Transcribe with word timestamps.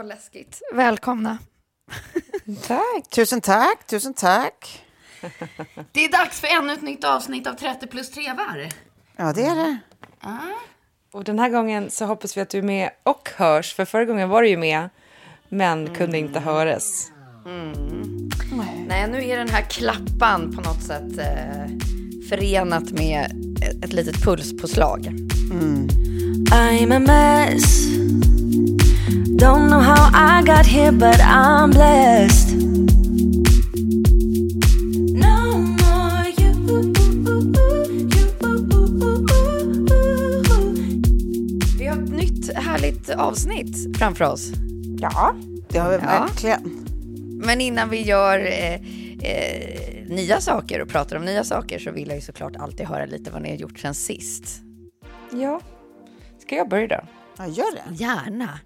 Vad 0.00 0.08
läskigt. 0.08 0.62
Välkomna. 0.74 1.38
Tack. 2.66 3.10
Tusen 3.10 3.40
tack, 3.40 3.86
tusen 3.86 4.14
tack. 4.14 4.84
Det 5.92 6.04
är 6.04 6.12
dags 6.12 6.40
för 6.40 6.48
ännu 6.48 6.72
ett 6.72 6.82
nytt 6.82 7.04
avsnitt 7.04 7.46
av 7.46 7.54
30 7.54 7.86
plus 7.86 8.10
trevar. 8.10 8.68
Ja, 9.16 9.32
det 9.32 9.42
är 9.42 9.54
det. 9.54 9.78
Och 11.12 11.24
den 11.24 11.38
här 11.38 11.48
gången 11.48 11.90
så 11.90 12.04
hoppas 12.04 12.36
vi 12.36 12.40
att 12.40 12.48
du 12.48 12.58
är 12.58 12.62
med 12.62 12.90
och 13.02 13.30
hörs. 13.36 13.74
För 13.74 13.84
förra 13.84 14.04
gången 14.04 14.28
var 14.28 14.42
du 14.42 14.48
ju 14.48 14.56
med, 14.56 14.88
men 15.48 15.94
kunde 15.94 16.18
inte 16.18 16.40
höras. 16.40 17.10
Nej, 18.88 19.10
nu 19.10 19.24
är 19.24 19.36
den 19.36 19.48
här 19.48 19.62
klappan 19.62 20.56
på 20.56 20.60
något 20.60 20.82
sätt 20.82 21.18
eh, 21.18 21.66
förenat 22.28 22.90
med 22.90 23.24
ett, 23.84 23.92
litet 23.92 24.24
pulspåslag. 24.24 25.06
I'm 26.50 26.96
a 26.96 26.98
mess. 26.98 27.86
Don't 29.36 29.68
know 29.68 29.80
how 29.80 30.10
I 30.12 30.42
got 30.42 30.66
here, 30.66 30.92
but 30.92 31.20
I'm 31.20 31.70
blessed. 31.70 32.54
No 35.14 35.58
more 35.58 36.26
you. 36.38 36.54
Vi 41.78 41.86
har 41.86 41.96
ett 42.02 42.08
nytt 42.10 42.52
härligt 42.54 43.10
avsnitt 43.10 43.98
framför 43.98 44.24
oss. 44.24 44.52
Ja, 45.00 45.34
det 45.68 45.78
har 45.78 45.90
vi 45.90 45.96
Ja. 45.96 46.00
verkligen. 46.28 46.86
Men 47.44 47.60
innan 47.60 47.88
vi 47.88 48.02
gör 48.02 48.38
eh, 48.38 48.74
eh, 49.30 50.06
nya 50.08 50.40
saker 50.40 50.80
och 50.82 50.88
pratar 50.88 51.16
om 51.16 51.24
nya 51.24 51.44
saker 51.44 51.78
så 51.78 51.90
vill 51.90 52.08
jag 52.08 52.16
ju 52.16 52.20
såklart 52.22 52.56
alltid 52.56 52.86
höra 52.86 53.06
lite 53.06 53.30
vad 53.30 53.42
ni 53.42 53.48
har 53.50 53.56
gjort 53.56 53.78
sen 53.78 53.94
sist. 53.94 54.60
Ja. 55.32 55.60
Ska 56.42 56.54
jag 56.56 56.68
börja 56.68 56.86
då? 56.86 57.00
Ja, 57.38 57.46
gör 57.46 57.74
det. 57.74 57.94
Gärna. 58.04 58.58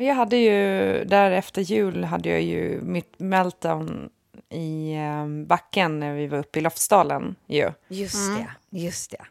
Jag 0.00 0.14
hade 0.14 0.36
ju, 0.36 1.04
där 1.04 1.30
efter 1.30 1.62
jul 1.62 2.04
hade 2.04 2.28
jag 2.28 2.42
ju 2.42 2.80
mitt 2.82 3.14
meltdown 3.18 4.10
i 4.50 4.94
eh, 4.94 5.26
backen 5.46 6.00
när 6.00 6.14
vi 6.14 6.26
var 6.26 6.38
uppe 6.38 6.58
i 6.58 6.62
Lofsdalen 6.62 7.36
ju. 7.46 7.72
Just 7.88 8.36
det, 8.36 8.78
just 8.78 9.10
det. 9.10 9.24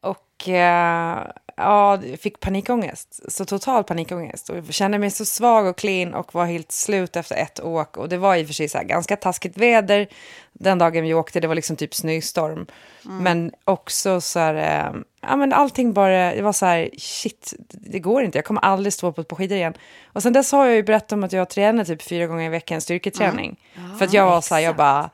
Och 0.00 0.48
eh, 0.48 1.26
ja, 1.56 2.04
jag 2.04 2.20
fick 2.20 2.40
panikångest, 2.40 3.32
så 3.32 3.44
total 3.44 3.84
panikångest. 3.84 4.50
Och 4.50 4.56
jag 4.56 4.74
kände 4.74 4.98
mig 4.98 5.10
så 5.10 5.24
svag 5.24 5.66
och 5.66 5.76
clean 5.78 6.14
och 6.14 6.34
var 6.34 6.46
helt 6.46 6.72
slut 6.72 7.16
efter 7.16 7.36
ett 7.36 7.60
åk. 7.60 7.96
Och 7.96 8.08
det 8.08 8.18
var 8.18 8.36
i 8.36 8.42
och 8.42 8.46
för 8.46 8.54
sig 8.54 8.68
så 8.68 8.78
här 8.78 8.84
ganska 8.84 9.16
taskigt 9.16 9.56
väder 9.56 10.08
den 10.52 10.78
dagen 10.78 11.04
vi 11.04 11.14
åkte. 11.14 11.40
Det 11.40 11.48
var 11.48 11.54
liksom 11.54 11.76
typ 11.76 11.94
snöstorm. 11.94 12.66
Men 13.02 13.52
också 13.64 14.20
så 14.20 14.38
här, 14.38 14.54
eh, 14.54 15.00
ja 15.22 15.36
men 15.36 15.52
allting 15.52 15.92
bara, 15.92 16.34
det 16.34 16.42
var 16.42 16.52
så 16.52 16.66
här, 16.66 16.90
shit, 16.98 17.54
det 17.68 17.98
går 17.98 18.22
inte. 18.22 18.38
Jag 18.38 18.44
kommer 18.44 18.60
aldrig 18.60 18.92
stå 18.92 19.12
på 19.12 19.20
ett 19.20 19.28
par 19.28 19.36
skidor 19.36 19.56
igen. 19.56 19.74
Och 20.12 20.22
sen 20.22 20.32
dess 20.32 20.52
har 20.52 20.66
jag 20.66 20.74
ju 20.74 20.82
berättat 20.82 21.12
om 21.12 21.24
att 21.24 21.32
jag 21.32 21.48
tränar 21.48 21.84
typ 21.84 22.02
fyra 22.02 22.26
gånger 22.26 22.46
i 22.46 22.48
veckan 22.48 22.80
styrketräning. 22.80 23.60
För 23.98 24.04
att 24.04 24.12
jag 24.12 24.26
var 24.26 24.40
så 24.40 24.54
här, 24.54 24.62
jag 24.62 24.76
bara, 24.76 25.10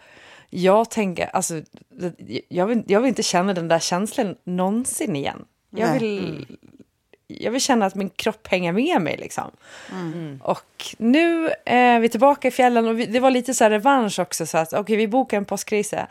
jag 0.51 0.91
tänker, 0.91 1.27
alltså, 1.33 1.55
jag 2.49 2.67
vill, 2.67 2.83
jag 2.87 3.01
vill 3.01 3.09
inte 3.09 3.23
känna 3.23 3.55
den 3.55 3.69
där 3.69 3.79
känslan 3.79 4.37
någonsin 4.45 5.17
igen. 5.17 5.45
Jag 5.71 5.93
vill, 5.93 6.47
jag 7.27 7.51
vill 7.51 7.61
känna 7.61 7.87
att 7.87 7.95
min 7.95 8.11
kropp 8.11 8.47
hänger 8.47 8.73
med 8.73 9.03
mig 9.03 9.17
liksom. 9.17 9.51
Och 10.43 10.95
nu 10.99 11.51
är 11.65 12.01
vi 12.01 12.09
tillbaka 12.09 12.49
i 12.49 12.51
fjällen 12.51 12.87
och 12.89 12.99
vi, 12.99 13.07
det 13.07 13.21
var 13.21 13.31
lite 13.31 13.55
så 13.55 13.65
här 13.65 13.71
revansch 13.71 14.19
också. 14.19 14.47
Så 14.47 14.59
att 14.59 14.73
okej, 14.73 14.97
vi 14.97 15.09
bokar 15.09 15.37
en 15.37 15.45
påskresa. 15.45 16.07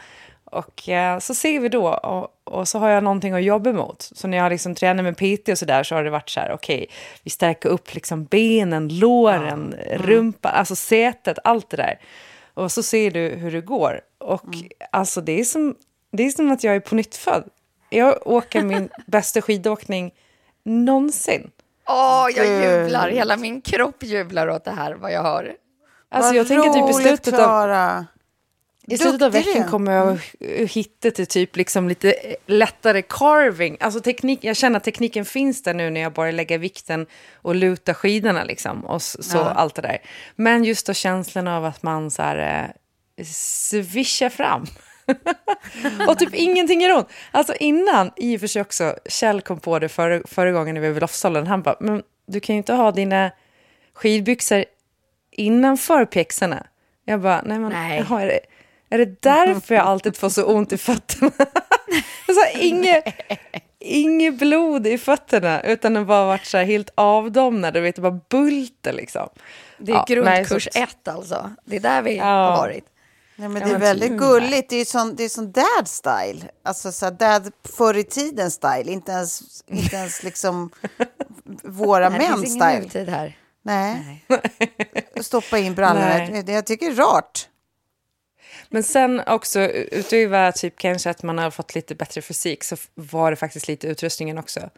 Och 0.52 0.90
eh, 0.90 1.20
så 1.20 1.36
ser 1.36 1.60
vi 1.60 1.70
då 1.70 1.88
och, 1.88 2.28
och 2.44 2.68
så 2.68 2.80
har 2.80 2.90
jag 2.90 3.04
någonting 3.04 3.34
att 3.34 3.44
jobba 3.44 3.72
mot. 3.72 4.02
Så 4.02 4.28
när 4.28 4.38
jag 4.38 4.50
liksom 4.50 4.76
tränar 4.76 5.04
med 5.04 5.18
PT 5.18 5.50
och 5.50 5.58
så 5.58 5.66
där 5.66 5.84
så 5.84 5.96
har 5.96 6.04
det 6.04 6.10
varit 6.10 6.30
så 6.30 6.40
här, 6.40 6.52
okej, 6.52 6.88
vi 7.24 7.30
stärker 7.30 7.70
upp 7.70 7.94
liksom 7.94 8.26
benen, 8.26 9.00
låren, 9.00 9.76
rumpan, 9.92 10.52
alltså 10.56 10.76
sätet, 10.76 11.38
allt 11.44 11.70
det 11.70 11.78
där. 11.78 12.00
Och 12.54 12.72
så 12.72 12.84
ser 12.84 13.12
du 13.12 13.30
hur 13.30 13.52
det 13.52 13.62
går. 13.62 14.02
Och 14.18 14.46
alltså 14.92 15.22
det 15.22 15.40
är, 15.40 15.44
som, 15.44 15.76
det 16.12 16.24
är 16.24 16.30
som 16.30 16.52
att 16.52 16.64
jag 16.64 16.76
är 16.76 16.80
på 16.80 16.96
nytt 16.96 17.16
född. 17.16 17.44
Jag 17.90 18.28
åker 18.28 18.64
min 18.64 18.90
bästa 19.08 19.42
skidåkning 19.42 20.14
någonsin. 20.64 21.52
Åh, 21.90 22.28
jag 22.36 22.46
Gud. 22.46 22.64
jublar. 22.64 23.10
Hela 23.10 23.38
min 23.38 23.62
kropp 23.62 24.04
jublar 24.04 24.50
åt 24.50 24.64
det 24.64 24.72
här, 24.72 24.94
vad 24.94 25.12
jag 25.12 25.24
hör. 25.24 25.54
Alltså 26.10 26.30
Vad 26.30 26.36
jag 26.36 26.48
tänker 26.48 26.70
typ 26.70 26.90
i 26.90 26.94
slutet 26.94 27.40
av. 27.40 28.06
i 28.90 28.98
slutet 28.98 29.22
av 29.22 29.32
veckan 29.32 29.70
kommer 29.70 29.92
jag 29.92 30.14
att 30.14 30.72
hitta 30.72 31.12
till 31.12 31.28
typ 31.28 31.56
liksom 31.56 31.90
lite 31.90 32.36
lättare 32.46 33.02
carving. 33.02 33.78
Alltså 33.80 34.00
teknik, 34.02 34.40
jag 34.42 34.56
känner 34.56 34.78
att 34.78 34.84
tekniken 34.84 35.26
finns 35.26 35.64
där 35.64 35.74
nu 35.74 35.90
när 35.90 36.02
jag 36.02 36.14
bara 36.14 36.32
lägger 36.32 36.58
vikten 36.58 37.06
och 37.36 37.56
lutar 37.56 37.94
skidorna 37.94 38.44
liksom. 38.44 38.86
Och 38.86 39.02
så 39.02 39.40
allt 39.40 39.76
det 39.76 39.82
där. 39.82 39.98
Men 40.36 40.64
just 40.64 40.88
då 40.88 40.94
känslan 40.94 41.48
av 41.48 41.66
att 41.66 41.84
man 41.84 42.12
så 42.12 42.22
här 42.22 42.74
eh, 43.18 43.26
svischar 43.26 44.30
fram. 44.30 44.66
och 46.08 46.20
typ 46.20 46.34
ingenting 46.34 46.82
gör 46.82 46.98
ont. 46.98 47.08
Alltså 47.32 47.54
innan, 47.60 48.12
i 48.16 48.36
och 48.36 48.40
för 48.40 48.48
sig 48.48 48.62
också, 48.62 48.96
Kjell 49.06 49.42
kom 49.42 49.60
på 49.60 49.80
det 49.80 49.90
förra, 49.90 50.22
förra 50.28 50.52
gången 50.52 50.76
när 50.76 50.82
vi 50.82 50.90
var 50.90 50.98
i 50.98 51.00
Lofsdalen. 51.00 51.48
Han 51.48 51.62
bara, 51.62 51.78
men 51.80 52.04
du 52.28 52.40
kan 52.40 52.56
ju 52.56 52.58
inte 52.58 52.74
ha 52.74 52.92
dina 52.92 53.32
skidbyxor 53.94 54.66
innanför 55.32 56.06
pjäxorna. 56.06 56.68
Jag 57.06 57.22
bara, 57.22 57.42
nej 57.46 57.60
men, 57.60 57.72
Nej. 57.72 58.06
Är, 58.10 58.28
det, 58.28 58.40
är 58.90 58.98
det 58.98 59.22
därför 59.22 59.76
jag 59.76 59.86
alltid 59.86 60.18
får 60.18 60.30
så 60.30 60.44
ont 60.46 60.72
i 60.74 60.78
fötterna? 60.78 61.32
inget, 62.60 63.04
inget 63.80 64.40
blod 64.40 64.88
i 64.88 64.98
fötterna, 64.98 65.62
utan 65.62 65.94
det 65.94 66.06
bara 66.06 66.26
varit 66.26 66.46
så 66.46 66.58
här 66.58 66.66
helt 66.66 66.90
avdomnade, 66.96 67.80
du 67.80 67.84
vet, 67.84 67.96
det 67.96 68.02
bara 68.02 68.20
bulter 68.30 68.94
liksom. 68.94 69.30
Det 69.78 69.92
är 69.92 69.96
Ja, 69.96 70.06
nej, 70.08 70.16
grundkurs 70.16 70.68
så- 70.74 70.80
ett 70.80 71.08
alltså. 71.08 71.52
Det 71.66 71.76
är 71.76 71.80
där 71.80 72.02
vi 72.02 72.18
Ja. 72.18 72.24
har 72.26 72.58
varit. 72.58 72.86
Nej, 73.40 73.50
men 73.50 73.68
det 73.70 73.76
är 73.76 73.80
väldigt 73.80 74.12
gulligt. 74.18 74.70
Det 74.70 74.76
är 74.76 74.86
sån, 74.86 75.16
det 75.16 75.24
är 75.24 75.30
sån 75.30 75.52
dad 75.52 75.86
style. 75.88 76.42
Alltså 76.64 76.92
så 76.92 77.06
här 77.06 77.12
dad 77.12 77.52
förr 77.78 77.98
i 77.98 78.04
tiden 78.04 78.52
style. 78.52 78.92
Inte 78.92 79.12
ens, 79.12 79.42
inte 79.68 79.96
ens 79.96 80.24
liksom 80.24 80.70
våra 81.64 82.10
Nej, 82.10 82.20
det 82.20 82.28
män 82.30 82.40
finns 82.40 82.56
ingen 82.56 82.70
style. 82.70 82.84
nutid 82.84 83.10
här. 83.10 83.38
Nej. 83.62 84.26
Stoppa 85.22 85.58
in 85.58 85.76
brallorna. 85.76 86.06
Nej. 86.08 86.44
Det- 86.46 86.52
Jag 86.52 86.66
tycker 86.66 86.86
det 86.86 86.92
är 86.92 86.96
rart. 86.96 87.48
Men 88.70 88.84
sen 88.84 89.22
också, 89.28 89.60
utöver 89.92 90.52
typ 90.52 90.78
kanske 90.78 91.10
att 91.10 91.24
man 91.24 91.38
har 91.38 91.52
fått 91.52 91.76
lite 91.76 91.96
bättre 91.96 92.22
fysik, 92.22 92.64
så 92.64 92.76
var 92.96 93.32
det 93.32 93.36
faktiskt 93.38 93.68
lite 93.68 93.88
utrustningen 93.88 94.38
också. 94.38 94.70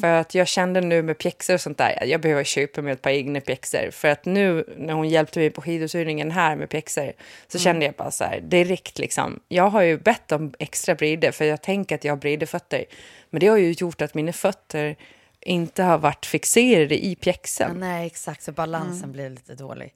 För 0.00 0.06
att 0.12 0.34
jag 0.34 0.48
kände 0.48 0.80
nu 0.80 1.02
med 1.02 1.18
pjäxor 1.18 1.54
och 1.54 1.60
sånt 1.60 1.78
där, 1.78 2.04
jag 2.06 2.20
behöver 2.20 2.44
köpa 2.44 2.82
mig 2.82 2.92
ett 2.92 3.02
par 3.02 3.10
egna 3.10 3.40
pjäxor. 3.40 3.90
För 3.90 4.08
att 4.08 4.24
nu 4.24 4.64
när 4.76 4.94
hon 4.94 5.08
hjälpte 5.08 5.38
mig 5.38 5.50
på 5.50 5.62
skiduthyrningen 5.62 6.30
här 6.30 6.56
med 6.56 6.68
pjäxor 6.68 7.12
så 7.48 7.58
kände 7.58 7.84
jag 7.86 7.94
bara 7.94 8.10
så 8.10 8.24
här 8.24 8.40
direkt 8.40 8.98
liksom. 8.98 9.40
Jag 9.48 9.68
har 9.68 9.82
ju 9.82 9.98
bett 9.98 10.32
om 10.32 10.54
extra 10.58 10.94
brider 10.94 11.32
för 11.32 11.44
jag 11.44 11.62
tänker 11.62 11.94
att 11.94 12.04
jag 12.04 12.12
har 12.12 12.16
brida 12.16 12.46
fötter. 12.46 12.84
Men 13.30 13.40
det 13.40 13.46
har 13.46 13.56
ju 13.56 13.72
gjort 13.72 14.02
att 14.02 14.14
mina 14.14 14.32
fötter 14.32 14.96
inte 15.40 15.82
har 15.82 15.98
varit 15.98 16.26
fixerade 16.26 17.04
i 17.04 17.10
Ja, 17.10 17.16
pjäxan. 17.20 17.80
nej, 17.80 18.06
exakt. 18.06 18.42
Så 18.42 18.52
balansen 18.52 19.12
blir 19.12 19.30
lite 19.30 19.54
dålig. 19.54 19.92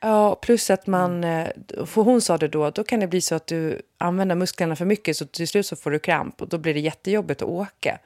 Ja, 0.00 0.34
plus 0.34 0.70
att 0.70 0.86
man, 0.86 1.24
eh, 1.24 1.46
för 1.86 2.02
hon 2.02 2.20
sa 2.20 2.38
det 2.38 2.48
då, 2.48 2.70
då 2.70 2.84
kan 2.84 3.00
det 3.00 3.06
bli 3.06 3.20
så 3.20 3.34
att 3.34 3.46
du 3.46 3.82
använder 3.98 4.34
musklerna 4.34 4.76
för 4.76 4.84
mycket 4.84 5.16
så 5.16 5.26
till 5.26 5.48
slut 5.48 5.66
så 5.66 5.76
får 5.76 5.90
du 5.90 5.98
kramp 5.98 6.42
och 6.42 6.48
då 6.48 6.58
blir 6.58 6.74
det 6.74 6.80
jättejobbigt 6.80 7.42
att 7.42 7.48
åka. 7.48 7.98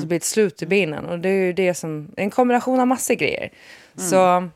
Så 0.00 0.06
blir 0.06 0.18
det 0.18 0.24
slut 0.24 0.62
i 0.62 0.66
benen 0.66 1.06
och 1.06 1.18
det 1.18 1.28
är 1.28 1.44
ju 1.46 1.52
det 1.52 1.74
som, 1.74 2.10
en 2.16 2.30
kombination 2.30 2.80
av 2.80 2.86
massor 2.86 3.14
grejer. 3.14 3.50
Så 3.96 4.48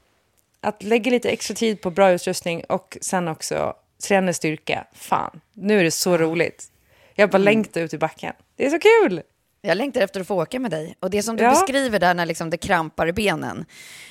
att 0.60 0.82
lägga 0.82 1.10
lite 1.10 1.28
extra 1.30 1.54
tid 1.54 1.80
på 1.80 1.90
bra 1.90 2.10
utrustning 2.12 2.64
och 2.64 2.98
sen 3.00 3.28
också 3.28 3.74
träna 4.08 4.32
styrka, 4.32 4.84
fan, 4.92 5.40
nu 5.52 5.80
är 5.80 5.84
det 5.84 5.90
så 5.90 6.16
roligt. 6.16 6.64
Jag 7.14 7.30
bara 7.30 7.38
längtar 7.38 7.80
ut 7.80 7.94
i 7.94 7.98
backen. 7.98 8.32
Det 8.56 8.66
är 8.66 8.70
så 8.70 8.78
kul! 8.78 9.22
Jag 9.68 9.76
längtar 9.78 10.00
efter 10.00 10.20
att 10.20 10.26
få 10.26 10.42
åka 10.42 10.58
med 10.60 10.70
dig. 10.70 10.94
Och 11.00 11.10
det 11.10 11.22
som 11.22 11.36
du 11.36 11.44
Ja. 11.44 11.50
beskriver 11.50 11.98
där 11.98 12.14
när 12.14 12.26
liksom 12.26 12.50
det 12.50 12.56
krampar 12.56 13.06
i 13.06 13.12
benen, 13.12 13.64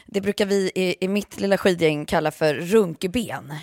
det 0.05 0.21
brukar 0.21 0.45
vi 0.45 0.71
i, 0.75 0.95
i 1.05 1.07
mitt 1.07 1.39
lilla 1.39 1.57
skidgäng 1.57 2.05
kalla 2.05 2.31
för 2.31 2.53
runkben. 2.53 3.53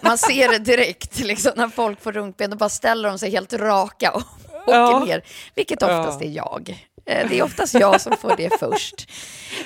Man 0.00 0.18
ser 0.18 0.48
det 0.48 0.58
direkt 0.58 1.18
liksom, 1.18 1.52
när 1.56 1.68
folk 1.68 2.00
får 2.02 2.12
runkben, 2.12 2.50
då 2.50 2.56
bara 2.56 2.68
ställer 2.68 3.08
de 3.08 3.18
sig 3.18 3.30
helt 3.30 3.52
raka 3.52 4.12
och 4.12 4.22
åker 4.62 4.72
Ja. 4.74 5.04
ner, 5.04 5.22
vilket 5.54 5.82
oftast 5.82 6.22
är 6.22 6.28
jag. 6.28 6.84
Eh, 7.06 7.28
Det 7.28 7.38
är 7.38 7.42
oftast 7.42 7.74
jag 7.74 8.00
som 8.00 8.16
får 8.16 8.34
det 8.36 8.58
först. 8.60 9.10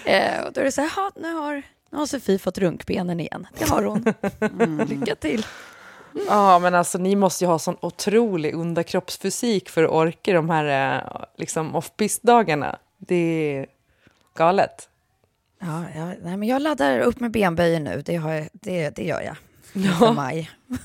Eh, 0.05 0.41
Och 0.47 0.53
då 0.53 0.61
är 0.61 0.65
det 0.65 0.73
så 0.73 0.81
här, 0.81 0.91
"Ha, 0.97 1.11
nu 1.17 1.33
har, 1.35 1.63
nu 1.91 1.99
har 1.99 2.07
Sofie 2.07 2.39
fått 2.39 2.59
runkbenen 2.59 3.21
igen. 3.21 3.47
Det 3.59 3.69
har 3.71 3.83
hon. 3.83 4.05
Lycka 4.89 5.15
till. 5.15 5.47
Ja, 6.29 6.59
men 6.59 6.75
alltså 6.75 6.99
ni 6.99 7.17
måste 7.17 7.45
ju 7.45 7.49
ha 7.49 7.59
sån 7.59 7.77
otrolig 7.81 8.55
underkroppsfysik 8.55 9.69
för 9.69 9.85
att 9.85 9.91
orka 9.91 10.33
de 10.33 10.51
här 10.51 10.97
eh, 10.97 11.25
liksom 11.37 11.75
off-pist-dagarna. 11.75 12.79
Det 12.99 13.15
är 13.15 13.67
galet. 14.37 14.89
Ja, 15.61 15.85
ja, 15.95 16.07
nej, 16.07 16.37
men 16.37 16.43
jag 16.43 16.63
laddar 16.63 16.99
upp 16.99 17.21
med 17.21 17.31
benböjen 17.31 17.85
nu, 17.85 18.03
det, 18.07 18.17
har 18.17 18.33
jag, 18.33 18.49
det, 18.53 18.91
det 18.91 19.05
gör 19.05 19.21
jag. 19.21 19.37
Inför 19.73 20.13
maj. 20.13 20.51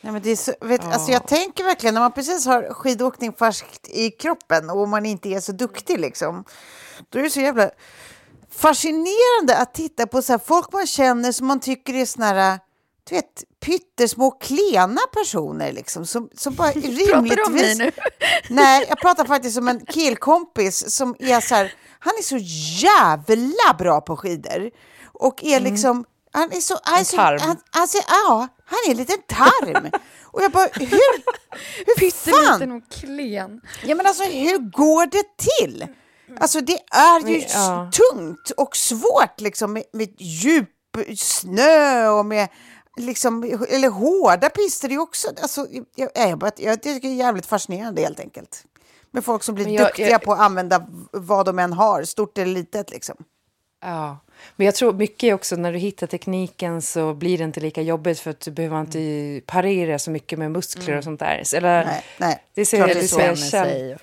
Nej, 0.00 0.12
men 0.12 0.22
det 0.22 0.30
är 0.30 0.36
så, 0.36 0.52
vet, 0.60 0.84
alltså 0.84 1.12
jag 1.12 1.26
tänker 1.26 1.64
verkligen 1.64 1.94
när 1.94 2.00
man 2.00 2.12
precis 2.12 2.46
har 2.46 2.74
skidåkning 2.74 3.32
färskt 3.32 3.88
i 3.88 4.10
kroppen 4.10 4.70
och 4.70 4.88
man 4.88 5.06
inte 5.06 5.28
är 5.28 5.40
så 5.40 5.52
duktig 5.52 6.00
liksom. 6.00 6.44
Då 7.08 7.18
är 7.18 7.22
det 7.22 7.30
så 7.30 7.40
jävla 7.40 7.70
fascinerande 8.50 9.56
att 9.56 9.74
titta 9.74 10.06
på 10.06 10.22
så 10.22 10.32
här, 10.32 10.40
folk 10.44 10.72
man 10.72 10.86
känner 10.86 11.32
som 11.32 11.46
man 11.46 11.60
tycker 11.60 11.94
är 11.94 12.06
såna 12.06 12.26
här, 12.26 12.58
du 13.10 13.16
vet, 13.16 13.44
pyttesmå 13.60 14.30
klena 14.30 15.00
personer 15.12 15.72
liksom. 15.72 16.06
Som, 16.06 16.28
som 16.34 16.54
bara 16.54 16.72
Pratar 16.72 16.88
du 16.88 17.14
om 17.14 17.24
mig 17.24 17.36
rimligtvis... 17.36 17.78
nu? 17.78 17.92
Nej, 18.54 18.86
jag 18.88 19.00
pratar 19.00 19.24
faktiskt 19.24 19.58
om 19.58 19.68
en 19.68 19.86
killkompis 19.86 20.94
som 20.94 21.16
är 21.18 21.40
så 21.40 21.54
här, 21.54 21.72
han 21.98 22.12
är 22.18 22.22
så 22.22 22.36
jävla 22.86 23.74
bra 23.78 24.00
på 24.00 24.16
skidor. 24.16 24.70
Och 25.04 25.44
är 25.44 25.60
liksom, 25.60 26.04
han 26.32 26.52
är 26.52 26.60
så... 26.60 26.78
Han, 26.82 27.00
är 27.00 27.04
så, 27.04 27.16
tarm. 27.16 27.38
han, 27.40 27.56
han, 27.70 27.88
ser, 27.88 28.02
ja, 28.08 28.48
han 28.64 28.78
är 28.86 28.90
en 28.90 28.96
liten 28.96 29.22
tarm. 29.28 29.90
Och 30.32 30.42
jag 30.42 30.52
bara, 30.52 30.68
hur, 30.72 31.22
hur 31.86 31.94
Pytteliten 31.98 32.58
fan? 32.58 32.72
och 32.72 32.88
klen. 32.90 33.60
Ja 33.84 33.94
men 33.94 34.06
alltså 34.06 34.24
hur 34.24 34.58
går 34.58 35.06
det 35.06 35.36
till? 35.36 35.86
Alltså 36.40 36.60
det 36.60 36.78
är 36.90 37.28
ju 37.28 37.44
ja. 37.48 37.90
tungt 37.92 38.50
och 38.50 38.76
svårt 38.76 39.40
liksom 39.40 39.72
med, 39.72 39.84
med 39.92 40.08
djup 40.18 40.68
snö 41.16 42.08
och 42.08 42.26
med 42.26 42.48
liksom, 43.00 43.42
eller 43.70 43.88
hårda 43.88 44.50
pister 44.50 44.92
är 44.92 44.98
också. 44.98 45.28
Alltså, 45.42 45.66
jag, 45.94 46.08
jag, 46.14 46.52
jag 46.56 46.82
tycker 46.82 47.08
det 47.08 47.14
är 47.14 47.16
jävligt 47.18 47.46
fascinerande 47.46 48.02
helt 48.02 48.20
enkelt. 48.20 48.64
Med 49.10 49.24
folk 49.24 49.42
som 49.42 49.54
blir 49.54 49.68
jag- 49.68 49.86
duktiga 49.86 50.08
jag- 50.10 50.22
på 50.22 50.32
att 50.32 50.40
använda 50.40 50.86
vad 51.12 51.46
de 51.46 51.58
än 51.58 51.72
har, 51.72 52.02
stort 52.04 52.38
eller 52.38 52.52
litet 52.54 52.90
liksom. 52.90 53.16
Ja, 53.82 54.18
men 54.56 54.64
jag 54.64 54.74
tror 54.74 54.92
mycket 54.92 55.34
också 55.34 55.56
när 55.56 55.72
du 55.72 55.78
hittar 55.78 56.06
tekniken 56.06 56.82
så 56.82 57.14
blir 57.14 57.38
det 57.38 57.44
inte 57.44 57.60
lika 57.60 57.82
jobbigt 57.82 58.20
för 58.20 58.30
att 58.30 58.40
du 58.40 58.50
behöver 58.50 58.80
inte 58.80 59.40
parera 59.46 59.98
så 59.98 60.10
mycket 60.10 60.38
med 60.38 60.50
muskler 60.50 60.96
och 60.96 61.04
sånt 61.04 61.20
där. 61.20 61.42
Eller, 61.56 61.84
Nej, 61.84 62.04
nej. 62.18 62.44
Det 62.54 62.64
ser 62.66 62.78
jag 62.78 62.88
det 62.88 63.08
ser 63.08 63.26
jag 63.26 63.38
själv. 63.38 63.98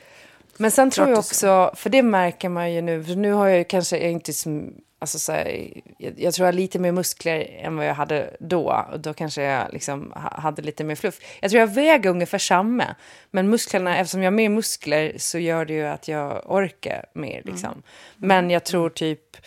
Men 0.58 0.72
sen 0.72 0.92
tror 0.92 1.06
Klart 1.06 1.10
jag 1.10 1.18
är 1.18 1.22
så. 1.22 1.28
också, 1.66 1.76
för 1.76 1.90
det 1.90 2.02
märker 2.04 2.50
man 2.50 2.74
ju 2.74 2.82
nu, 2.82 3.04
för 3.04 3.16
nu 3.16 3.32
har 3.32 3.48
jag 3.48 3.58
ju 3.58 3.64
kanske 3.64 3.98
jag 3.98 4.12
inte 4.12 4.34
som, 4.34 4.74
alltså 5.00 5.20
så 5.20 5.32
här, 5.32 5.72
jag, 5.98 6.14
jag 6.20 6.34
tror 6.34 6.46
jag 6.48 6.54
har 6.54 6.58
lite 6.58 6.80
mer 6.80 6.92
muskler 6.92 7.58
än 7.62 7.76
vad 7.78 7.86
jag 7.88 7.94
hade 7.94 8.38
då. 8.40 8.86
Och 8.92 9.00
då 9.00 9.14
kanske 9.14 9.42
jag 9.44 9.74
liksom 9.74 10.12
ha- 10.16 10.40
hade 10.42 10.62
lite 10.62 10.84
mer 10.84 10.96
fluff. 10.96 11.20
Jag 11.42 11.52
tror 11.52 11.60
jag 11.60 11.68
väger 11.68 12.10
ungefär 12.10 12.38
samma. 12.38 12.96
Men 13.32 13.50
musklerna, 13.50 13.98
eftersom 13.98 14.24
jag 14.24 14.32
har 14.32 14.36
mer 14.36 14.50
muskler 14.50 15.14
så 15.18 15.40
gör 15.40 15.66
det 15.66 15.74
ju 15.74 15.86
att 15.86 16.08
jag 16.08 16.42
orkar 16.46 17.06
mer 17.14 17.42
liksom. 17.46 17.84
Men 18.16 18.50
jag 18.50 18.64
tror 18.66 18.90
typ, 18.90 19.38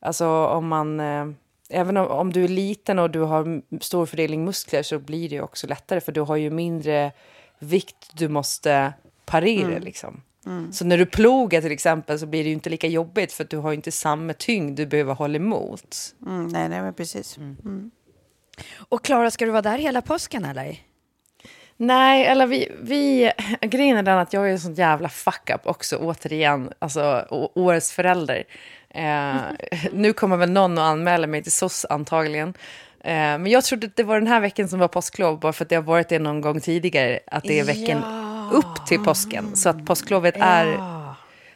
alltså 0.00 0.26
om 0.46 0.68
man, 0.68 1.00
eh, 1.00 1.26
även 1.70 1.96
om, 1.96 2.06
om 2.06 2.32
du 2.32 2.44
är 2.44 2.48
liten 2.48 2.98
och 2.98 3.10
du 3.10 3.20
har 3.20 3.62
stor 3.80 4.06
fördelning 4.06 4.44
muskler 4.44 4.82
så 4.82 4.98
blir 4.98 5.28
det 5.28 5.34
ju 5.34 5.42
också 5.42 5.66
lättare 5.66 6.00
för 6.00 6.12
du 6.12 6.20
har 6.20 6.36
ju 6.36 6.50
mindre 6.50 7.12
vikt 7.58 8.10
du 8.12 8.28
måste 8.28 8.92
parera 9.24 9.68
liksom. 9.78 10.22
Så 10.72 10.84
när 10.84 10.98
du 10.98 11.06
plogar 11.06 11.60
till 11.60 11.72
exempel 11.72 12.18
så 12.18 12.26
blir 12.26 12.42
det 12.42 12.48
ju 12.48 12.54
inte 12.54 12.70
lika 12.70 12.86
jobbigt 12.86 13.32
för 13.32 13.44
att 13.44 13.50
du 13.50 13.56
har 13.56 13.72
inte 13.72 13.92
samma 13.92 14.32
tyngd 14.32 14.78
du 14.78 14.86
behöver 14.86 15.14
hålla 15.14 15.36
emot. 15.36 15.96
Mm, 16.26 16.46
nej, 16.46 16.68
nej, 16.68 16.82
men 16.82 16.94
precis. 16.94 17.38
Och 18.76 19.04
Klara, 19.04 19.30
ska 19.30 19.44
du 19.44 19.50
vara 19.50 19.62
där 19.62 19.78
hela 19.78 20.02
påsken 20.02 20.44
eller? 20.44 20.76
Nej, 21.76 22.26
eller 22.26 22.46
vi, 22.46 22.72
vi... 22.80 23.32
Grejen 23.60 23.96
är 23.96 24.02
den 24.02 24.18
att 24.18 24.32
jag 24.32 24.48
är 24.48 24.52
en 24.52 24.60
sån 24.60 24.74
jävla 24.74 25.08
fuck-up 25.08 25.60
också, 25.64 25.96
återigen. 25.96 26.72
Alltså, 26.78 27.26
årets 27.54 27.92
förälder. 27.92 28.44
Eh, 28.90 29.36
nu 29.92 30.12
kommer 30.12 30.36
väl 30.36 30.50
någon 30.50 30.78
att 30.78 30.84
anmäla 30.84 31.26
mig 31.26 31.42
till 31.42 31.52
SOS 31.52 31.86
antagligen. 31.90 32.48
Eh, 33.00 33.12
men 33.12 33.46
jag 33.46 33.64
trodde 33.64 33.86
att 33.86 33.96
det 33.96 34.04
var 34.04 34.14
den 34.14 34.26
här 34.26 34.40
veckan 34.40 34.68
som 34.68 34.78
var 34.78 34.88
påsklov, 34.88 35.40
bara 35.40 35.52
för 35.52 35.64
att 35.64 35.68
det 35.68 35.76
har 35.76 35.82
varit 35.82 36.08
det 36.08 36.18
någon 36.18 36.40
gång 36.40 36.60
tidigare, 36.60 37.20
att 37.26 37.44
det 37.44 37.60
är 37.60 37.64
veckan 37.64 38.27
upp 38.52 38.86
till 38.86 39.04
påsken. 39.04 39.56
Så 39.56 39.68
att 39.68 39.86
påsklovet 39.86 40.34
är... 40.38 40.78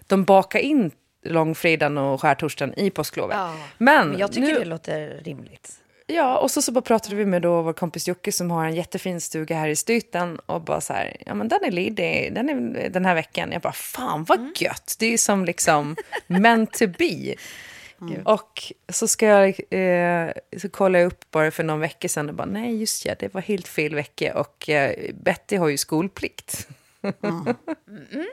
De 0.07 0.25
bakar 0.25 0.59
in 0.59 0.91
långfredagen 1.25 1.99
och 1.99 2.21
skärtorsdagen 2.21 2.79
i 2.79 2.91
påsklovet. 2.91 3.37
Men, 3.79 4.09
Men 4.09 4.19
jag 4.19 4.33
tycker 4.33 4.53
nu, 4.53 4.59
det 4.59 4.65
låter 4.65 5.21
rimligt. 5.25 5.73
Ja, 6.07 6.39
och 6.39 6.51
så, 6.51 6.63
så 6.63 6.73
bara 6.73 6.81
pratade 6.81 7.17
vi 7.17 7.27
med 7.27 7.43
då 7.43 7.63
vår 7.63 7.73
kompis 7.73 8.09
Jocke 8.09 8.33
som 8.33 8.51
har 8.51 8.65
en 8.65 8.75
jättefin 8.75 9.21
stuga 9.21 9.57
här 9.57 9.69
i 9.69 9.77
Styten 9.77 10.39
och 10.39 10.61
bara 10.61 10.81
så 10.81 10.93
här, 10.93 11.17
ja 11.27 11.35
men 11.35 11.49
den 11.49 11.65
är 11.65 11.71
ledig 11.71 12.35
den, 12.35 12.49
är, 12.49 12.89
den 12.89 13.05
här 13.05 13.15
veckan. 13.15 13.53
Jag 13.53 13.63
bara, 13.63 13.73
fan 13.73 14.25
vad 14.25 14.51
gött, 14.57 14.97
det 14.99 15.07
är 15.07 15.19
som 15.19 15.45
liksom 15.45 15.97
meant 16.27 16.73
to 16.73 16.87
be. 16.99 17.35
Och 18.25 18.73
så 18.89 19.09
ska 19.09 19.27
jag, 19.27 19.49
eh, 19.71 20.33
så 20.57 20.69
kollar 20.69 20.99
jag 20.99 21.07
upp 21.07 21.31
bara 21.31 21.51
för 21.51 21.65
någon 21.65 21.81
vecka 21.81 22.09
sedan 22.09 22.29
och 22.29 22.35
bara, 22.35 22.47
nej 22.47 22.81
just 22.81 23.05
ja, 23.05 23.15
det 23.19 23.35
var 23.35 23.41
helt 23.41 23.69
fel 23.69 23.95
vecka 23.95 24.39
och 24.39 24.69
eh, 24.69 25.15
Betty 25.15 25.57
har 25.57 25.69
ju 25.69 25.79
skolplikt. 25.79 26.69
Mm. 27.03 28.27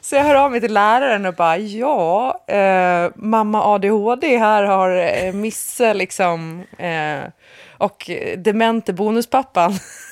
Så 0.00 0.14
jag 0.14 0.24
hör 0.24 0.34
av 0.34 0.50
mig 0.50 0.60
till 0.60 0.72
läraren 0.72 1.26
och 1.26 1.34
bara, 1.34 1.56
ja, 1.58 2.44
eh, 2.46 3.10
mamma 3.14 3.64
ADHD 3.64 4.38
här 4.38 4.62
har 4.62 4.90
eh, 4.90 5.32
missat 5.32 5.96
liksom, 5.96 6.64
eh, 6.78 7.20
och 7.78 8.10
demente 8.36 8.92
bonuspappan. 8.92 9.72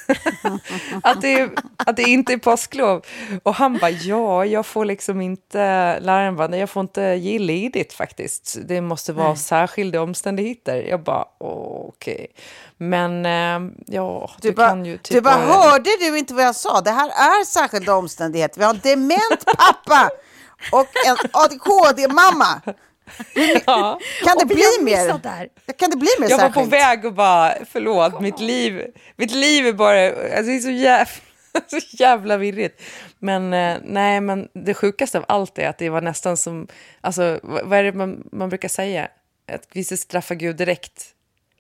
att, 1.03 1.21
det, 1.21 1.51
att 1.77 1.97
det 1.97 2.03
inte 2.03 2.33
är 2.33 2.39
påsklov. 2.39 3.05
Och 3.43 3.55
han 3.55 3.79
bara, 3.79 3.91
ja, 3.91 4.45
jag 4.45 4.67
får 4.67 4.85
liksom 4.85 5.21
inte, 5.21 5.59
läraren 6.01 6.37
bara, 6.37 6.49
nej 6.49 6.61
jag 6.61 6.71
får 6.71 6.81
inte 6.81 7.03
ge 7.03 7.39
ledigt 7.39 7.93
faktiskt. 7.93 8.57
Det 8.69 8.81
måste 8.81 9.13
vara 9.13 9.37
särskilda 9.37 10.03
omständigheter. 10.03 10.77
Jag 10.77 11.03
bara, 11.03 11.25
okej. 11.39 12.27
Men 12.77 13.27
eh, 13.27 13.73
ja, 13.87 14.31
Du, 14.41 14.49
du, 14.49 14.55
bara, 14.55 14.69
kan 14.69 14.85
ju 14.85 14.99
typ 14.99 15.15
du 15.17 15.21
bara, 15.21 15.35
hörde 15.35 15.91
du 16.01 16.19
inte 16.19 16.35
vad 16.35 16.45
jag 16.45 16.57
sa? 16.57 16.81
Det 16.81 16.91
här 16.91 17.09
är 17.09 17.45
särskilda 17.45 17.95
omständigheter. 17.95 18.59
Vi 18.59 18.65
har 18.65 18.75
en 18.75 18.81
dement 18.83 19.45
pappa 19.45 20.11
och 20.73 20.89
en 21.07 21.17
ADHD-mamma. 21.33 22.61
Ja. 23.67 24.01
Kan 24.25 24.39
det 24.39 24.47
bli 24.47 24.63
mer? 24.83 25.19
där. 25.23 25.49
Kan 25.77 25.91
det 25.91 25.97
bli 25.97 26.09
mer 26.21 26.31
Jag 26.31 26.39
var 26.39 26.51
på 26.51 26.63
väg 26.63 27.05
och 27.05 27.13
bara, 27.13 27.55
förlåt, 27.71 28.21
mitt 28.21 28.41
liv, 28.41 28.87
mitt 29.17 29.31
liv 29.31 29.67
är 29.67 29.73
bara, 29.73 30.07
alltså 30.07 30.43
det 30.43 30.57
är 30.57 30.61
så 30.61 30.71
jävla, 30.71 31.07
så 31.67 31.79
jävla 31.91 32.37
virrigt. 32.37 32.83
Men 33.19 33.53
eh, 33.53 33.77
nej, 33.85 34.21
men 34.21 34.49
det 34.53 34.75
sjukaste 34.75 35.19
av 35.19 35.25
allt 35.29 35.59
är 35.59 35.69
att 35.69 35.79
det 35.79 35.89
var 35.89 36.01
nästan 36.01 36.37
som, 36.37 36.67
alltså 37.01 37.41
vad 37.43 37.79
är 37.79 37.83
det 37.83 37.93
man, 37.93 38.29
man 38.33 38.49
brukar 38.49 38.69
säga? 38.69 39.09
Att 39.53 39.69
vi 39.73 39.85
ska 39.85 39.97
straffa 39.97 40.35
Gud 40.35 40.57
direkt. 40.57 41.05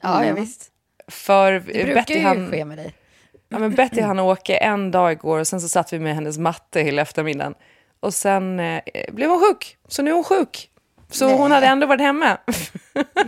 Ja, 0.02 0.24
ja 0.24 0.34
visst. 0.34 0.70
För 1.08 1.52
Det 1.52 1.60
brukar 1.60 1.94
Betty, 1.94 2.14
ju 2.14 2.20
han, 2.20 2.50
ske 2.50 2.64
med 2.64 2.78
dig. 2.78 2.94
ja, 3.48 3.58
men 3.58 3.74
Betty 3.74 4.00
han 4.00 4.18
åker 4.18 4.54
en 4.54 4.90
dag 4.90 5.12
igår 5.12 5.38
och 5.38 5.46
sen 5.46 5.60
så 5.60 5.68
satt 5.68 5.92
vi 5.92 5.98
med 5.98 6.14
hennes 6.14 6.38
matte 6.38 6.80
hela 6.80 7.02
eftermiddagen. 7.02 7.54
Och 8.00 8.14
sen 8.14 8.60
eh, 8.60 8.82
blev 9.12 9.30
hon 9.30 9.40
sjuk, 9.40 9.76
så 9.88 10.02
nu 10.02 10.10
är 10.10 10.14
hon 10.14 10.24
sjuk. 10.24 10.70
Så 11.10 11.28
hon 11.36 11.50
hade 11.50 11.66
ändå 11.66 11.86
varit 11.86 12.00
hemma. 12.00 12.38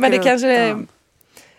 Men 0.00 0.10
det 0.10 0.18
kanske 0.24 0.48
är 0.52 0.86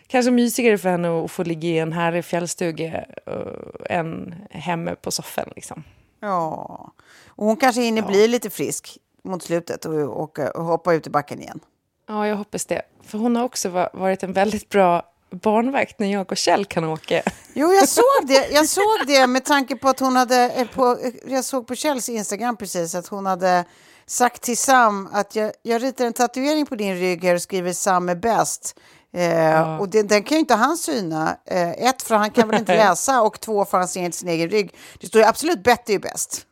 kanske 0.07 0.31
mysigare 0.31 0.77
för 0.77 0.89
henne 0.89 1.24
att 1.25 1.31
få 1.31 1.43
ligga 1.43 1.69
i 1.69 1.77
en 1.79 1.93
härlig 1.93 2.25
fjällstuga 2.25 2.86
eh, 3.25 3.97
än 3.97 4.36
hemme 4.51 4.95
på 4.95 5.12
soffan. 5.12 5.50
Liksom. 5.55 5.83
Ja. 6.19 6.91
Och 7.27 7.45
hon 7.45 7.55
kanske 7.57 7.81
hinner 7.81 8.01
bli 8.01 8.27
lite 8.27 8.50
frisk 8.50 8.97
mot 9.24 9.43
slutet 9.43 9.86
och, 9.86 9.93
och, 9.93 10.39
och 10.39 10.63
hoppa 10.65 10.93
ut 10.93 11.07
i 11.07 11.09
backen 11.09 11.41
igen. 11.41 11.59
Ja, 12.07 12.27
jag 12.27 12.36
hoppas 12.36 12.65
det. 12.65 12.81
För 13.03 13.17
hon 13.17 13.36
har 13.36 13.43
också 13.43 13.69
va- 13.69 13.89
varit 13.93 14.24
en 14.24 14.33
väldigt 14.33 14.69
bra 14.69 15.03
barnvakt 15.29 16.00
när 16.00 16.12
jag 16.13 16.31
och 16.31 16.38
Kjell 16.38 16.65
kan 16.65 16.83
åka. 16.83 17.21
Jo, 17.53 17.74
jag 17.74 17.89
såg 18.00 18.03
det. 18.27 18.47
Jag 18.51 18.67
såg 18.69 19.07
det 19.07 19.27
med 19.27 19.45
tanke 19.45 19.75
på 19.75 19.89
att 19.89 20.00
hon 20.00 20.15
hade... 20.15 20.50
eh, 20.50 20.67
På, 20.67 20.97
jag 21.27 21.43
såg 21.45 21.67
på 21.67 21.75
Kjells 21.75 22.09
Instagram 22.09 22.57
precis 22.57 22.95
att 22.95 23.07
hon 23.07 23.25
hade 23.25 23.65
sagt 24.08 24.42
till 24.42 24.58
Sam 24.58 25.10
att 25.14 25.36
jag, 25.36 25.52
jag 25.62 25.84
ritar 25.84 26.06
en 26.06 26.14
tatuering 26.14 26.66
på 26.66 26.76
din 26.76 26.96
rygg 26.96 27.24
här 27.24 27.36
och 27.36 27.42
skriver 27.42 27.74
Sam 27.74 28.10
är 28.10 28.16
bäst. 28.16 28.80
Eh, 29.14 29.78
Och 29.80 29.90
det, 29.90 30.04
den 30.04 30.24
kan 30.24 30.36
ju 30.36 30.40
inte 30.40 30.54
han 30.56 30.78
syna. 30.78 31.38
Eh, 31.46 31.70
ett, 31.70 32.02
för 32.02 32.16
han 32.16 32.32
kan 32.32 32.50
väl 32.50 32.60
inte 32.60 32.76
läsa 32.88 33.22
och 33.22 33.40
två, 33.40 33.66
för 33.66 33.78
han 33.78 33.88
ser 33.88 34.02
inte 34.02 34.18
sin 34.18 34.30
egen 34.30 34.50
rygg. 34.50 34.76
Det 35.00 35.08
står 35.08 35.22
ju 35.22 35.28
absolut 35.28 35.64
Betty 35.64 35.96
är 35.96 36.00
bäst. 36.00 36.44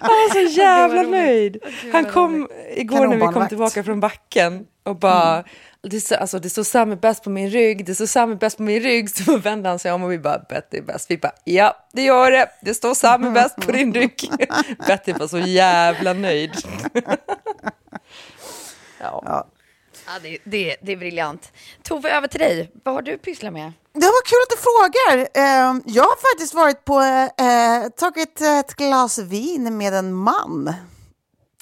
Han 0.00 0.10
var 0.10 0.32
så 0.32 0.60
jävla 0.60 1.02
nöjd. 1.02 1.56
Han 1.92 2.04
kom 2.04 2.48
igår 2.76 3.06
när 3.06 3.16
vi 3.16 3.32
kom 3.32 3.48
tillbaka 3.48 3.84
från 3.84 4.00
backen 4.00 4.66
och 4.86 4.96
bara... 4.96 5.44
Det, 5.82 6.00
står- 6.00 6.16
alltså, 6.16 6.38
det 6.38 6.50
står 6.50 6.62
Sam 6.64 6.92
är 6.92 6.96
bäst 6.96 7.24
på 7.24 7.30
min 7.30 7.50
rygg, 7.50 7.86
det 7.86 7.94
står 7.94 8.06
Sam 8.06 8.32
är 8.32 8.34
bäst 8.36 8.56
på 8.56 8.62
min 8.62 8.80
rygg. 8.82 9.10
Så 9.24 9.38
vände 9.38 9.68
han 9.68 9.78
sig 9.78 9.92
om 9.92 10.02
och 10.02 10.12
vi 10.12 10.18
bara, 10.18 10.38
Betty 10.48 10.78
är 10.78 10.82
bäst. 10.82 11.10
Vi 11.10 11.18
bara, 11.18 11.32
ja, 11.44 11.76
det 11.92 12.02
gör 12.02 12.30
det. 12.30 12.48
Det 12.62 12.74
står 12.74 12.94
Sam 12.94 13.24
är 13.24 13.30
bäst 13.30 13.56
på 13.56 13.72
din 13.72 13.94
rygg. 13.94 14.30
Betty 14.86 15.12
var 15.12 15.28
så 15.28 15.38
jävla 15.38 16.12
nöjd. 16.12 16.50
ja. 19.00 19.22
Ja. 19.24 19.46
Ja, 20.06 20.12
det, 20.22 20.38
det, 20.44 20.76
det 20.82 20.92
är 20.92 20.96
briljant. 20.96 21.52
Tove, 21.82 22.10
över 22.16 22.28
till 22.28 22.40
dig. 22.40 22.70
Vad 22.84 22.94
har 22.94 23.02
du 23.02 23.18
pysslat 23.18 23.52
med? 23.52 23.72
Det 23.92 24.06
var 24.06 24.26
kul 24.26 24.38
att 24.42 24.50
du 24.50 24.56
frågar. 24.56 25.28
Eh, 25.44 25.80
jag 25.96 26.02
har 26.04 26.32
faktiskt 26.34 26.54
varit 26.54 26.84
på, 26.84 27.00
eh, 27.42 27.88
tagit 27.96 28.40
ett 28.40 28.74
glas 28.76 29.18
vin 29.18 29.76
med 29.78 29.94
en 29.94 30.12
man. 30.14 30.74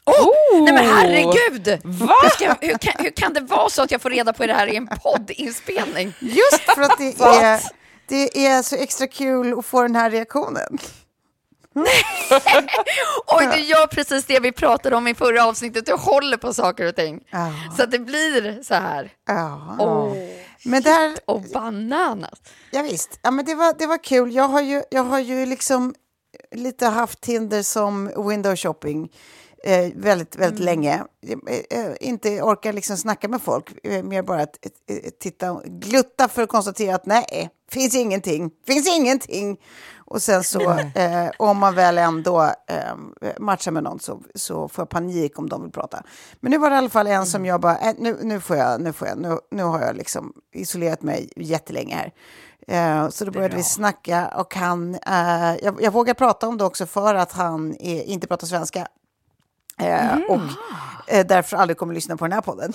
Oh! 0.06 0.62
Nej 0.64 0.72
men 0.74 0.84
herregud! 0.84 1.80
Va? 1.84 2.14
Hur, 2.22 2.28
ska, 2.28 2.54
hur, 2.60 2.78
kan, 2.78 3.04
hur 3.04 3.10
kan 3.10 3.32
det 3.34 3.40
vara 3.40 3.68
så 3.70 3.82
att 3.82 3.90
jag 3.90 4.00
får 4.02 4.10
reda 4.10 4.32
på 4.32 4.46
det 4.46 4.52
här 4.52 4.66
i 4.66 4.76
en 4.76 4.86
poddinspelning? 4.86 6.12
Just 6.20 6.60
för 6.74 6.82
att 6.82 6.98
det 6.98 7.20
är, 7.24 7.60
det 8.08 8.46
är 8.46 8.62
så 8.62 8.76
extra 8.76 9.06
kul 9.06 9.58
att 9.58 9.66
få 9.66 9.82
den 9.82 9.96
här 9.96 10.10
reaktionen. 10.10 10.78
Oj, 13.26 13.48
du 13.54 13.60
gör 13.60 13.86
precis 13.86 14.24
det 14.24 14.40
vi 14.40 14.52
pratade 14.52 14.96
om 14.96 15.08
i 15.08 15.14
förra 15.14 15.44
avsnittet. 15.44 15.86
Du 15.86 15.92
håller 15.92 16.36
på 16.36 16.54
saker 16.54 16.88
och 16.88 16.96
ting. 16.96 17.20
Ja. 17.30 17.52
Så 17.76 17.82
att 17.82 17.90
det 17.90 17.98
blir 17.98 18.62
så 18.62 18.74
här. 18.74 19.12
Ja. 19.26 19.76
Åh, 19.78 20.12
Men 20.64 20.82
där, 20.82 21.16
och 21.24 21.40
bananas. 21.42 22.38
ja, 22.70 22.82
visst. 22.82 23.18
Ja, 23.22 23.30
men 23.30 23.44
det, 23.44 23.54
var, 23.54 23.74
det 23.78 23.86
var 23.86 24.04
kul. 24.04 24.34
Jag 24.34 24.48
har 24.48 24.60
ju, 24.60 24.82
jag 24.90 25.04
har 25.04 25.18
ju 25.18 25.46
liksom 25.46 25.94
lite 26.54 26.86
haft 26.86 27.20
Tinder 27.20 27.62
som 27.62 28.28
window 28.28 28.56
shopping 28.56 29.08
eh, 29.64 29.92
väldigt, 29.96 30.36
väldigt 30.36 30.64
länge. 30.64 31.04
Eh, 31.26 31.78
eh, 31.78 31.92
inte 32.00 32.42
orkar 32.42 32.72
liksom 32.72 32.96
snacka 32.96 33.28
med 33.28 33.42
folk, 33.42 33.86
eh, 33.86 34.02
mer 34.02 34.22
bara 34.22 34.42
att 34.42 34.58
eh, 34.86 35.10
titta 35.20 35.60
glutta 35.64 36.28
för 36.28 36.42
att 36.42 36.48
konstatera 36.48 36.94
att 36.94 37.06
nej, 37.06 37.50
finns 37.70 37.94
ingenting, 37.94 38.50
finns 38.66 38.88
ingenting. 38.88 39.60
Och 40.06 40.22
sen 40.22 40.44
så, 40.44 40.78
om 41.38 41.58
man 41.58 41.74
väl 41.74 41.98
ändå 41.98 42.42
eh, 42.42 43.32
matchar 43.38 43.72
med 43.72 43.82
någon 43.82 44.00
så, 44.00 44.22
så 44.34 44.68
får 44.68 44.82
jag 44.82 44.88
panik 44.88 45.38
om 45.38 45.48
de 45.48 45.62
vill 45.62 45.72
prata. 45.72 46.02
Men 46.40 46.50
nu 46.50 46.58
var 46.58 46.70
det 46.70 46.74
i 46.74 46.78
alla 46.78 46.88
fall 46.88 47.06
en 47.06 47.26
som 47.26 47.46
jag 47.46 47.60
bara, 47.60 47.78
nu, 47.98 48.18
nu 48.22 48.40
får 48.40 48.56
jag, 48.56 48.80
nu 48.80 48.92
får 48.92 49.08
jag, 49.08 49.18
nu, 49.18 49.38
nu 49.50 49.62
har 49.62 49.80
jag 49.80 49.96
liksom 49.96 50.32
isolerat 50.52 51.02
mig 51.02 51.30
jättelänge 51.36 51.94
här. 51.94 53.10
Så 53.10 53.24
då 53.24 53.30
började 53.30 53.56
vi 53.56 53.62
snacka 53.62 54.28
och 54.36 54.54
han, 54.54 54.94
eh, 54.94 55.54
jag, 55.62 55.82
jag 55.82 55.90
vågar 55.90 56.14
prata 56.14 56.48
om 56.48 56.58
det 56.58 56.64
också 56.64 56.86
för 56.86 57.14
att 57.14 57.32
han 57.32 57.76
är, 57.80 58.02
inte 58.02 58.26
pratar 58.26 58.46
svenska. 58.46 58.88
Eh, 59.78 60.16
och 60.28 60.40
eh, 61.06 61.26
därför 61.26 61.56
aldrig 61.56 61.76
kommer 61.76 61.94
lyssna 61.94 62.16
på 62.16 62.24
den 62.24 62.32
här 62.32 62.40
podden. 62.40 62.72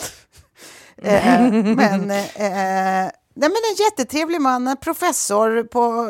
eh, 0.98 1.42
men, 1.52 2.08
nej, 2.08 3.12
men 3.34 3.52
en 3.52 3.76
jättetrevlig 3.78 4.42
man, 4.42 4.78
professor 4.82 5.64
på 5.64 6.08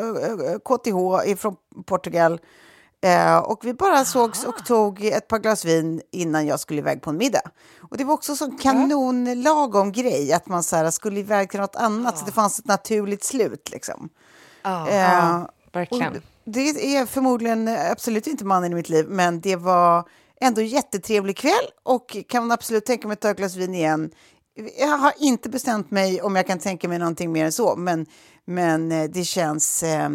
KTH 0.64 1.40
från 1.40 1.56
Portugal. 1.86 2.40
Eh, 3.02 3.38
och 3.38 3.64
vi 3.64 3.74
bara 3.74 4.04
sågs 4.04 4.44
och 4.44 4.66
tog 4.66 5.04
ett 5.04 5.28
par 5.28 5.38
glas 5.38 5.64
vin 5.64 6.02
innan 6.12 6.46
jag 6.46 6.60
skulle 6.60 6.80
iväg 6.80 7.02
på 7.02 7.10
en 7.10 7.16
middag. 7.16 7.42
Och 7.90 7.96
det 7.96 8.04
var 8.04 8.14
också 8.14 8.32
en 8.32 8.36
sån 8.36 8.58
kanon 8.58 9.42
lagom 9.42 9.92
grej 9.92 10.32
att 10.32 10.46
man 10.46 10.62
så 10.62 10.76
här, 10.76 10.90
skulle 10.90 11.20
iväg 11.20 11.50
till 11.50 11.60
något 11.60 11.76
annat 11.76 12.18
så 12.18 12.24
det 12.24 12.32
fanns 12.32 12.58
ett 12.58 12.66
naturligt 12.66 13.24
slut. 13.24 13.70
Liksom. 13.70 14.08
Eh, 14.64 15.42
verkligen. 15.72 16.12
och 16.12 16.22
Det 16.44 16.96
är 16.96 17.06
förmodligen 17.06 17.68
absolut 17.68 18.26
inte 18.26 18.44
mannen 18.44 18.72
i 18.72 18.74
mitt 18.74 18.88
liv, 18.88 19.06
men 19.08 19.40
det 19.40 19.56
var 19.56 20.08
ändå 20.40 20.62
jättetrevlig 20.62 21.36
kväll 21.36 21.70
och 21.82 22.16
kan 22.28 22.52
absolut 22.52 22.86
tänka 22.86 23.08
mig 23.08 23.12
att 23.14 23.20
ta 23.20 23.30
ett 23.30 23.36
glas 23.36 23.56
vin 23.56 23.74
igen. 23.74 24.10
Jag 24.78 24.98
har 24.98 25.12
inte 25.18 25.48
bestämt 25.48 25.90
mig 25.90 26.22
om 26.22 26.36
jag 26.36 26.46
kan 26.46 26.58
tänka 26.58 26.88
mig 26.88 26.98
någonting 26.98 27.32
mer 27.32 27.44
än 27.44 27.52
så, 27.52 27.76
men, 27.76 28.06
men 28.46 28.92
eh, 28.92 29.10
det 29.10 29.24
känns... 29.24 29.82
Eh, 29.82 30.08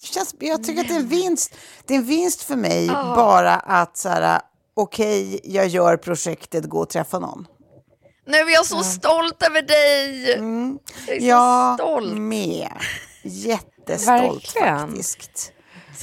det 0.00 0.06
känns 0.06 0.34
jag 0.38 0.64
tycker 0.64 0.80
att 0.80 0.88
det 0.88 0.94
är 0.94 0.98
en 1.00 1.08
vinst, 1.08 1.54
det 1.86 1.94
är 1.94 1.98
en 1.98 2.04
vinst 2.04 2.42
för 2.42 2.56
mig 2.56 2.86
bara 3.16 3.54
att 3.54 3.96
så 3.96 4.08
här, 4.08 4.40
okej, 4.74 5.40
jag 5.44 5.66
gör 5.66 5.96
projektet, 5.96 6.64
gå 6.64 6.78
och 6.80 6.88
träffa 6.88 7.18
någon. 7.18 7.46
Nu 8.26 8.36
är 8.36 8.50
jag 8.52 8.66
så 8.66 8.82
stolt 8.82 9.42
över 9.42 9.62
dig! 9.62 10.22
Jag 10.22 10.30
är 10.30 10.36
så 10.36 10.42
Mm. 10.42 10.78
Jag 11.28 11.74
stolt. 11.74 12.18
med. 12.18 12.72
Jättestolt 13.22 14.56
Verkligen. 14.56 14.88
faktiskt. 14.88 15.52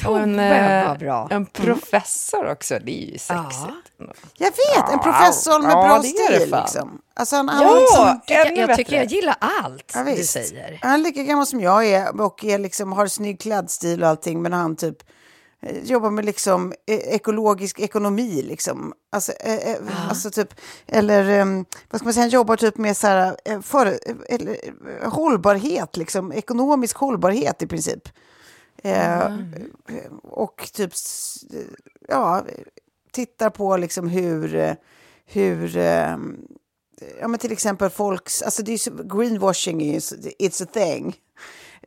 Och 0.05 0.19
en, 0.19 0.39
eh, 0.39 0.97
bra. 0.97 1.27
en 1.31 1.45
professor 1.45 2.51
också, 2.51 2.79
det 2.85 3.03
är 3.03 3.11
ju 3.11 3.17
sexigt. 3.17 3.91
Jag 4.37 4.51
vet, 4.51 4.93
en 4.93 4.99
professor 4.99 5.61
med 5.61 5.71
ja, 5.71 5.87
bra 5.87 6.03
stil. 6.03 6.51
Liksom. 6.51 7.01
Alltså, 7.13 7.35
han, 7.35 7.49
han, 7.49 7.63
Ja, 7.63 7.75
liksom, 7.79 8.19
Jag, 8.27 8.57
jag 8.57 8.77
tycker 8.77 8.95
jag 8.95 9.05
gillar 9.05 9.35
allt 9.39 9.91
ja, 9.95 10.03
du 10.03 10.23
säger. 10.23 10.79
Han 10.81 10.93
är 10.93 10.97
lika 10.97 11.23
gammal 11.23 11.45
som 11.45 11.61
jag 11.61 11.85
är 11.85 12.21
och 12.21 12.43
är 12.43 12.59
liksom, 12.59 12.91
har 12.93 13.07
snygg 13.07 13.39
klädstil 13.39 14.03
och 14.03 14.09
allting, 14.09 14.41
men 14.41 14.53
han 14.53 14.75
typ 14.75 14.97
eh, 15.61 15.83
jobbar 15.83 16.09
med 16.09 16.25
liksom 16.25 16.73
eh, 16.87 16.97
ekologisk 16.97 17.79
ekonomi. 17.79 18.41
Liksom. 18.41 18.93
Alltså, 19.11 19.31
eh, 19.31 19.69
eh, 19.69 20.09
alltså 20.09 20.31
typ, 20.31 20.53
eller 20.87 21.29
em, 21.29 21.65
vad 21.89 21.99
ska 22.01 22.05
man 22.05 22.13
säga, 22.13 22.23
han 22.23 22.29
jobbar 22.29 22.55
typ 22.55 22.77
med 22.77 22.97
så 22.97 23.07
här, 23.07 23.35
eh, 23.45 23.61
för, 23.61 23.85
eh, 23.85 24.15
eller, 24.29 24.51
eh, 25.01 25.11
hållbarhet, 25.11 25.97
liksom, 25.97 26.33
ekonomisk 26.33 26.97
hållbarhet 26.97 27.61
i 27.61 27.67
princip. 27.67 28.09
Eh, 28.85 29.33
och 30.23 30.69
typ, 30.73 30.91
ja, 32.07 32.45
tittar 33.11 33.49
på 33.49 33.77
liksom 33.77 34.07
hur, 34.09 34.55
eh, 34.55 34.73
hur 35.25 35.77
eh, 35.77 36.17
ja, 37.19 37.27
men 37.27 37.37
till 37.39 37.51
exempel 37.51 37.89
folks, 37.89 38.41
alltså 38.41 38.63
det 38.63 38.73
är 38.73 38.77
så, 38.77 38.91
greenwashing 39.03 39.81
is, 39.81 40.13
it's 40.39 40.63
a 40.63 40.67
thing. 40.73 41.15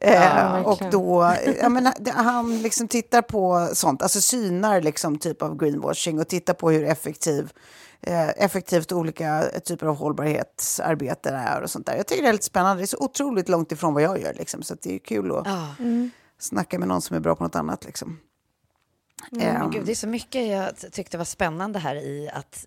Eh, 0.01 0.61
och 0.61 0.83
då, 0.91 1.35
ja, 1.61 1.69
men 1.69 1.93
han 2.15 2.63
liksom 2.63 2.89
tittar 2.89 3.23
på 3.23 3.69
sånt, 3.73 4.03
alltså 4.03 4.21
synar 4.21 4.81
liksom 4.81 5.19
typ 5.19 5.43
av 5.43 5.57
greenwashing 5.57 6.21
och 6.21 6.29
tittar 6.29 6.55
på 6.55 6.71
hur 6.71 6.85
effektiv, 6.85 7.53
eh, 8.01 8.29
effektivt 8.29 8.93
olika 8.93 9.45
typer 9.65 9.87
av 9.87 9.97
hållbarhetsarbete 9.97 11.31
är 11.31 11.63
och 11.63 11.71
sånt 11.71 11.87
där. 11.87 11.97
Jag 11.97 12.07
tycker 12.07 12.23
det 12.23 12.29
är 12.29 12.33
lite 12.33 12.45
spännande, 12.45 12.81
det 12.83 12.85
är 12.85 12.87
så 12.87 12.99
otroligt 13.05 13.49
långt 13.49 13.73
ifrån 13.73 13.95
vad 13.95 14.03
jag 14.03 14.21
gör 14.21 14.35
liksom, 14.35 14.63
så 14.63 14.75
att 14.75 14.83
det 14.83 14.95
är 14.95 14.99
kul 14.99 15.33
att 15.33 15.47
Ja. 15.47 15.75
Snacka 16.39 16.79
med 16.79 16.89
någon 16.89 17.03
som 17.03 17.17
är 17.17 17.21
bra 17.21 17.35
på 17.35 17.45
något 17.45 17.57
annat 17.57 17.85
liksom. 17.85 18.21
Men 19.31 19.41
Ehm, 19.41 19.71
gud, 19.71 19.87
det 19.87 19.93
är 19.93 19.97
så 19.97 20.09
mycket 20.09 20.47
jag 20.49 20.93
tyckte 20.93 21.19
var 21.19 21.25
spännande 21.25 21.79
här 21.79 21.97
i 21.97 22.31
att 22.33 22.67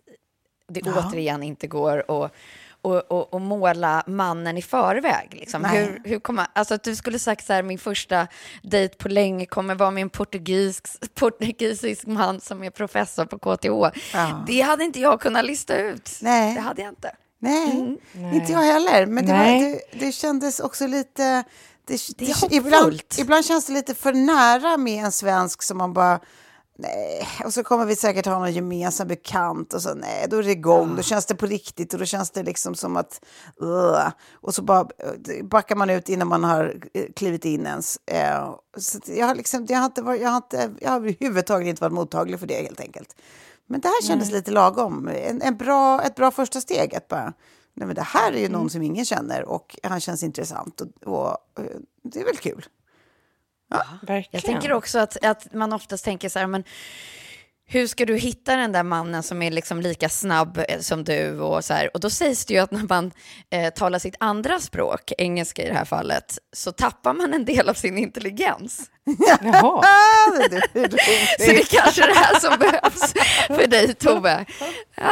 det 0.68 0.82
återigen 0.82 1.44
inte 1.44 1.68
går 1.68 2.24
att 2.24 2.34
och, 2.82 3.12
och, 3.12 3.34
och 3.34 3.42
måla 3.42 4.04
mannen 4.08 4.58
i 4.58 4.62
förväg. 4.62 5.28
Liksom. 5.32 5.62
Nej. 5.62 5.78
Hur, 5.78 6.02
hur 6.10 6.20
kommer, 6.20 6.48
alltså 6.54 6.74
att 6.74 6.84
du 6.84 6.96
skulle 6.96 7.20
sagt 7.20 7.46
så 7.46 7.54
här, 7.54 7.64
min 7.64 7.80
första 7.80 8.28
dejt 8.64 8.96
på 8.98 9.10
länge 9.10 9.46
kommer 9.46 9.76
vara 9.76 9.92
med 9.92 10.02
en 10.02 10.10
portugisisk, 10.10 11.14
portugisisk 11.16 12.06
man 12.08 12.42
som 12.42 12.64
är 12.64 12.70
professor 12.70 13.26
på 13.26 13.38
KTH. 13.38 14.00
Ja. 14.14 14.44
Det 14.48 14.62
hade 14.62 14.84
inte 14.84 15.00
jag 15.00 15.22
kunnat 15.22 15.46
lista 15.46 15.78
ut. 15.78 16.10
Nej. 16.22 16.56
Det 16.56 16.62
hade 16.62 16.82
jag 16.82 16.92
inte. 16.92 17.16
Nej, 17.40 17.98
inte 18.34 18.52
jag 18.52 18.60
heller. 18.60 19.06
Men 19.06 19.26
det, 19.26 19.32
var, 19.32 19.40
Nej. 19.40 19.86
det, 19.92 20.06
det 20.06 20.12
kändes 20.12 20.60
också 20.60 20.88
lite... 20.88 21.44
Det, 21.92 22.18
Det 22.18 22.32
är 22.32 22.54
ibland, 22.54 23.02
ibland 23.18 23.46
känns 23.46 23.66
det 23.66 23.74
lite 23.74 23.96
för 23.96 24.14
nära 24.14 24.78
med 24.78 25.06
en 25.06 25.12
svensk 25.12 25.64
som 25.64 25.78
man 25.78 25.94
bara... 25.94 26.20
nej, 26.78 27.28
och 27.46 27.54
så 27.54 27.64
kommer 27.64 27.86
vi 27.86 27.96
säkert 27.96 28.26
ha 28.26 28.40
någon 28.40 28.54
gemensam 28.54 29.08
bekant 29.08 29.74
och 29.74 29.82
så 29.82 29.94
nej, 29.94 30.26
då 30.30 30.38
är 30.38 30.44
det 30.44 30.52
igång, 30.52 30.96
då 30.96 31.02
känns 31.02 31.26
det 31.26 31.36
på 31.36 31.46
riktigt 31.46 31.94
och 31.94 32.00
då 32.00 32.06
känns 32.06 32.32
det 32.32 32.44
liksom 32.44 32.76
som 32.76 32.98
att, 32.98 33.22
uh, 33.62 34.08
och 34.34 34.56
så 34.56 34.62
bara 34.62 34.82
uh, 34.82 35.44
backar 35.44 35.76
man 35.76 35.90
ut 35.90 36.10
innan 36.10 36.28
man 36.28 36.44
har 36.44 36.66
uh, 36.98 37.04
klivit 37.16 37.46
in 37.46 37.66
ens. 37.66 38.00
Uh, 38.12 38.56
så 38.78 39.00
jag 39.06 39.28
har 39.28 39.36
liksom, 39.36 39.66
jag 39.70 39.78
har 39.78 39.86
inte 39.86 40.02
varit, 40.02 40.22
jag 40.22 40.30
har 40.30 40.38
inte, 40.38 40.72
jag 40.82 40.90
har 40.90 40.98
överhuvudtaget 40.98 41.68
inte 41.68 41.82
varit 41.82 41.94
mottaglig 41.94 42.40
för 42.40 42.48
det 42.48 42.62
helt 42.64 42.80
enkelt. 42.80 43.16
Men 43.68 43.82
det 43.82 43.88
här 43.88 44.08
kändes 44.08 44.30
Nej. 44.30 44.38
lite 44.38 44.52
lagom, 44.52 45.08
en, 45.08 45.42
en 45.42 45.58
bra, 45.58 46.02
ett 46.02 46.16
bra 46.16 46.32
första 46.32 46.62
steg 46.62 46.96
att 46.96 47.08
bara, 47.08 47.34
nej 47.82 47.88
men 47.88 47.96
det 47.96 48.02
här 48.02 48.34
är 48.34 48.40
ju 48.40 48.50
någon 48.50 48.70
som 48.70 48.82
ingen 48.82 49.06
känner 49.06 49.46
och 49.46 49.78
han 49.84 50.00
känns 50.00 50.24
intressant 50.24 50.82
och, 50.82 51.14
och 51.14 51.38
uh, 51.60 51.66
det 52.04 52.20
är 52.20 52.26
väl 52.26 52.38
kul. 52.38 52.66
Verkligen. 54.02 54.26
Jag 54.32 54.44
tänker 54.44 54.74
också 54.74 55.00
att, 55.00 55.26
att 55.26 55.54
man 55.54 55.74
oftast 55.74 56.06
tänker 56.06 56.30
så 56.30 56.40
här, 56.40 56.48
men 56.48 56.64
hur 57.66 57.88
ska 57.88 58.06
du 58.06 58.18
hitta 58.18 58.56
den 58.56 58.72
där 58.72 58.84
mannen 58.84 59.24
som 59.24 59.42
är 59.42 59.52
liksom 59.52 59.82
lika 59.82 60.10
snabb 60.10 60.58
eh, 60.68 60.80
som 60.80 61.04
du? 61.04 61.40
Och, 61.40 61.66
så 61.66 61.74
här? 61.74 61.90
och 61.94 62.00
då 62.00 62.10
sägs 62.10 62.46
det 62.46 62.54
ju 62.54 62.60
att 62.60 62.72
när 62.72 62.84
man 62.90 63.12
eh, 63.50 63.74
talar 63.74 64.00
sitt 64.00 64.16
andra 64.20 64.60
språk, 64.60 65.12
engelska 65.18 65.64
i 65.64 65.68
det 65.68 65.74
här 65.74 65.86
fallet, 65.86 66.38
så 66.54 66.72
tappar 66.72 67.14
man 67.14 67.34
en 67.34 67.46
del 67.46 67.70
av 67.70 67.74
sin 67.74 67.98
intelligens. 67.98 68.82
Jaha. 69.42 69.84
Ah, 69.84 70.38
det 70.50 70.56
är 70.56 70.80
roligt. 70.80 71.02
Så 71.40 71.52
det 71.52 71.60
är 71.60 71.82
kanske 71.82 72.02
det 72.02 72.16
här 72.16 72.40
som 72.40 72.60
behövs 72.60 73.14
för 73.48 73.68
dig, 73.68 73.94
Tove. 73.94 74.46
Ja, 74.96 75.12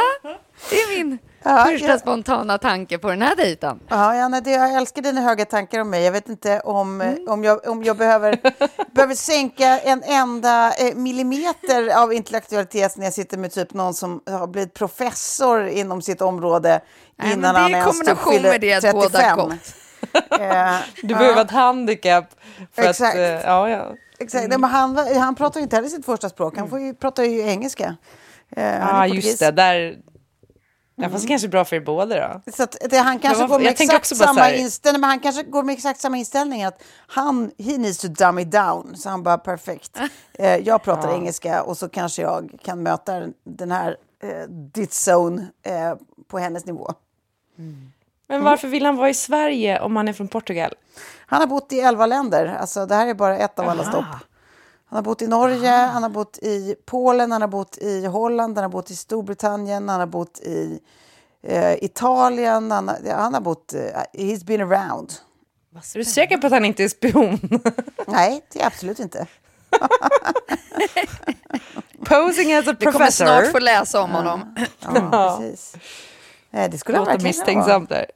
det 0.70 0.76
är 0.76 0.98
min 0.98 1.18
Ja, 1.42 1.64
första 1.70 1.86
jag- 1.86 2.00
spontana 2.00 2.58
tanke 2.58 2.98
på 2.98 3.08
den 3.10 3.22
här 3.22 3.36
dejten. 3.36 3.80
Ja, 3.88 4.14
Janne, 4.16 4.40
det, 4.40 4.50
jag 4.50 4.74
älskar 4.74 5.02
dina 5.02 5.20
höga 5.20 5.44
tankar 5.44 5.80
om 5.80 5.90
mig. 5.90 6.04
Jag 6.04 6.12
vet 6.12 6.28
inte 6.28 6.60
om, 6.60 7.00
Mm. 7.00 7.28
om, 7.28 7.44
jag, 7.44 7.68
om 7.68 7.82
jag 7.84 7.96
behöver, 7.96 8.40
behöver 8.94 9.14
sänka 9.14 9.78
en 9.78 10.02
enda 10.02 10.72
eh, 10.72 10.94
millimeter 10.94 12.02
av 12.02 12.12
intellektualitet 12.12 12.96
när 12.96 13.04
jag 13.06 13.12
sitter 13.14 13.38
med 13.38 13.52
typ 13.52 13.74
någon 13.74 13.94
som 13.94 14.20
har 14.30 14.46
blivit 14.46 14.74
professor 14.74 15.66
inom 15.68 16.02
sitt 16.02 16.20
område 16.22 16.80
Nej, 17.18 17.32
innan 17.32 17.40
men 17.40 17.54
det 17.54 17.60
han 17.60 17.70
är 17.74 17.76
i 17.76 17.80
ens 17.80 17.98
typ 17.98 18.06
kombination 18.06 18.32
fyller 18.32 18.50
med 18.50 18.60
det 18.60 18.72
att 18.74 18.94
båda 18.94 19.08
35. 19.08 19.38
gott. 19.38 19.52
Eh, 20.40 20.74
Du 21.02 21.14
behöver 21.14 21.42
ett 21.42 21.50
handikapp. 21.50 22.24
För 22.74 22.82
Exakt. 22.82 23.14
Att, 23.14 23.20
eh, 23.20 23.24
ja, 23.50 23.68
ja. 23.70 23.86
exakt. 24.18 24.48
Nej, 24.48 24.58
men 24.58 24.70
han, 24.70 24.96
han 25.16 25.34
pratar 25.34 25.60
ju 25.60 25.64
inte 25.64 25.76
heller 25.76 25.88
sitt 25.88 26.06
första 26.06 26.28
språk. 26.28 26.56
Han 26.58 26.68
får 26.70 26.80
ju, 26.80 26.94
pratar 26.94 27.22
ju 27.22 27.40
engelska. 27.48 27.96
Eh, 28.56 28.64
han 28.64 28.96
Ja, 28.96 29.02
portugis. 29.02 29.24
just 29.24 29.40
det. 29.40 29.50
Där... 29.50 29.96
Ja, 31.02 31.08
fast 31.10 31.24
det 31.24 31.28
kanske 31.28 31.46
är 31.46 31.50
bra 31.50 31.64
för 31.64 31.76
er 31.76 31.80
båda 31.80 32.16
då. 32.44 32.52
Så 32.52 32.62
att 32.62 32.76
det, 32.90 32.96
han 32.98 33.18
kanske 33.18 33.42
Men 33.42 33.50
vad- 33.50 33.58
går 33.58 33.64
med 33.64 33.72
exakt 33.80 34.06
samma 34.16 34.50
inställning, 34.60 35.00
men 35.00 35.10
han 35.10 35.20
kanske 35.20 35.42
går 35.42 35.62
med 35.62 35.72
exakt 35.72 36.00
samma 36.00 36.16
inställning 36.16 36.64
att 36.64 36.82
han, 37.06 37.50
he 37.58 37.78
needs 37.78 37.98
to 37.98 38.08
dumb 38.08 38.38
it 38.38 38.50
down. 38.50 38.96
Så 38.96 39.08
han 39.08 39.22
bara 39.22 39.38
perfekt. 39.38 39.98
Eh, 40.38 40.56
jag 40.56 40.82
pratar 40.82 41.14
engelska 41.14 41.62
och 41.62 41.76
så 41.76 41.88
kanske 41.88 42.22
jag 42.22 42.50
kan 42.64 42.82
möta 42.82 43.22
den 43.44 43.70
här 43.70 43.96
eh, 44.22 44.48
dit 44.48 44.90
zone 45.08 45.46
eh, 45.62 45.94
på 46.28 46.38
hennes 46.38 46.66
nivå. 46.66 46.92
Men 48.28 48.44
varför 48.44 48.68
vill 48.68 48.84
han 48.86 48.96
vara 48.96 49.08
i 49.10 49.14
Sverige 49.14 49.80
om 49.80 49.96
han 49.96 50.08
är 50.08 50.12
från 50.12 50.28
Portugal? 50.28 50.74
Han 51.26 51.40
har 51.40 51.46
bott 51.46 51.72
i 51.72 51.80
elva 51.80 52.06
länder, 52.06 52.46
alltså 52.60 52.86
det 52.86 52.94
här 52.94 53.06
är 53.06 53.14
bara 53.14 53.38
ett 53.38 53.58
av 53.58 53.68
alla 53.68 53.84
stopp. 53.84 54.04
Han 54.90 54.96
har 54.96 55.02
bott 55.02 55.22
i 55.22 55.26
Norge, 55.26 55.70
han 55.70 56.02
har 56.02 56.10
bott 56.10 56.38
i 56.38 56.74
Polen, 56.86 57.32
han 57.32 57.40
har 57.40 57.48
bott 57.48 57.78
i 57.78 58.06
Holland, 58.06 58.56
han 58.56 58.64
har 58.64 58.68
bott 58.70 58.90
i 58.90 58.96
Storbritannien, 58.96 59.88
han 59.88 60.00
har 60.00 60.06
bott 60.06 60.38
i 60.40 60.80
eh, 61.42 61.84
Italien, 61.84 62.70
han 62.70 62.88
har, 62.88 62.96
ja, 63.06 63.16
han 63.16 63.34
har 63.34 63.40
bott, 63.40 63.74
eh, 63.74 63.80
he's 64.12 64.44
been 64.44 64.60
around. 64.72 65.12
Är 65.94 65.98
du 65.98 66.04
säker 66.04 66.38
på 66.38 66.46
att 66.46 66.52
han 66.52 66.64
inte 66.64 66.84
är 66.84 66.88
spion? 66.88 67.38
Nej, 68.06 68.44
det 68.52 68.60
är 68.62 68.66
absolut 68.66 68.98
inte. 68.98 69.26
Posing 72.04 72.52
as 72.54 72.68
a 72.68 72.74
Vi 72.78 72.86
kommer 72.86 72.98
professor. 72.98 73.24
snart 73.24 73.52
få 73.52 73.58
läsa 73.58 74.02
om 74.02 74.10
honom. 74.10 74.54
Ja, 74.80 75.38
precis. 75.40 75.74
Nej, 76.50 76.68
det 76.68 76.78
skulle 76.78 76.98
Låter 76.98 77.12
verkligen 77.12 77.34
kunna 77.34 77.44
vara. 77.44 77.56
misstänksam 77.68 77.86
där. 77.86 78.06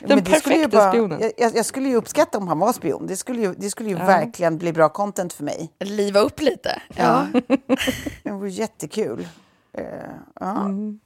Den 0.00 0.24
det 0.24 0.34
skulle 0.34 0.56
ju 0.56 0.62
perfekta 0.62 0.90
spionen. 0.90 1.30
Jag, 1.36 1.56
jag, 1.56 1.66
skulle 1.66 1.88
ju 1.88 1.96
uppskatta 1.96 2.38
om 2.38 2.48
han 2.48 2.58
var 2.58 2.72
spion. 2.72 3.06
Det 3.06 3.16
skulle 3.16 3.42
ju, 3.42 3.54
det 3.54 3.70
skulle 3.70 3.88
ju 3.88 3.94
verkligen 3.94 4.58
bli 4.58 4.72
bra 4.72 4.88
content 4.88 5.32
för 5.32 5.44
mig. 5.44 5.72
Liva 5.80 6.20
upp 6.20 6.40
lite. 6.40 6.82
Ja. 6.96 7.26
Det 8.22 8.30
vore 8.30 8.50
jättekul. 8.50 9.28
Uh, 9.78 9.84
ja. 10.40 10.60
Mm. 10.60 11.00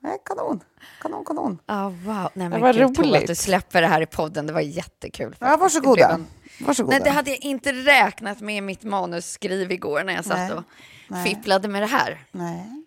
Nej, 0.00 0.18
kanon. 0.24 0.60
Kanon, 1.02 1.24
kanon. 1.24 1.58
Ah, 1.66 1.88
wow. 1.88 2.28
Nej, 2.34 2.48
men 2.48 2.60
vad 2.60 2.76
gud, 2.76 2.94
Tove, 2.94 3.08
roligt. 3.08 3.22
att 3.22 3.26
du 3.26 3.34
släpper 3.34 3.82
det 3.82 3.88
här 3.88 4.00
i 4.00 4.06
podden. 4.06 4.46
Det 4.46 4.52
var 4.52 4.60
jättekul. 4.60 5.36
Ja, 5.38 5.56
varsågoda. 5.56 6.16
Det 6.16 6.64
Varsågoda. 6.64 6.96
Nej, 6.96 7.04
det 7.04 7.10
hade 7.10 7.30
jag 7.30 7.38
inte 7.38 7.72
räknat 7.72 8.40
med 8.40 8.56
i 8.56 8.60
mitt 8.60 8.84
manusskriv 8.84 9.72
igår 9.72 10.04
när 10.04 10.14
jag 10.14 10.24
satt 10.24 10.38
Nej. 10.38 10.52
och 10.52 10.62
Nej. 11.08 11.28
fipplade 11.28 11.68
med 11.68 11.82
det 11.82 11.86
här. 11.86 12.24
Nej. 12.32 12.84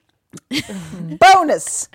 Bonus! 1.20 1.90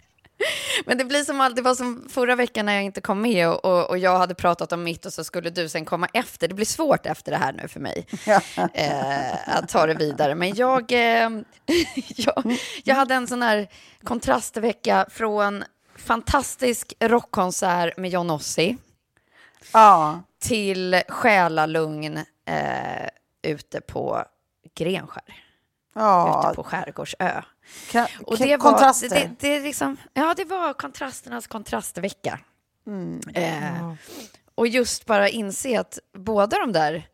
Men 0.86 0.98
det 0.98 1.04
blir 1.04 1.24
som 1.24 1.40
alltid, 1.40 1.64
var 1.64 1.74
som 1.74 2.08
förra 2.10 2.36
veckan 2.36 2.66
när 2.66 2.74
jag 2.74 2.82
inte 2.82 3.00
kom 3.00 3.22
med 3.22 3.48
och, 3.48 3.64
och, 3.64 3.90
och 3.90 3.98
jag 3.98 4.18
hade 4.18 4.34
pratat 4.34 4.72
om 4.72 4.82
mitt 4.82 5.06
och 5.06 5.12
så 5.12 5.24
skulle 5.24 5.50
du 5.50 5.68
sen 5.68 5.84
komma 5.84 6.08
efter. 6.12 6.48
Det 6.48 6.54
blir 6.54 6.66
svårt 6.66 7.06
efter 7.06 7.32
det 7.32 7.38
här 7.38 7.52
nu 7.52 7.68
för 7.68 7.80
mig 7.80 8.06
eh, 8.74 9.48
att 9.58 9.68
ta 9.68 9.86
det 9.86 9.94
vidare. 9.94 10.34
Men 10.34 10.54
jag, 10.54 10.92
eh, 10.92 11.30
jag, 12.16 12.58
jag 12.84 12.94
hade 12.94 13.14
en 13.14 13.26
sån 13.26 13.42
här 13.42 13.68
kontrastvecka 14.04 15.06
från 15.10 15.64
fantastisk 15.96 16.94
rockkonsert 17.00 17.96
med 17.96 18.10
John 18.10 18.30
Ossie 18.30 18.76
Ja. 19.72 20.20
till 20.38 21.02
själalugn 21.08 22.16
eh, 22.48 23.08
ute 23.42 23.80
på 23.80 24.24
Grenskär, 24.74 25.44
ja. 25.94 26.44
ute 26.46 26.56
på 26.56 26.62
Skärgårdsö. 26.62 27.42
Ka- 27.90 28.08
Och 28.26 28.38
det 28.38 28.56
var, 28.56 28.58
kontraster. 28.70 29.08
det, 29.08 29.30
det, 29.38 29.56
är 29.56 29.60
liksom, 29.62 29.96
ja, 30.14 30.34
det 30.36 30.44
var 30.44 30.72
kontrasternas 30.72 31.46
kontrastvecka. 31.46 32.40
Mm. 32.86 33.20
Eh, 33.34 33.92
och 34.54 34.66
just 34.68 35.06
bara 35.06 35.28
inse 35.28 35.80
att 35.80 35.98
båda 36.18 36.58
de 36.58 36.72
där 36.72 37.06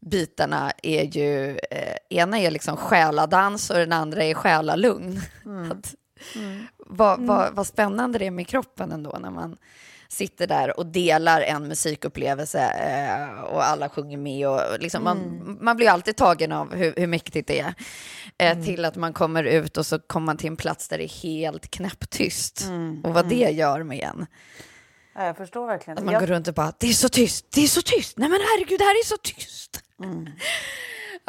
bitarna 0.00 0.72
är 0.82 1.04
ju, 1.04 1.58
eh, 1.70 1.96
ena 2.10 2.38
är 2.38 2.50
liksom 2.50 2.76
själadans 2.76 3.70
och 3.70 3.76
den 3.76 3.92
andra 3.92 4.24
är 4.24 4.34
själalugn. 4.34 5.20
Mm. 5.44 5.70
Att, 5.72 5.94
vad, 6.76 7.20
vad, 7.20 7.54
vad 7.54 7.66
spännande 7.66 8.18
det 8.18 8.26
är 8.26 8.30
med 8.30 8.48
kroppen 8.48 8.92
ändå 8.92 9.18
när 9.20 9.30
man 9.30 9.56
sitter 10.14 10.46
där 10.46 10.78
och 10.78 10.86
delar 10.86 11.40
en 11.40 11.68
musikupplevelse 11.68 12.60
eh, 12.70 13.40
och 13.40 13.64
alla 13.64 13.88
sjunger 13.88 14.16
med. 14.16 14.48
Och 14.48 14.60
liksom 14.80 15.06
Mm. 15.06 15.38
man, 15.38 15.58
man 15.60 15.76
blir 15.76 15.88
alltid 15.88 16.16
tagen 16.16 16.52
av 16.52 16.74
hur, 16.74 16.94
hur 16.96 17.06
mäktigt 17.06 17.48
det 17.48 17.60
är. 17.60 17.74
Eh, 18.38 18.64
Till 18.64 18.84
att 18.84 18.96
man 18.96 19.12
kommer 19.12 19.44
ut 19.44 19.76
och 19.76 19.86
så 19.86 19.98
kommer 19.98 20.24
man 20.26 20.36
till 20.36 20.46
en 20.46 20.56
plats 20.56 20.88
där 20.88 20.98
det 20.98 21.04
är 21.04 21.22
helt 21.22 21.70
knäpptyst. 21.70 22.66
Och 23.04 23.14
vad 23.14 23.28
det 23.28 23.34
gör 23.50 23.82
med 23.82 23.98
en. 24.00 24.26
Ja, 25.14 25.26
jag 25.26 25.36
förstår 25.36 25.66
verkligen. 25.66 25.98
Att 25.98 26.04
man 26.04 26.12
Jag- 26.12 26.22
går 26.22 26.26
runt 26.26 26.48
och 26.48 26.54
bara, 26.54 26.72
det 26.78 26.88
är 26.88 26.92
så 26.92 27.08
tyst, 27.08 27.46
det 27.54 27.60
är 27.60 27.66
så 27.68 27.82
tyst, 27.82 28.18
nej 28.18 28.28
men 28.28 28.40
herregud, 28.40 28.78
det 28.78 28.84
här 28.84 29.00
är 29.00 29.04
så 29.04 29.16
tyst. 29.16 29.80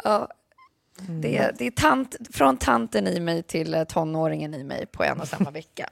Ja, 0.04 0.28
det, 1.22 1.36
är- 1.36 1.54
det 1.58 1.66
är 1.66 1.70
tant, 1.70 2.16
från 2.32 2.56
tanten 2.56 3.06
i 3.06 3.20
mig 3.20 3.42
till 3.42 3.74
eh, 3.74 3.84
tonåringen 3.84 4.54
i 4.54 4.64
mig 4.64 4.86
på 4.86 5.04
en 5.04 5.20
och 5.20 5.28
samma 5.28 5.50
vecka. 5.50 5.88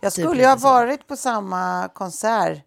Jag 0.00 0.12
Typ 0.12 0.24
skulle 0.24 0.40
ju 0.42 0.46
ha 0.46 0.54
lite 0.54 0.60
så. 0.62 0.68
varit 0.68 1.06
på 1.06 1.16
samma 1.16 1.88
konsert. 1.94 2.58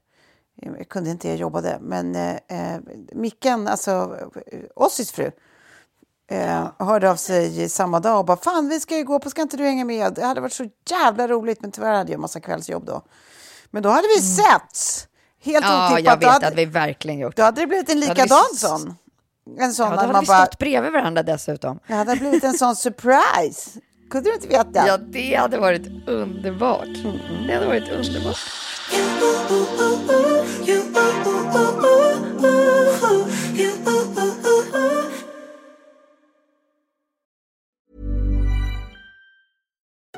Jag 0.56 0.90
kunde 0.90 1.10
inte, 1.10 1.28
jag 1.28 1.38
jobbade. 1.38 1.78
Men 1.82 2.16
eh, 2.16 2.32
eh, 2.48 2.80
Micken, 3.14 3.68
alltså 3.68 4.18
eh, 4.52 4.60
Ossis 4.76 5.12
fru, 5.12 5.32
eh, 6.32 6.68
hörde 6.80 7.12
av 7.12 7.16
sig 7.16 7.70
samma 7.70 8.00
dag 8.00 8.20
och 8.20 8.26
bara 8.26 8.38
fan 8.38 8.70
vi 8.70 8.80
ska 8.80 8.98
ju 8.98 9.04
gå 9.04 9.20
på, 9.20 9.30
ska 9.30 9.42
inte 9.42 9.58
du 9.58 9.64
hänga 9.64 9.86
med? 9.86 10.14
Det 10.14 10.26
hade 10.26 10.42
varit 10.42 10.54
så 10.54 10.70
jävla 10.90 11.28
roligt 11.28 11.62
men 11.62 11.72
tyvärr 11.72 11.94
hade 11.94 12.12
jag 12.12 12.22
massa 12.22 12.40
kvällsjobb 12.40 12.86
då. 12.86 13.02
Men 13.72 13.84
då 13.84 13.90
hade 13.90 14.08
vi 14.08 14.22
setts. 14.22 15.08
Helt 15.44 15.66
Mm. 15.66 15.78
Ja, 15.78 15.86
otippat. 15.94 16.06
jag 16.06 16.20
Då 16.20 16.26
vet, 16.26 16.34
hade, 16.34 16.46
hade 16.46 16.56
vi 16.56 16.66
verkligen 16.66 17.20
gjort. 17.20 17.36
då 17.36 17.44
hade 17.44 17.62
det 17.62 17.68
blivit 17.68 17.90
en 17.90 18.00
vi 18.00 18.08
likadan 18.08 18.46
s- 18.54 18.60
sån. 18.60 18.96
En 19.46 19.56
Ja, 19.58 19.72
sån 19.74 19.88
då 19.90 19.94
att 19.96 20.08
hade 20.08 20.20
vi 20.20 20.26
bara, 20.26 20.46
stått 20.46 20.60
bredvid 20.60 20.92
varandra 20.92 21.24
dessutom. 21.24 21.80
det 21.88 21.94
hade 21.94 22.16
blivit 22.16 22.44
en 22.44 22.54
sån 22.58 22.76
surprise. 22.86 23.80
Kunde 24.12 24.30
du 24.30 24.34
inte 24.34 24.48
veta? 24.48 24.88
Ja, 24.88 24.98
det 24.98 25.36
hade 25.36 25.58
varit 25.58 25.88
underbart. 26.08 26.88
Det 27.48 27.54
hade 27.54 27.66
varit 27.66 27.90
underbart. 27.90 28.38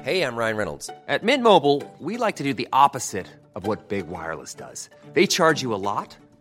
Hey, 0.02 0.22
I'm 0.22 0.36
Ryan 0.36 0.58
Reynolds. 0.58 0.90
At 1.08 1.24
Mint 1.24 1.44
Mobile, 1.44 1.82
we 2.00 2.18
like 2.18 2.36
to 2.36 2.44
do 2.44 2.54
the 2.54 2.68
opposite 2.74 3.28
of 3.56 3.68
what 3.68 3.88
Big 3.88 4.08
Wireless 4.08 4.54
does. 4.56 4.90
They 5.14 5.28
charge 5.28 5.62
you 5.62 5.74
a 5.74 5.80
lot, 5.80 6.18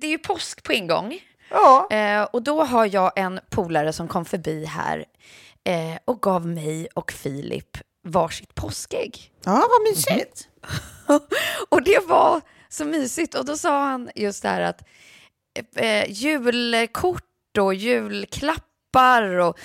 Det 0.00 0.06
är 0.06 0.10
ju 0.10 0.18
påsk 0.18 0.62
på 0.62 0.72
ingång. 0.72 1.20
Ja. 1.50 1.88
Eh, 1.90 2.22
och 2.22 2.42
då 2.42 2.64
har 2.64 2.86
jag 2.94 3.12
en 3.16 3.40
polare 3.50 3.92
som 3.92 4.08
kom 4.08 4.24
förbi 4.24 4.64
här 4.64 5.04
eh, 5.64 5.98
och 6.04 6.22
gav 6.22 6.46
mig 6.46 6.88
och 6.94 7.12
Filip 7.12 7.78
varsitt 8.04 8.54
påskägg. 8.54 9.32
Ja, 9.44 9.68
vad 9.70 9.82
mysigt. 9.82 10.48
och 11.68 11.82
det 11.82 12.06
var 12.06 12.40
så 12.68 12.84
mysigt. 12.84 13.34
Och 13.34 13.44
då 13.44 13.56
sa 13.56 13.84
han 13.84 14.10
just 14.14 14.42
det 14.42 14.48
här 14.48 14.60
att 14.60 14.82
eh, 15.76 16.10
julkort 16.10 17.58
och 17.58 17.74
julklappar 17.74 19.22
och 19.22 19.58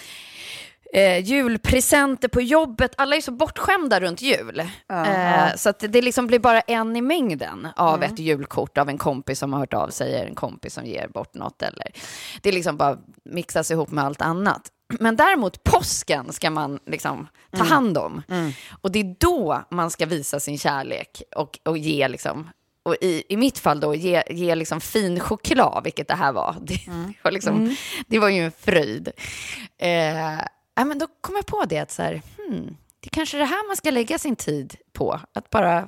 eh, 0.94 1.20
julpresenter 1.20 2.28
på 2.28 2.42
jobbet. 2.42 2.94
Alla 2.98 3.16
är 3.16 3.22
så 3.22 3.32
bortskämda 3.32 4.00
runt 4.00 4.22
jul. 4.22 4.60
Eh, 4.60 5.56
så 5.56 5.70
att 5.70 5.80
det 5.80 6.02
liksom 6.02 6.28
blir 6.28 6.40
bara 6.40 6.62
en 6.62 6.96
i 6.96 7.02
mängden 7.02 7.68
av 7.76 8.04
ett 8.04 8.20
julkort 8.20 8.78
av 8.78 8.90
en 8.90 8.98
kompis 8.98 9.40
som 9.40 9.54
har 9.54 9.60
hört 9.60 9.74
av 9.74 9.90
sig, 9.90 10.16
eller 10.16 10.28
en 10.28 10.36
kompis 10.36 10.74
som 10.74 10.86
ger 10.86 11.08
bort 11.08 11.34
något. 11.34 11.62
Eller, 11.62 11.88
det 12.42 12.52
liksom 12.52 12.78
bara 12.78 12.98
mixas 13.26 13.72
ihop 13.72 13.92
med 13.92 14.04
allt 14.04 14.22
annat. 14.22 14.62
Men 15.00 15.16
däremot 15.16 15.64
påsken 15.64 16.34
ska 16.34 16.50
man 16.50 16.80
liksom 16.86 17.28
ta 17.58 17.64
hand 17.64 17.98
om. 17.98 18.22
Och 18.82 18.92
det 18.92 19.00
är 19.00 19.16
då 19.20 19.64
man 19.70 19.92
ska 19.92 20.06
visa 20.06 20.40
sin 20.40 20.58
kärlek 20.58 21.22
och, 21.36 21.60
och 21.64 21.78
ge 21.78 22.08
liksom 22.08 22.50
och 22.86 22.96
i, 23.02 23.24
i 23.30 23.38
mitt 23.38 23.60
fall 23.60 23.80
då 23.80 23.96
ge, 23.96 24.24
ge 24.30 24.56
liksom 24.56 24.82
fin 24.82 25.20
choklad, 25.20 25.84
vilket 25.84 26.08
det 26.08 26.16
här 26.16 26.32
var. 26.32 26.56
Det, 26.62 26.80
var, 27.24 27.32
liksom, 27.32 27.76
det 28.08 28.20
var 28.20 28.30
ju 28.30 28.46
en 28.46 28.52
fröjd. 28.52 29.12
Eh, 29.78 30.40
ja, 30.76 30.86
men 30.86 31.00
då 31.00 31.08
kom 31.22 31.36
jag 31.36 31.46
på 31.46 31.66
det 31.66 31.80
att 31.80 31.92
så 31.92 32.02
här, 32.02 32.22
hmm, 32.38 32.78
det 33.00 33.08
är 33.08 33.10
kanske 33.10 33.38
är 33.38 33.40
det 33.40 33.46
här 33.46 33.68
man 33.68 33.78
ska 33.78 33.92
lägga 33.92 34.20
sin 34.20 34.36
tid 34.36 34.76
på. 34.94 35.20
Att 35.34 35.50
bara 35.50 35.88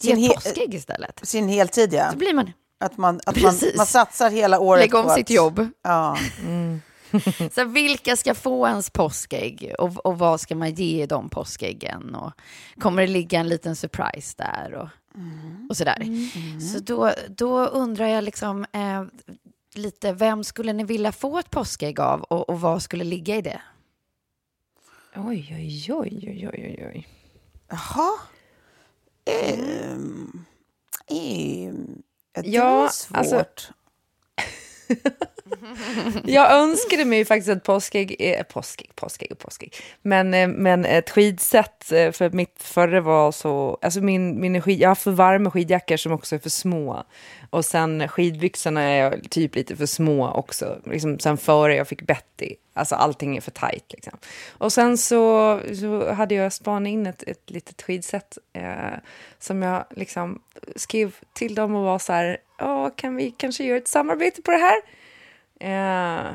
ge 0.00 0.14
Sin 0.14 0.24
ett 0.24 0.34
påskägg 0.34 0.74
istället. 0.74 1.20
Sin 1.22 1.48
heltid, 1.48 1.92
ja. 1.94 2.10
Så 2.10 2.16
blir 2.16 2.34
man, 2.34 2.52
Att 2.80 2.96
man, 2.96 3.20
att 3.26 3.42
man, 3.42 3.54
man 3.76 3.86
satsar 3.86 4.30
hela 4.30 4.58
året 4.60 4.80
lägga 4.80 4.98
om 4.98 5.04
på 5.04 5.10
sitt 5.10 5.26
att, 5.26 5.30
jobb. 5.30 5.68
Ja. 5.82 6.18
Så 7.52 7.60
här, 7.60 7.64
vilka 7.64 8.16
ska 8.16 8.34
få 8.34 8.66
ens 8.66 8.90
påskägg 8.90 9.74
och, 9.78 10.06
och 10.06 10.18
vad 10.18 10.40
ska 10.40 10.54
man 10.54 10.74
ge 10.74 11.06
de 11.06 11.28
påskäggen? 11.28 12.14
Och 12.14 12.32
kommer 12.80 13.02
det 13.02 13.08
ligga 13.08 13.40
en 13.40 13.48
liten 13.48 13.76
surprise 13.76 14.34
där? 14.38 14.74
Och, 14.74 14.88
och 15.70 15.76
sådär. 15.76 16.06
Så 16.60 16.78
då, 16.78 17.12
då 17.28 17.66
undrar 17.66 18.06
jag 18.06 18.24
liksom 18.24 18.66
eh, 18.72 19.04
lite, 19.78 20.12
vem 20.12 20.44
skulle 20.44 20.72
ni 20.72 20.84
vilja 20.84 21.12
få 21.12 21.38
ett 21.38 21.50
påskägg 21.50 22.00
av 22.00 22.22
och, 22.22 22.48
och 22.50 22.60
vad 22.60 22.82
skulle 22.82 23.04
ligga 23.04 23.36
i 23.36 23.42
det? 23.42 23.60
Oj, 25.16 25.48
oj, 25.56 25.92
oj, 25.92 26.28
oj, 26.30 26.48
oj, 26.52 26.86
oj. 26.94 27.08
Jaha. 27.68 28.18
Ehm, 29.24 30.44
ehm, 31.06 32.02
ja, 32.34 32.42
det 32.42 32.48
Ja, 32.48 32.74
var 32.80 32.88
svårt. 32.88 33.16
alltså- 33.18 33.44
Jag 36.24 36.52
önskade 36.52 37.04
mig 37.04 37.24
faktiskt 37.24 37.48
ett 37.48 37.62
påskägg, 37.62 38.16
eh, 38.18 38.42
påskägg, 38.42 38.90
påskägg 38.94 39.32
och 39.32 39.38
påskägg. 39.38 39.74
Men, 40.02 40.34
eh, 40.34 40.48
men 40.48 40.84
ett 40.84 41.10
skidset, 41.10 41.92
eh, 41.92 42.12
för 42.12 42.30
mitt 42.30 42.62
förra 42.62 43.00
var 43.00 43.32
så, 43.32 43.78
alltså 43.82 44.00
min, 44.00 44.40
min 44.40 44.62
skid, 44.62 44.80
jag 44.80 44.90
har 44.90 44.94
för 44.94 45.10
varma 45.10 45.50
skidjackor 45.50 45.96
som 45.96 46.12
också 46.12 46.34
är 46.34 46.38
för 46.38 46.50
små. 46.50 47.04
Och 47.50 47.64
sen 47.64 48.08
skidbyxorna 48.08 48.82
är 48.82 49.20
typ 49.30 49.54
lite 49.54 49.76
för 49.76 49.86
små 49.86 50.30
också, 50.30 50.78
liksom 50.84 51.18
sen 51.18 51.36
före 51.36 51.76
jag 51.76 51.88
fick 51.88 52.02
Betty. 52.02 52.54
Alltså 52.76 52.94
allting 52.94 53.36
är 53.36 53.40
för 53.40 53.50
tajt 53.50 53.92
liksom. 53.92 54.18
Och 54.58 54.72
sen 54.72 54.98
så, 54.98 55.60
så 55.80 56.12
hade 56.12 56.34
jag 56.34 56.52
spanat 56.52 56.88
in 56.88 57.06
ett, 57.06 57.22
ett 57.22 57.50
litet 57.50 57.82
skidset 57.82 58.38
eh, 58.52 58.98
som 59.38 59.62
jag 59.62 59.84
liksom 59.90 60.42
skrev 60.76 61.14
till 61.32 61.54
dem 61.54 61.74
och 61.74 61.84
var 61.84 61.98
så 61.98 62.12
här, 62.12 62.38
ja, 62.58 62.90
kan 62.90 63.16
vi 63.16 63.30
kanske 63.30 63.64
göra 63.64 63.78
ett 63.78 63.88
samarbete 63.88 64.42
på 64.42 64.50
det 64.50 64.58
här? 64.58 65.03
Eh, 65.64 66.34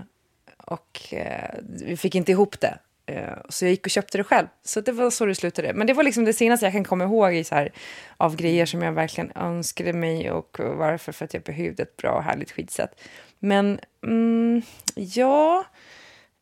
och 0.58 1.14
eh, 1.14 1.60
vi 1.64 1.98
fick 1.98 2.16
inte 2.16 2.32
ihop 2.32 2.60
det. 2.60 2.80
Eh, 3.06 3.38
så 3.50 3.66
jag 3.66 3.70
gick 3.70 3.86
och 3.86 3.92
köpte 3.92 4.18
det 4.18 4.24
själv. 4.24 4.48
Så 4.64 4.82
det 4.82 4.92
var 4.92 5.10
så 5.10 5.26
det 5.26 5.36
slutade. 5.36 5.74
Men 5.74 5.88
det 5.88 5.94
var 5.94 6.04
liksom 6.04 6.26
det 6.26 6.34
senaste 6.34 6.66
jag 6.66 6.74
kan 6.74 6.84
komma 6.84 7.04
ihåg 7.04 7.34
i 7.34 7.44
så 7.44 7.56
här, 7.56 7.72
av 8.18 8.36
grejer 8.36 8.66
som 8.66 8.82
jag 8.82 8.92
verkligen 8.92 9.32
önskade 9.36 9.94
mig 9.94 10.32
och 10.32 10.58
varför. 10.60 11.12
För 11.12 11.26
att 11.26 11.34
jag 11.34 11.44
behövde 11.44 11.84
ett 11.84 11.98
bra 11.98 12.12
och 12.12 12.24
härligt 12.24 12.52
skidset. 12.52 13.02
Men 13.40 13.80
mm, 14.04 14.62
ja... 14.96 15.66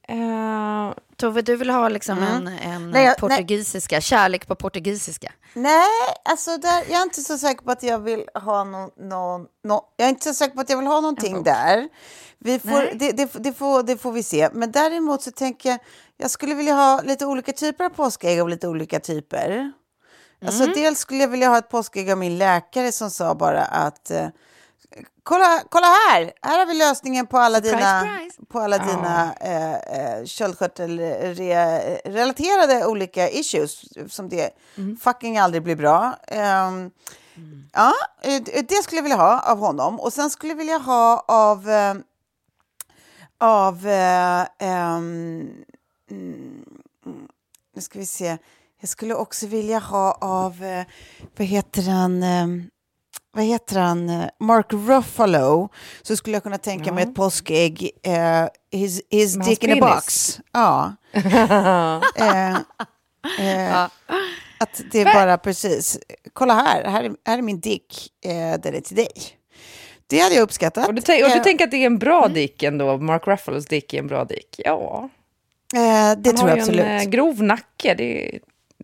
Eh, 0.08 0.94
Tove, 1.18 1.42
du 1.42 1.56
vill 1.56 1.70
ha 1.70 1.90
liksom 1.90 2.18
en, 2.24 2.48
en 2.48 2.92
Nej, 2.92 3.06
jag- 3.06 3.18
portugisiska, 3.18 4.02
kärlek 4.02 4.48
på 4.48 4.56
portugisiska. 4.56 5.32
Nej, 5.54 5.86
alltså 6.26 6.58
där, 6.58 6.84
jag 6.90 7.00
är 7.00 7.04
inte 7.04 7.22
så 7.22 7.38
säker 7.38 7.62
på 7.64 7.72
att 7.72 7.84
jag 7.84 8.00
vill 8.00 8.24
ha 8.34 8.64
någon... 8.64 8.90
någon, 8.98 9.46
nå- 9.64 9.94
jag 9.98 10.06
är 10.06 10.10
inte 10.10 10.24
så 10.24 10.34
säker 10.34 10.56
på 10.56 10.62
att 10.62 10.70
jag 10.70 10.78
vill 10.78 10.88
ha 10.88 11.02
någonting 11.02 11.44
där. 11.44 11.90
Vi 12.40 12.60
får, 12.60 12.70
Nej. 12.70 12.96
det, 13.00 13.12
det, 13.12 13.32
det, 13.34 13.54
får, 13.54 13.84
det 13.84 13.98
får 13.98 14.12
vi 14.12 14.24
se. 14.24 14.50
Men 14.54 14.72
däremot 14.72 15.22
så 15.22 15.32
tänker 15.32 15.70
jag, 15.70 15.80
jag 16.18 16.32
skulle 16.32 16.56
vilja 16.56 16.74
ha 16.74 17.02
lite 17.02 17.26
olika 17.26 17.52
typer 17.52 17.84
av 17.86 17.90
påskägg 17.90 18.40
av 18.40 18.50
lite 18.50 18.68
olika 18.68 19.00
typer. 19.00 19.72
Alltså 20.46 20.66
dels 20.66 21.00
skulle 21.00 21.20
jag 21.22 21.28
vilja 21.28 21.50
ha 21.50 21.58
ett 21.58 21.70
påskägg 21.70 22.12
av 22.12 22.18
min 22.18 22.38
läkare 22.38 22.92
som 22.92 23.10
sa 23.12 23.36
bara 23.36 23.64
att 23.66 24.12
eh, 24.12 24.28
kolla, 25.28 25.64
kolla 25.70 25.88
här, 25.88 26.32
här 26.42 26.60
har 26.60 26.66
vi 26.66 26.74
lösningen 26.74 27.28
på 27.28 27.38
alla 27.38 27.58
Surprise, 27.58 27.78
dina, 27.78 28.02
surprise. 28.02 28.42
på 28.50 28.60
alla 28.60 28.78
dina 28.78 29.34
eh, 29.34 29.74
eh, 29.74 30.26
köldkörtelrelaterade 30.26 32.86
olika 32.86 33.30
issues 33.30 33.84
som 34.14 34.30
det 34.30 34.50
fucking 35.02 35.38
aldrig 35.38 35.64
blir 35.64 35.76
bra. 35.76 36.16
Ehm, 36.28 36.92
Ja, 37.74 37.94
eh, 38.22 38.42
det 38.68 38.84
skulle 38.84 38.98
jag 38.98 39.04
vilja 39.04 39.18
ha 39.18 39.52
av 39.52 39.60
honom. 39.60 40.00
Och 40.00 40.14
sen 40.14 40.30
skulle 40.30 40.52
jag 40.52 40.58
vilja 40.58 40.78
ha 40.78 41.26
av... 41.28 41.70
Eh, 41.70 41.94
av 43.40 43.88
eh, 43.88 44.46
ehm, 44.60 45.50
mm, 46.12 46.66
nu 47.76 47.82
ska 47.82 48.00
vi 48.00 48.06
se. 48.06 48.38
Jag 48.80 48.90
skulle 48.90 49.16
också 49.16 49.48
vilja 49.48 49.80
ha 49.80 50.18
av... 50.22 50.84
Vad 51.38 51.48
heter 51.48 51.82
han? 51.82 52.24
Vad 53.32 53.46
heter 53.46 53.80
han? 53.80 54.10
Eh, 54.10 54.26
Mark 54.40 54.74
Ruffalo. 54.74 55.70
Så 56.02 56.16
skulle 56.16 56.36
jag 56.36 56.44
kunna 56.44 56.58
tänka 56.58 56.94
mig 56.94 57.04
ett 57.04 57.16
påskägg. 57.16 57.92
Eh, 58.04 58.46
his 58.72 59.02
his 59.10 59.36
dick 59.36 59.64
in 59.64 59.72
a 59.72 59.76
penis. 59.76 59.96
box. 59.96 60.40
Ja. 60.52 60.94
eh, 62.16 62.56
eh, 63.40 63.88
att 64.60 64.82
det 64.92 65.02
är 65.02 65.14
bara 65.14 65.38
precis, 65.38 66.00
kolla 66.34 66.54
här, 66.54 66.84
här 66.84 67.04
är, 67.04 67.12
här 67.26 67.38
är 67.38 67.42
min 67.42 67.60
dick, 67.60 68.10
eh, 68.26 68.60
den 68.62 68.76
är 68.76 68.82
till 68.82 68.96
dig. 68.96 69.12
Det 70.08 70.20
hade 70.20 70.36
jag 70.36 70.42
uppskattat. 70.42 70.88
och 70.88 70.94
du, 70.94 71.24
och 71.24 71.32
du 71.32 71.40
tänker 71.40 71.66
att 71.66 71.72
det 71.72 71.78
är 71.78 71.86
en 71.86 71.98
bra 72.00 72.28
dick 72.28 72.64
ändå? 72.64 72.98
Mark 72.98 73.28
Ruffalos 73.28 73.66
dick 73.66 73.94
är 73.94 74.00
en 74.00 74.08
bra 74.08 74.26
dick? 74.26 74.62
Ja. 74.66 75.10
det 75.74 75.80
Han 75.80 76.24
tror 76.24 76.38
har 76.38 76.50
jag 76.50 76.58
ju 76.58 76.62
absolut. 76.62 76.86
en 76.86 76.98
eh, 76.98 77.04
grov 77.04 77.44
nacke, 77.44 77.94
det, 77.94 78.40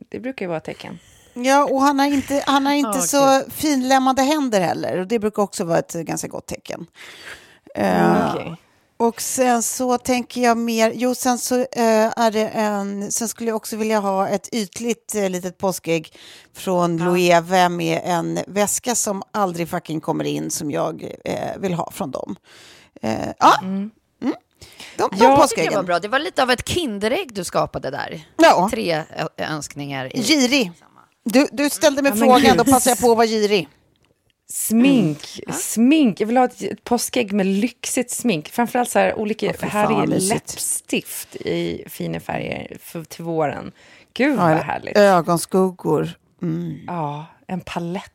det 0.10 0.20
brukar 0.20 0.46
ju 0.46 0.48
vara 0.48 0.58
ett 0.58 0.64
tecken. 0.64 1.00
Ja, 1.34 1.64
och 1.64 1.82
han 1.82 2.00
har 2.00 2.06
inte, 2.06 2.44
han 2.48 2.66
har 2.66 2.74
inte 2.74 2.90
Ah, 2.90 3.02
så 3.02 3.42
finlämmade 3.52 4.22
händer 4.22 4.62
heller. 4.62 5.00
Och 5.00 5.08
det 5.08 5.20
brukar 5.20 5.44
också 5.44 5.64
vara 5.64 5.80
ett 5.80 5.94
ganska 5.94 6.28
gott 6.28 6.48
tecken. 6.48 6.86
Eh, 7.76 8.32
Okej. 8.34 8.56
Och 8.98 9.22
sen 9.22 9.64
så 9.64 9.98
tänker 9.98 10.42
jag 10.42 10.58
mer, 10.58 10.92
jo 10.96 11.16
sen 11.16 11.38
så 11.38 11.60
eh, 11.60 11.66
är 12.18 12.32
det 12.32 12.48
en, 12.48 13.12
sen 13.12 13.28
skulle 13.28 13.50
jag 13.50 13.56
också 13.56 13.76
vilja 13.76 14.00
ha 14.00 14.28
ett 14.28 14.50
ytligt 14.52 15.16
eh, 15.16 15.30
litet 15.30 15.58
påskägg 15.58 16.14
från 16.56 16.98
Loewe 16.98 17.70
med 17.70 18.02
en 18.06 18.40
väska 18.48 18.96
som 18.96 19.24
aldrig 19.32 19.70
fucking 19.70 20.02
kommer 20.02 20.24
in 20.24 20.52
som 20.52 20.72
jag 20.72 21.12
eh, 21.26 21.58
vill 21.58 21.74
ha 21.74 21.92
från 21.92 22.12
dem. 22.12 22.36
Ja, 23.40 23.60
mm. 23.62 23.92
De, 24.20 24.30
de 24.98 25.04
Jag 25.04 25.10
tycker 25.18 25.28
det 25.30 25.36
påskäggen. 25.38 25.74
var 25.74 25.84
bra. 25.84 26.00
Det 26.00 26.08
var 26.08 26.20
lite 26.20 26.44
av 26.44 26.52
ett 26.52 26.70
Kinderägg 26.70 27.34
du 27.34 27.44
skapade 27.44 27.90
där. 27.92 28.26
Ja. 28.38 28.70
Tre 28.72 29.04
önskningar. 29.38 30.16
I. 30.18 30.22
Girig. 30.24 30.72
Du, 31.24 31.48
du 31.52 31.70
ställde 31.70 32.02
mig 32.02 32.12
Ja, 32.16 32.18
frågan, 32.18 32.58
då 32.58 32.64
passar 32.64 32.92
jag 32.92 33.00
på 33.00 33.12
att 33.12 33.18
vara 33.18 33.28
girig. 33.28 33.68
Smink, 34.50 35.40
smink. 35.52 36.20
Jag 36.20 36.28
vill 36.28 36.38
ha 36.38 36.46
ett, 36.46 36.62
ett 36.62 36.84
påskägg 36.84 37.34
med 37.34 37.46
lyxigt 37.46 38.12
smink. 38.12 38.50
Framförallt 38.50 38.90
så 38.90 39.00
här 39.00 39.16
olika 39.16 39.54
vad 39.72 40.10
mysigt. 40.10 40.34
läppstift 40.34 41.36
i 41.36 41.84
fina 41.88 42.20
färger 42.20 42.78
för, 42.82 43.04
till 43.04 43.24
våren. 43.24 43.72
Gud 44.14 44.34
Ja, 44.40 44.44
vad 44.44 44.58
härligt. 44.58 44.98
Ögonskuggor. 44.98 46.10
Mm. 46.42 46.80
Ja, 46.88 47.26
en 47.48 47.62
palett. 47.62 48.13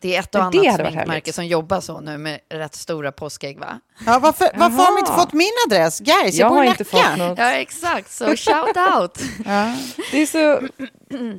Det 0.00 0.16
är 0.16 0.20
ett 0.20 0.34
och 0.34 0.40
annat 0.40 0.52
sminkmärke 0.54 0.98
härligt. 1.08 1.34
som 1.34 1.46
jobbar 1.46 1.80
så 1.80 2.00
nu 2.00 2.18
med 2.18 2.40
rätt 2.48 2.74
stora 2.74 3.12
påskägg, 3.12 3.58
va? 3.58 3.80
Ja, 4.06 4.18
varför, 4.18 4.48
varför 4.54 4.76
har 4.76 4.86
de 4.94 4.98
inte 4.98 5.12
fått 5.12 5.32
min 5.32 5.50
adress? 5.66 6.00
Guys, 6.00 6.34
Jag 6.34 6.46
jag 6.46 6.52
bor 6.52 6.64
i 6.64 6.66
inte 6.68 6.84
Nacka. 6.92 7.08
fått 7.08 7.18
något. 7.18 7.38
Ja, 7.38 7.52
exakt. 7.52 8.12
Så 8.12 8.24
shout 8.24 8.76
out. 8.96 9.18
Ja. 9.46 9.76
Det 10.12 10.22
är 10.22 10.26
så, 10.26 10.60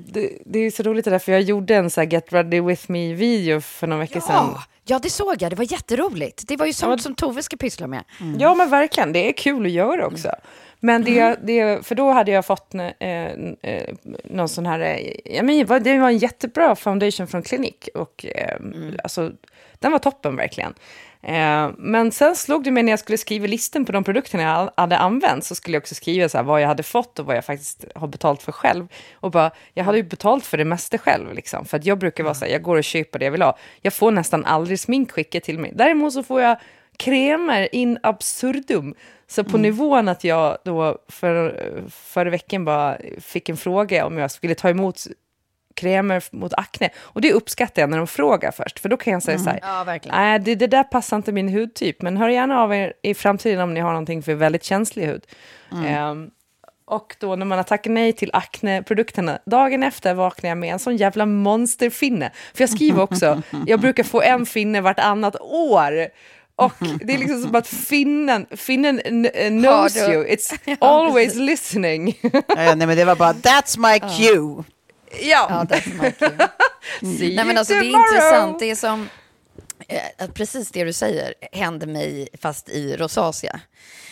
det, 0.08 0.38
det 0.46 0.60
är 0.60 0.72
så 0.72 0.84
roligt 0.84 1.06
det 1.06 1.12
där, 1.12 1.20
för 1.20 1.32
jag 1.32 1.42
gjorde 1.42 1.76
en 1.76 1.90
så 1.90 2.02
här 2.02 2.08
Get 2.08 2.34
Ready 2.34 2.62
With 2.62 2.92
Me-video 2.92 3.62
för 3.62 3.88
några 3.88 4.00
veckor 4.02 4.20
sedan. 4.20 4.34
Ja, 4.54 4.64
ja, 4.86 5.00
det 5.00 5.10
såg 5.10 5.42
jag. 5.42 5.52
Det 5.52 5.56
var 5.56 5.72
jätteroligt. 5.72 6.48
Det 6.48 6.58
var 6.58 6.66
ju 6.66 6.74
sånt 6.74 7.02
som 7.02 7.16
Tove 7.16 7.44
ska 7.44 7.58
pyssla 7.58 7.88
med. 7.88 8.04
Ja, 8.40 8.56
men 8.56 8.70
verkligen. 8.70 9.14
Det 9.14 9.30
är 9.30 9.34
kul 9.34 9.66
att 9.66 9.72
göra 9.72 10.08
också. 10.08 10.30
Men 10.80 11.04
det, 11.04 11.36
det, 11.44 11.86
för 11.88 11.96
då 11.96 12.12
hade 12.12 12.32
jag 12.32 12.46
fått 12.46 12.76
eh, 12.76 12.88
eh, 13.62 13.94
någon 14.24 14.50
sån 14.50 14.66
här... 14.66 14.80
Eh, 14.80 15.12
ja, 15.36 15.44
men 15.44 15.58
det 15.84 15.98
var- 15.98 16.10
en 16.10 16.18
jättebra 16.18 16.76
foundation 16.76 17.28
från 17.28 17.42
Klinik. 17.42 17.90
Och, 17.96 18.26
eh, 18.26 18.58
alltså, 19.04 19.32
den 19.80 19.92
var 19.92 20.00
toppen 20.00 20.36
verkligen. 20.36 20.74
Eh, 21.22 21.70
men 21.78 22.12
sen 22.12 22.36
slog 22.36 22.64
det 22.64 22.72
mig 22.72 22.84
när 22.84 22.92
jag 22.92 23.00
skulle 23.00 23.18
skriva 23.18 23.48
listan 23.48 23.86
på 23.86 23.92
de 23.92 24.04
produkterna 24.04 24.44
jag 24.44 24.72
hade 24.82 24.98
använt 24.98 25.46
så 25.46 25.56
skulle 25.56 25.76
jag 25.76 25.82
också 25.82 25.96
skriva 25.96 26.30
så 26.30 26.38
här, 26.38 26.44
vad 26.46 26.62
jag 26.62 26.68
hade 26.68 26.84
fått 26.84 27.20
och 27.20 27.26
vad 27.26 27.36
jag 27.38 27.46
faktiskt 27.46 27.86
har 27.96 28.08
betalt 28.08 28.44
för 28.44 28.52
själv. 28.52 28.88
Och 29.14 29.32
bara, 29.32 29.52
jag 29.74 29.84
hade 29.84 29.98
ju 29.98 30.04
betalt 30.04 30.46
för 30.46 30.58
det 30.58 30.66
mesta 30.66 30.98
själv. 30.98 31.34
Liksom, 31.34 31.66
för 31.66 31.78
att 31.78 31.86
jag 31.86 31.98
brukar 31.98 32.24
vara 32.24 32.34
så 32.34 32.46
här, 32.46 32.52
jag 32.52 32.62
går 32.62 32.78
och 32.78 32.84
köper 32.84 33.20
det 33.20 33.26
jag 33.26 33.32
vill 33.32 33.42
ha. 33.42 33.58
Jag 33.82 33.94
får 33.94 34.12
nästan 34.12 34.46
aldrig 34.46 34.80
smink 34.80 35.12
skickat 35.12 35.44
till 35.44 35.60
mig. 35.60 35.72
Däremot 35.76 36.14
så 36.14 36.24
får 36.24 36.42
jag 36.42 36.58
kremer 37.00 37.76
in 37.76 37.98
absurdum. 38.04 38.96
Så 39.28 39.44
på 39.44 39.58
nivån 39.58 40.08
att 40.08 40.24
jag 40.24 40.58
då 40.66 40.98
för, 41.08 41.70
förra 41.90 42.30
veckan 42.30 42.66
bara 42.66 42.98
fick 43.20 43.50
en 43.50 43.58
fråga 43.58 44.06
om 44.06 44.18
jag 44.18 44.32
skulle 44.32 44.56
ta 44.56 44.70
emot 44.70 45.08
kremer 45.76 46.24
mot 46.32 46.54
akne. 46.54 46.90
Och 46.98 47.22
det 47.22 47.34
uppskattar 47.34 47.82
jag 47.82 47.90
när 47.90 47.98
de 47.98 48.08
frågar 48.08 48.52
först, 48.52 48.80
för 48.80 48.90
då 48.90 48.98
kan 48.98 49.14
jag 49.14 49.24
säga 49.24 49.40
så 49.40 49.50
här, 49.50 49.60
Ja, 49.62 49.84
nej 50.12 50.40
det, 50.40 50.56
det 50.56 50.68
där 50.68 50.84
passar 50.84 51.18
inte 51.18 51.32
min 51.32 51.50
hudtyp, 51.50 52.02
men 52.02 52.18
hör 52.18 52.30
gärna 52.30 52.62
av 52.62 52.74
er 52.74 52.94
i 53.02 53.14
framtiden 53.14 53.60
om 53.62 53.74
ni 53.74 53.80
har 53.80 53.90
någonting 53.90 54.24
för 54.24 54.34
väldigt 54.34 54.64
känslig 54.64 55.06
hud. 55.06 55.24
Ehm, 55.86 56.32
och 56.86 57.16
då 57.20 57.36
när 57.36 57.46
man 57.46 57.58
har 57.58 57.64
tackat 57.64 57.92
nej 57.92 58.14
till 58.14 58.30
akneprodukterna, 58.34 59.40
dagen 59.46 59.84
efter 59.84 60.14
vaknar 60.14 60.50
jag 60.50 60.58
med 60.58 60.74
en 60.74 60.80
sån 60.80 60.98
jävla 60.98 61.26
monsterfinne. 61.26 62.32
För 62.54 62.62
jag 62.62 62.70
skriver 62.70 63.02
också, 63.02 63.42
jag 63.66 63.80
brukar 63.80 64.04
få 64.04 64.22
en 64.22 64.46
finne 64.46 64.82
vartannat 64.82 65.36
år. 65.42 66.08
Och 66.66 66.74
det 67.04 67.14
är 67.14 67.18
liksom 67.18 67.42
som 67.42 67.56
att 67.56 67.68
finnen, 67.68 68.46
finnen 68.52 69.00
n- 69.06 69.62
knows 69.62 69.98
you, 69.98 70.26
it's 70.28 70.58
always 70.82 71.36
listening. 71.36 72.20
Ja, 72.22 72.76
nej, 72.76 72.88
men 72.88 72.98
det 72.98 73.06
var 73.06 73.16
bara, 73.16 73.34
that's 73.34 73.80
my 73.92 74.00
cue. 74.00 74.64
ja, 75.22 75.48
Ja, 75.50 75.66
that's 75.70 76.02
my 76.04 76.12
cue. 76.12 76.48
See 77.18 77.36
Nej, 77.36 77.46
men 77.46 77.48
you 77.48 77.58
alltså, 77.58 77.74
det 77.74 77.80
är 77.80 77.84
tomorrow. 77.84 78.14
intressant. 78.16 78.60
Det 78.60 78.72
är 78.72 78.76
som 78.76 79.10
eh, 79.88 80.00
att 80.18 80.34
precis 80.34 80.72
det 80.72 80.84
du 80.84 80.94
säger 80.94 81.34
hände 81.52 81.86
mig 81.88 82.28
fast 82.42 82.70
i 82.70 82.96
rosacea. 82.98 83.60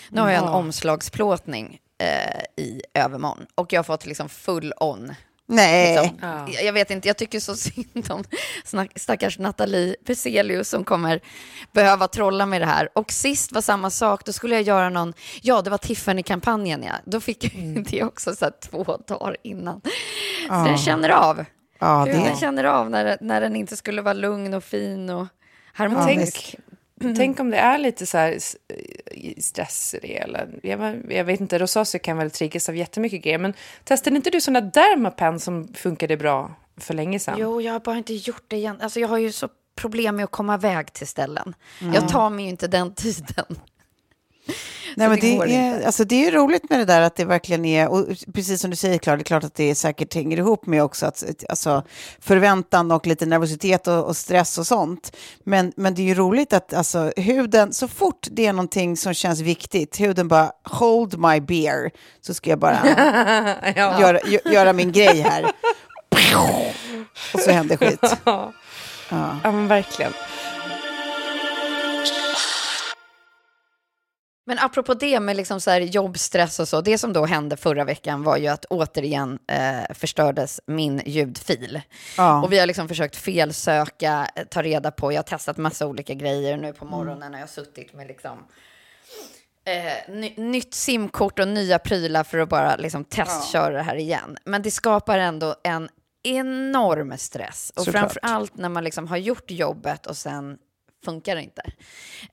Nu 0.10 0.21
har 0.21 0.29
jag 0.29 0.38
en 0.43 0.49
omslagsplåtning 0.49 1.79
eh, 1.97 2.63
i 2.65 2.81
övermorgon 2.93 3.45
och 3.55 3.73
jag 3.73 3.79
har 3.79 3.83
fått 3.83 4.05
liksom 4.05 4.29
full 4.29 4.73
on. 4.79 5.13
Nej. 5.49 6.01
Liksom. 6.01 6.17
Jag- 6.47 6.63
Jag 6.63 6.73
vet 6.73 6.91
inte, 6.91 7.07
jag 7.07 7.17
tycker 7.17 7.39
så 7.39 7.55
synd 7.55 8.05
om 8.12 8.23
stackars 8.95 9.39
Nathalie 9.39 9.95
Peselius 10.05 10.69
som 10.69 10.83
kommer 10.83 11.19
behöva 11.71 12.07
trolla 12.07 12.45
med 12.45 12.62
det 12.62 12.65
här. 12.65 12.89
Och 12.95 13.12
sist 13.12 13.51
var 13.51 13.62
samma 13.62 13.89
sak, 13.89 14.25
då 14.25 14.33
skulle 14.33 14.55
jag 14.55 14.63
göra 14.63 14.89
någon, 14.89 15.13
ja 15.41 15.62
det 15.62 15.69
var 15.69 15.77
Tiffany-kampanjen 15.77 16.83
ja, 16.83 16.93
då 17.05 17.19
fick 17.19 17.43
jag 17.43 17.53
Mm. 17.55 17.83
det 17.89 18.03
också 18.03 18.36
så 18.36 18.45
här 18.45 18.53
två 18.69 18.97
dagar 19.07 19.38
innan. 19.43 19.81
Så 20.47 20.53
den 20.65 20.77
känner 20.77 21.10
av. 21.10 21.45
Ja, 21.79 21.99
Hur 22.05 22.13
det- 22.13 22.19
den 22.23 22.38
känner 22.38 22.63
av 22.63 22.89
när, 22.89 23.17
när 23.21 23.41
den 23.41 23.55
inte 23.55 23.77
skulle 23.77 24.01
vara 24.01 24.13
lugn 24.13 24.53
och 24.53 24.63
fin 24.63 25.10
och 25.10 25.27
harmonisk. 25.73 26.55
Tänk, 27.01 27.17
tänk 27.17 27.39
om 27.39 27.49
det 27.49 27.57
är 27.57 27.77
lite 27.77 28.05
så 28.05 28.17
här 28.17 28.31
s- 28.31 28.55
stress 29.38 29.93
i 29.93 29.99
det. 30.01 30.17
Eller, 30.17 30.60
jag, 30.63 31.01
jag 31.10 31.23
vet 31.23 31.39
inte, 31.39 31.60
rosacea 31.60 31.99
kan 31.99 32.17
väl 32.17 32.31
triggas 32.31 32.69
av 32.69 32.75
jättemycket 32.75 33.23
grejer. 33.23 33.38
Men 33.38 33.53
testade 33.83 34.15
inte 34.15 34.29
du 34.29 34.41
sådana 34.41 34.62
Dermapen 34.62 35.39
som 35.39 35.67
funkade 35.73 36.17
bra 36.17 36.55
för 36.77 36.93
länge 36.93 37.19
sedan? 37.19 37.36
Jo, 37.39 37.62
jag 37.62 37.73
har 37.73 37.79
bara 37.79 37.97
inte 37.97 38.13
gjort 38.13 38.43
det 38.47 38.55
igen. 38.55 38.77
Alltså, 38.81 38.99
jag 38.99 39.07
har 39.07 39.17
ju 39.17 39.31
så 39.31 39.49
problem 39.75 40.15
med 40.15 40.23
att 40.25 40.31
komma 40.31 40.55
iväg 40.55 40.93
till 40.93 41.07
ställen. 41.07 41.55
Mm. 41.81 41.93
Jag 41.93 42.10
tar 42.10 42.29
mig 42.29 42.43
ju 42.45 42.49
inte 42.49 42.67
den 42.67 42.93
tiden. 42.93 43.45
Nej, 44.97 45.10
men 45.10 45.19
det 45.19 45.45
det, 45.45 45.55
är, 45.55 45.86
alltså, 45.86 46.03
det 46.03 46.27
är 46.27 46.31
roligt 46.31 46.69
med 46.69 46.79
det 46.79 46.86
där 46.86 47.01
att 47.01 47.15
det 47.15 47.25
verkligen 47.25 47.65
är, 47.65 47.88
och 47.88 48.05
precis 48.33 48.62
som 48.62 48.69
du 48.69 48.75
säger 48.75 48.97
Klara, 48.97 49.17
det 49.17 49.21
är 49.21 49.23
klart 49.23 49.43
att 49.43 49.55
det 49.55 49.75
säkert 49.75 50.13
hänger 50.13 50.38
ihop 50.38 50.65
med 50.65 50.83
också 50.83 51.05
att, 51.05 51.23
alltså, 51.49 51.83
förväntan 52.19 52.91
och 52.91 53.07
lite 53.07 53.25
nervositet 53.25 53.88
och, 53.88 54.05
och 54.05 54.17
stress 54.17 54.57
och 54.57 54.67
sånt. 54.67 55.15
Men, 55.43 55.73
men 55.75 55.95
det 55.95 56.01
är 56.01 56.05
ju 56.05 56.15
roligt 56.15 56.53
att 56.53 56.73
alltså, 56.73 57.12
huden, 57.17 57.73
så 57.73 57.88
fort 57.88 58.27
det 58.31 58.45
är 58.45 58.53
någonting 58.53 58.97
som 58.97 59.13
känns 59.13 59.39
viktigt, 59.39 59.99
huden 59.99 60.27
bara 60.27 60.51
hold 60.63 61.19
my 61.19 61.39
beer, 61.39 61.91
så 62.21 62.33
ska 62.33 62.49
jag 62.49 62.60
bara 62.60 62.79
Ja. 63.75 64.01
göra, 64.01 64.19
gö- 64.19 64.51
göra 64.53 64.73
min 64.73 64.91
grej 64.91 65.21
här. 65.21 65.43
Och 67.33 67.39
så 67.39 67.51
händer 67.51 67.77
skit. 67.77 67.99
Ja. 68.23 68.53
ja, 69.10 69.51
men 69.51 69.67
verkligen. 69.67 70.13
Men 74.49 74.60
apropå 74.60 74.93
det 74.93 75.19
med 75.19 75.36
liksom 75.38 75.62
så 75.62 75.71
här 75.71 75.81
jobbstress 75.81 76.60
och 76.60 76.67
så, 76.67 76.81
det 76.81 76.97
som 76.97 77.13
då 77.13 77.25
hände 77.25 77.57
förra 77.57 77.83
veckan 77.83 78.23
var 78.23 78.38
ju 78.38 78.47
att 78.47 78.65
återigen 78.65 79.39
eh, 79.47 79.93
förstördes 79.93 80.62
min 80.65 81.01
ljudfil. 81.05 81.81
Ja. 82.17 82.43
Och 82.43 82.51
vi 82.53 82.60
har 82.60 82.65
liksom 82.67 82.88
försökt 82.88 83.15
felsöka, 83.15 84.27
eh, 84.36 84.43
ta 84.43 84.62
reda 84.62 84.91
på, 84.91 85.12
jag 85.12 85.17
har 85.17 85.23
testat 85.23 85.57
massa 85.57 85.88
olika 85.88 86.13
grejer 86.13 86.57
nu 86.57 86.73
på 86.73 86.86
Mm. 86.86 86.97
morgonen 86.97 87.31
när 87.31 87.39
jag 87.39 87.43
har 87.47 87.51
suttit 87.51 87.93
med 87.93 88.07
liksom 88.07 88.38
eh, 89.65 90.13
ny, 90.15 90.33
nytt 90.38 90.73
simkort 90.73 91.39
och 91.39 91.47
nya 91.47 91.79
prylar 91.79 92.23
för 92.23 92.38
att 92.38 92.49
bara 92.49 92.75
liksom 92.75 93.03
testköra 93.05 93.73
det 93.73 93.83
här 93.83 93.95
igen. 93.95 94.38
Men 94.45 94.62
det 94.62 94.71
skapar 94.71 95.19
ändå 95.19 95.55
en 95.63 95.89
enorm 96.23 97.17
stress. 97.17 97.71
Och 97.75 97.83
Såklart. 97.83 98.01
framför 98.01 98.19
allt 98.23 98.57
när 98.57 98.69
man 98.69 98.83
liksom 98.83 99.07
har 99.07 99.17
gjort 99.17 99.51
jobbet 99.51 100.05
och 100.05 100.17
sen 100.17 100.57
funkar 101.05 101.36
det 101.36 101.41
inte. 101.43 101.62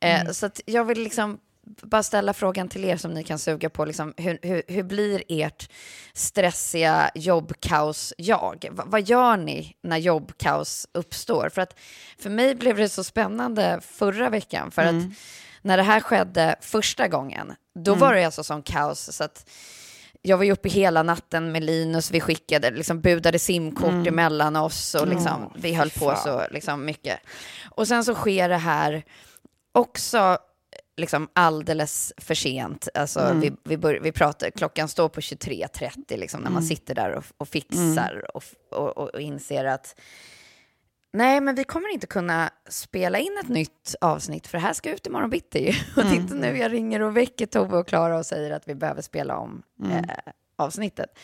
Eh, 0.00 0.31
Så 0.31 0.46
att 0.46 0.61
jag 0.66 0.85
vill 0.85 1.03
liksom 1.03 1.38
bara 1.64 2.03
ställa 2.03 2.33
frågan 2.33 2.68
till 2.68 2.85
er 2.85 2.96
som 2.96 3.14
ni 3.14 3.24
kan 3.24 3.38
suga 3.38 3.70
på. 3.70 3.85
Liksom, 3.85 4.14
hur, 4.16 4.38
hur, 4.42 4.62
hur 4.68 4.83
blir 4.83 5.22
ert 5.29 5.70
stressiga 6.12 7.11
jobbkaos-jag? 7.14 8.68
Va, 8.70 8.85
vad 8.87 9.09
gör 9.09 9.37
ni 9.37 9.77
när 9.83 9.96
jobbkaos 9.96 10.87
uppstår? 10.92 11.48
För, 11.48 11.62
att, 11.62 11.79
för 12.18 12.31
mig 12.31 12.55
blev 12.55 12.77
det 12.77 12.88
så 12.88 13.05
spännande 13.05 13.81
förra 13.83 14.31
veckan. 14.31 14.70
För 14.70 14.83
att 14.83 15.05
när 15.62 15.77
det 15.77 15.83
här 15.83 16.00
skedde 16.00 16.57
första 16.61 17.09
gången, 17.09 17.53
då 17.74 17.94
var 17.94 18.14
det 18.14 18.24
alltså 18.24 18.44
som 18.44 18.62
kaos. 18.62 19.16
Så 19.16 19.24
att 19.24 19.50
jag 20.22 20.37
var 20.37 20.44
ju 20.44 20.53
uppe 20.53 20.68
hela 20.68 21.03
natten 21.03 21.53
med 21.53 21.64
Linus, 21.64 22.11
vi 22.11 22.20
skickade, 22.20 22.70
liksom 22.70 23.00
budade 23.00 23.38
simkort 23.38 24.07
emellan 24.07 24.57
oss 24.57 24.94
och 24.94 25.09
liksom, 25.09 25.53
vi 25.57 25.74
höll 25.74 25.90
på 25.90 26.16
så 26.24 26.42
liksom 26.50 26.85
mycket. 26.85 27.20
Och 27.70 27.88
sen 27.88 28.05
så 28.05 28.14
sker 28.14 28.48
det 28.48 28.57
här 28.57 29.05
också 29.72 30.38
liksom 30.96 31.28
alldeles 31.33 32.12
för 32.16 32.35
sent. 32.35 32.88
Alltså, 32.94 33.33
vi, 33.42 33.52
vi, 33.64 33.76
bör, 33.76 34.00
vi 34.02 34.12
pratar, 34.12 34.50
klockan 34.50 34.88
står 34.88 35.09
på 35.09 35.20
23.30 35.20 36.16
liksom, 36.16 36.40
när 36.40 36.50
man 36.50 36.62
sitter 36.62 36.94
där 36.94 37.12
och, 37.12 37.24
och 37.37 37.48
fixar 37.48 38.26
och, 38.35 38.44
och, 38.70 38.96
och, 38.98 39.14
och 39.14 39.20
inser 39.20 39.64
att 39.64 40.00
Nej, 41.14 41.40
men 41.40 41.54
vi 41.54 41.64
kommer 41.64 41.88
inte 41.88 42.07
kunna 42.07 42.50
spela 42.68 43.18
in 43.18 43.38
ett 43.42 43.48
nytt 43.48 43.94
avsnitt 44.00 44.46
för 44.46 44.59
det 44.59 44.62
här 44.62 44.72
ska 44.72 44.90
ut 44.94 45.07
imorgon 45.07 45.30
bitti. 45.30 45.74
Och 45.96 46.02
det 46.02 46.09
är 46.09 46.14
inte 46.14 46.35
nu 46.35 46.59
jag 46.59 46.72
ringer 46.72 47.00
och 47.00 47.16
väcker 47.16 47.46
Tove 47.46 47.76
och 47.76 47.88
Klara 47.88 48.18
och 48.18 48.26
säger 48.26 48.50
att 48.50 48.68
vi 48.68 48.74
behöver 48.74 49.02
spela 49.02 49.37
om 49.37 49.62
eh, 49.90 50.33
avsnittet. 50.57 51.18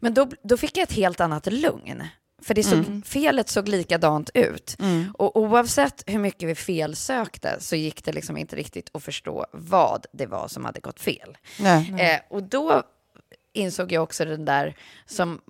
Men 0.00 0.14
då, 0.14 0.28
då 0.42 0.56
fick 0.56 0.76
jag 0.76 0.82
ett 0.82 0.92
helt 0.92 1.20
annat 1.20 1.52
lugn. 1.52 2.02
För 2.42 2.54
det 2.54 2.62
såg, 2.62 2.78
Mm. 2.78 3.02
felet 3.02 3.48
såg 3.48 3.68
likadant 3.68 4.30
ut. 4.34 4.76
Och 5.14 5.36
oavsett 5.36 6.02
hur 6.06 6.18
mycket 6.18 6.48
vi 6.48 6.54
felsökte 6.54 7.56
så 7.60 7.76
gick 7.76 8.04
det 8.04 8.12
liksom 8.12 8.36
inte 8.36 8.56
riktigt 8.56 8.90
att 8.94 9.04
förstå 9.04 9.46
vad 9.52 10.06
det 10.12 10.26
var 10.26 10.48
som 10.48 10.64
hade 10.64 10.80
gått 10.80 11.00
fel. 11.00 11.36
Nej. 11.60 11.94
Eh, 11.98 12.20
och 12.30 12.42
då 12.42 12.82
insåg 13.52 13.92
jag 13.92 14.02
också 14.02 14.24
den 14.24 14.44
där 14.44 14.76
som 15.06 15.40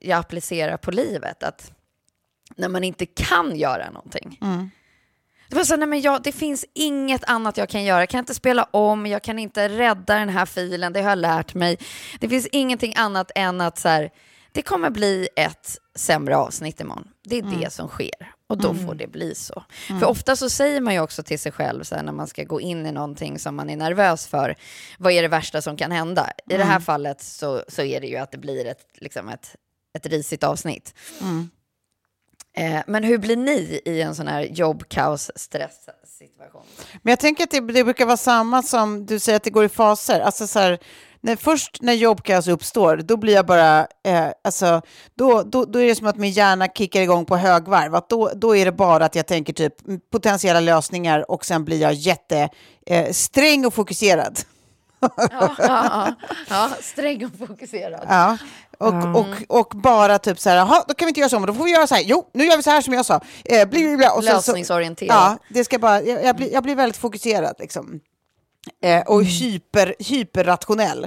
jag 0.00 0.18
applicerar 0.18 0.76
på 0.76 0.90
livet, 0.90 1.42
att 1.42 1.72
när 2.56 2.68
man 2.68 2.84
inte 2.84 3.06
kan 3.06 3.56
göra 3.56 3.90
någonting. 3.90 4.38
Det 5.50 5.56
var 5.56 5.64
så, 5.64 5.76
nej 5.76 5.88
men 5.88 6.00
jag, 6.00 6.22
det 6.22 6.32
finns 6.32 6.64
inget 6.74 7.24
annat 7.24 7.56
jag 7.56 7.68
kan 7.68 7.84
göra. 7.84 8.00
Jag 8.00 8.08
kan 8.08 8.18
inte 8.18 8.34
spela 8.34 8.64
om, 8.64 9.06
jag 9.06 9.22
kan 9.22 9.38
inte 9.38 9.68
rädda 9.68 10.14
den 10.18 10.28
här 10.28 10.46
filen, 10.46 10.92
det 10.92 11.02
har 11.02 11.08
jag 11.10 11.18
lärt 11.18 11.54
mig. 11.54 11.78
Det 12.20 12.28
finns 12.28 12.46
ingenting 12.52 12.94
annat 12.96 13.30
än 13.34 13.60
att 13.60 13.78
så 13.78 13.88
här, 13.88 14.10
det 14.52 14.62
kommer 14.62 14.90
bli 14.90 15.28
ett 15.36 15.78
sämre 15.94 16.36
avsnitt 16.36 16.80
imorgon. 16.80 17.08
Det 17.24 17.38
är 17.38 17.42
det 17.42 17.72
som 17.72 17.88
sker. 17.88 18.34
Och 18.46 18.58
då 18.58 18.74
får 18.74 18.94
det 18.94 19.06
bli 19.06 19.34
så. 19.34 19.64
För 20.00 20.04
ofta 20.04 20.36
så 20.36 20.50
säger 20.50 20.80
man 20.80 20.94
ju 20.94 21.00
också 21.00 21.22
till 21.22 21.38
sig 21.38 21.52
själv 21.52 21.84
så 21.84 21.94
här, 21.94 22.02
när 22.02 22.12
man 22.12 22.26
ska 22.26 22.44
gå 22.44 22.60
in 22.60 22.86
i 22.86 22.92
någonting 22.92 23.38
som 23.38 23.56
man 23.56 23.70
är 23.70 23.76
nervös 23.76 24.26
för. 24.26 24.54
Vad 24.98 25.12
är 25.12 25.22
det 25.22 25.28
värsta 25.28 25.62
som 25.62 25.76
kan 25.76 25.90
hända? 25.90 26.32
I 26.50 26.56
det 26.56 26.64
här 26.64 26.80
fallet 26.80 27.22
så, 27.22 27.64
så 27.68 27.82
är 27.82 28.00
det 28.00 28.06
ju 28.06 28.16
att 28.16 28.32
det 28.32 28.38
blir 28.38 28.66
ett, 28.66 28.84
liksom 28.94 29.28
ett, 29.28 29.56
ett 29.98 30.06
risigt 30.06 30.44
avsnitt. 30.44 30.94
Eh, 32.56 32.80
men 32.86 33.04
hur 33.04 33.18
blir 33.18 33.36
ni 33.36 33.80
i 33.84 34.02
en 34.02 34.14
sån 34.14 34.28
här 34.28 34.42
jobbkaos 34.42 35.30
stresssituation? 35.36 36.62
Men 37.02 37.10
jag 37.12 37.20
tänker 37.20 37.44
att 37.44 37.50
det, 37.50 37.60
det 37.60 37.84
brukar 37.84 38.06
vara 38.06 38.16
samma 38.16 38.62
som 38.62 39.06
du 39.06 39.18
säger 39.18 39.36
att 39.36 39.42
det 39.42 39.50
går 39.50 39.64
i 39.64 39.68
faser. 39.68 40.20
Alltså 40.20 40.46
så 40.46 40.58
här, 40.58 40.78
när, 41.20 41.36
först 41.36 41.82
när 41.82 41.92
jobbkaos 41.92 42.48
uppstår, 42.48 42.96
då 42.96 43.16
blir 43.16 43.34
jag 43.34 43.46
bara, 43.46 43.86
eh, 44.06 44.26
alltså, 44.44 44.82
då, 45.14 45.42
då, 45.42 45.64
då 45.64 45.78
är 45.82 45.86
det 45.86 45.94
som 45.94 46.06
att 46.06 46.16
min 46.16 46.30
hjärna 46.32 46.66
kickar 46.68 47.00
igång 47.00 47.24
på 47.24 47.36
högvarv. 47.36 47.94
Att 47.94 48.08
då, 48.08 48.30
då 48.34 48.56
är 48.56 48.64
det 48.64 48.72
bara 48.72 49.04
att 49.04 49.14
jag 49.14 49.26
tänker 49.26 49.52
typ 49.52 49.74
potentiella 50.12 50.60
lösningar 50.60 51.30
och 51.30 51.44
sen 51.44 51.64
blir 51.64 51.80
jag 51.80 51.92
jätte 51.92 52.48
eh, 52.86 53.66
och 53.66 53.74
fokuserad. 53.74 54.38
Ja, 55.00 55.10
ja, 55.30 55.54
ja. 55.58 56.14
ja 56.48 56.70
sträng 56.80 57.24
och 57.24 57.48
fokuserad. 57.48 58.06
Ja. 58.08 58.38
Och, 58.78 58.94
och, 59.16 59.58
och 59.58 59.72
bara 59.82 60.18
typ 60.18 60.38
så 60.40 60.48
här, 60.50 60.56
"Jaha, 60.56 60.84
då 60.88 60.94
kan 60.94 61.06
vi 61.06 61.10
inte 61.10 61.20
göra 61.20 61.28
så, 61.30 61.38
men 61.38 61.46
då 61.46 61.54
får 61.54 61.64
vi 61.64 61.70
göra 61.70 61.86
så 61.86 61.94
här. 61.94 62.02
Jo, 62.06 62.30
nu 62.34 62.44
gör 62.44 62.56
vi 62.56 62.62
så 62.62 62.70
här 62.70 62.80
som 62.80 62.94
jag 62.94 63.06
sa. 63.06 63.20
Eh, 63.44 63.68
bli, 63.68 63.82
bli, 63.84 63.96
bli. 63.96 64.06
Och 64.06 64.24
sen 64.24 64.42
så- 64.42 64.50
Lösningsorienterad. 64.52 65.16
Ja, 65.16 65.36
det 65.50 65.64
ska 65.64 65.78
bara, 65.78 66.02
jag, 66.02 66.24
jag, 66.24 66.36
blir, 66.36 66.52
jag 66.52 66.62
blir 66.62 66.74
väldigt 66.74 66.96
fokuserad 66.96 67.54
liksom. 67.58 68.00
Eh, 68.82 69.00
och 69.00 69.24
hyper, 69.24 69.94
hyperrationell. 69.98 71.06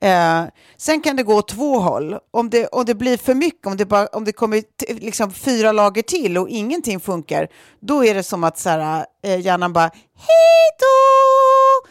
Eh, 0.00 0.44
sen 0.76 1.00
kan 1.00 1.16
det 1.16 1.22
gå 1.22 1.42
två 1.42 1.78
håll. 1.78 2.18
Om 2.30 2.50
det, 2.50 2.66
om 2.66 2.84
det 2.84 2.94
blir 2.94 3.16
för 3.16 3.34
mycket, 3.34 3.66
om 3.66 3.76
det, 3.76 3.86
bara, 3.86 4.06
om 4.06 4.24
det 4.24 4.32
kommer 4.32 4.62
liksom 5.00 5.32
fyra 5.32 5.72
lager 5.72 6.02
till 6.02 6.38
och 6.38 6.48
ingenting 6.48 7.00
funkar, 7.00 7.48
då 7.80 8.04
är 8.04 8.14
det 8.14 8.22
som 8.22 8.44
att 8.44 8.58
så 8.58 8.68
här, 8.68 9.06
eh, 9.24 9.40
hjärnan 9.40 9.72
bara 9.72 9.90
hej 10.16 10.70
då! 10.78 11.88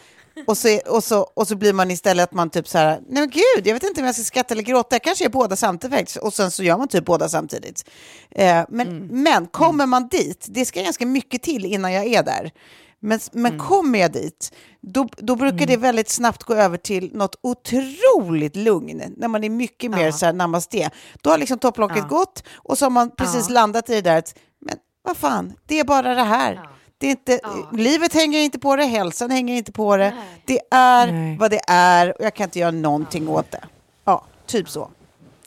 Och 0.48 0.58
så, 0.58 0.80
och, 0.88 1.04
så, 1.04 1.20
och 1.34 1.48
så 1.48 1.56
blir 1.56 1.74
man 1.74 1.92
istället 1.92 2.24
att 2.24 2.34
man 2.34 2.50
typ 2.50 2.68
så 2.68 2.78
här, 2.78 3.00
nej 3.10 3.22
men 3.22 3.30
gud, 3.30 3.68
jag 3.68 3.74
vet 3.74 3.84
inte 3.84 4.02
om 4.02 4.06
jag 4.06 4.16
ska 4.16 4.24
skratta 4.24 4.54
eller 4.54 4.64
gråta, 4.64 4.96
jag 4.96 5.04
kanske 5.04 5.26
är 5.26 5.30
båda 5.30 5.56
samtidigt. 5.56 6.16
Och 6.16 6.34
sen 6.34 6.52
så 6.52 6.64
gör 6.64 6.78
man 6.78 6.88
typ 6.88 7.06
båda 7.06 7.30
samtidigt. 7.30 7.90
Eh, 8.32 8.64
men, 8.70 9.08
men 9.08 9.48
kommer 9.48 9.86
man 9.86 10.08
dit, 10.08 10.46
det 10.50 10.66
ska 10.66 10.82
ganska 10.82 11.06
mycket 11.06 11.42
till 11.42 11.66
innan 11.66 11.94
jag 11.94 12.06
är 12.06 12.24
där. 12.24 12.52
Men, 13.04 13.20
men 13.32 13.60
kommer 13.60 14.00
jag 14.00 14.12
dit, 14.12 14.54
då, 14.82 15.08
då 15.18 15.36
brukar 15.36 15.66
det 15.66 15.78
väldigt 15.78 16.10
snabbt 16.10 16.44
gå 16.44 16.54
över 16.54 16.78
till 16.78 17.16
något 17.16 17.36
otroligt 17.42 18.56
lugn, 18.56 19.04
när 19.18 19.28
man 19.28 19.44
är 19.44 19.50
mycket 19.50 19.92
mer 19.92 20.12
så 20.12 20.26
här 20.26 20.34
namaste. 20.34 20.90
Då 21.22 21.30
har 21.30 21.38
liksom 21.38 21.60
topplocket 21.60 22.08
gått 22.08 22.44
och 22.54 22.78
så 22.78 22.86
har 22.86 22.90
man 22.90 23.12
precis 23.16 23.50
landat 23.50 23.90
i 23.90 23.94
det 23.94 24.02
där 24.02 24.18
att, 24.18 24.36
men 24.60 24.76
vad 25.02 25.18
fan, 25.18 25.54
det 25.66 25.80
är 25.80 25.84
bara 25.84 26.16
det 26.16 26.24
här. 26.24 26.60
Det 26.98 27.08
är 27.08 27.12
inte, 27.12 27.40
Livet 27.74 28.14
hänger 28.14 28.40
inte 28.40 28.60
på 28.60 28.76
det, 28.76 28.84
hälsan 28.84 29.32
hänger 29.32 29.56
inte 29.56 29.72
på 29.72 29.98
det. 29.98 30.14
Det 30.46 30.60
är 30.72 31.12
Nej. 31.12 31.38
vad 31.38 31.52
det 31.52 31.62
är 31.68 32.18
och 32.20 32.26
jag 32.26 32.34
kan 32.34 32.44
inte 32.44 32.60
göra 32.60 32.72
någonting 32.72 33.30
åt 33.30 33.52
det. 33.52 33.64
Ja, 34.06 34.24
typ 34.46 34.70
så. 34.70 34.92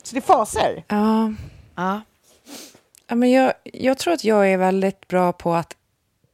Så 0.03 0.15
det 0.15 0.19
är 0.19 0.23
faser. 0.23 0.85
Ja. 0.89 1.33
Ja. 1.75 2.01
Ja, 3.07 3.15
men 3.15 3.31
jag, 3.31 3.53
jag 3.65 3.99
tror 3.99 4.15
att 4.15 4.25
jag 4.25 4.53
är 4.53 4.59
väldigt 4.59 5.09
bra 5.09 5.33
på 5.33 5.55
att 5.55 5.77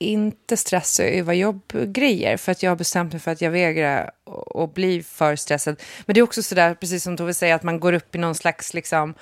inte 0.00 0.56
stressa 0.56 1.04
över 1.04 1.34
jobbgrejer 1.34 2.36
för 2.36 2.52
att 2.52 2.62
jag 2.62 2.70
har 2.70 2.76
bestämt 2.76 3.12
mig 3.12 3.20
för 3.20 3.30
att 3.30 3.40
jag 3.40 3.50
vägrar 3.50 4.10
att- 4.54 4.74
bli 4.74 5.02
för 5.02 5.36
stressad. 5.36 5.80
Men 6.06 6.14
det 6.14 6.20
är 6.20 6.22
också 6.22 6.42
sådär, 6.42 6.74
precis 6.74 7.02
som 7.02 7.16
Tove 7.16 7.34
säger, 7.34 7.54
att 7.54 7.62
man 7.62 7.80
går 7.80 7.92
upp 7.92 8.14
i 8.14 8.18
någon 8.18 8.34
slags... 8.34 8.74
Liksom, 8.74 9.14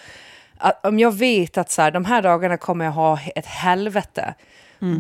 om 0.82 0.98
jag 0.98 1.14
vet 1.18 1.58
att 1.58 1.70
så 1.70 1.82
här, 1.82 1.90
de 1.90 2.04
här 2.04 2.22
dagarna 2.22 2.56
kommer 2.56 2.84
jag 2.84 2.92
ha 2.92 3.18
ett 3.34 3.46
helvete, 3.46 4.34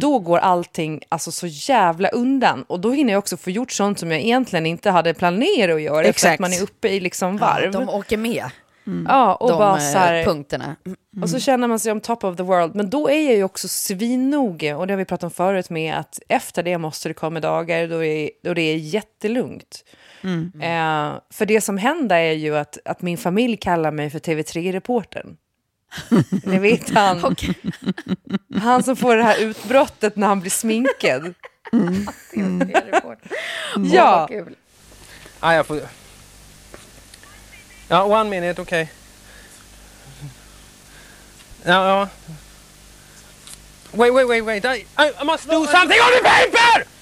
då 0.00 0.18
går 0.18 0.38
allting 0.38 1.02
alltså, 1.08 1.32
så 1.32 1.46
jävla 1.46 2.08
undan. 2.08 2.62
Och 2.62 2.80
då 2.80 2.92
hinner 2.92 3.12
jag 3.12 3.18
också 3.18 3.36
få 3.36 3.50
gjort 3.50 3.72
sånt 3.72 3.98
som 3.98 4.10
jag 4.10 4.20
egentligen 4.20 4.66
inte 4.66 4.90
hade 4.90 5.14
planerat 5.14 5.74
att 5.74 5.82
göra. 5.82 5.94
För 5.94 6.00
att 6.00 6.06
Exakt. 6.06 6.40
man 6.40 6.52
är 6.52 6.62
uppe 6.62 6.88
i 6.88 7.00
liksom 7.00 7.36
varv. 7.36 7.64
Ja, 7.64 7.70
de 7.70 7.88
åker 7.88 8.16
med, 8.16 8.44
ja, 9.08 9.34
och 9.34 9.48
de 9.48 9.58
bara 9.58 9.76
eh, 9.76 9.92
så 9.92 9.98
här, 9.98 10.24
punkterna. 10.24 10.76
och 11.22 11.30
så 11.30 11.38
känner 11.38 11.68
man 11.68 11.78
sig 11.78 11.92
om 11.92 12.00
top 12.00 12.24
of 12.24 12.36
the 12.36 12.42
world. 12.42 12.74
Men 12.74 12.90
då 12.90 13.10
är 13.10 13.26
jag 13.26 13.34
ju 13.34 13.44
också 13.44 13.68
svinnoga, 13.68 14.76
och 14.76 14.86
det 14.86 14.92
har 14.92 14.98
vi 14.98 15.04
pratat 15.04 15.24
om 15.24 15.30
förut, 15.30 15.70
med 15.70 15.94
att 15.98 16.18
efter 16.28 16.62
det 16.62 16.78
måste 16.78 17.08
det 17.08 17.14
komma 17.14 17.40
dagar 17.40 17.88
då, 17.88 18.04
är, 18.04 18.30
då 18.42 18.54
det 18.54 18.62
är 18.62 18.76
jättelugnt. 18.76 19.84
Eh, 20.62 21.20
för 21.30 21.46
det 21.46 21.60
som 21.60 21.78
händer 21.78 22.16
är 22.16 22.32
ju 22.32 22.56
att, 22.56 22.78
att 22.84 23.02
min 23.02 23.18
familj 23.18 23.56
kallar 23.56 23.90
mig 23.90 24.10
för 24.10 24.18
TV3-reportern. 24.18 25.36
Ni 26.44 26.58
vet 26.58 26.90
han, 26.94 27.36
han 28.54 28.82
som 28.82 28.96
får 28.96 29.16
det 29.16 29.22
här 29.22 29.40
utbrottet 29.40 30.16
när 30.16 30.26
han 30.26 30.40
blir 30.40 30.50
sminkad. 30.50 31.34
Ja, 33.76 34.26
Kul. 34.30 34.54
Ah, 35.40 35.54
jag 35.54 35.66
får... 35.66 35.80
Ja, 37.88 38.04
one 38.04 38.30
minute, 38.30 38.62
okej. 38.62 38.88
Ja, 41.64 41.88
ja. 41.88 42.08
Wait, 43.92 44.14
wait, 44.14 44.28
wait, 44.28 44.44
wait. 44.44 44.64
I, 44.64 44.86
I, 44.98 45.24
must 45.24 45.48
do 45.48 45.66
something 45.66 46.00
on 46.00 46.12
the 46.12 46.22
paper! 46.22 46.98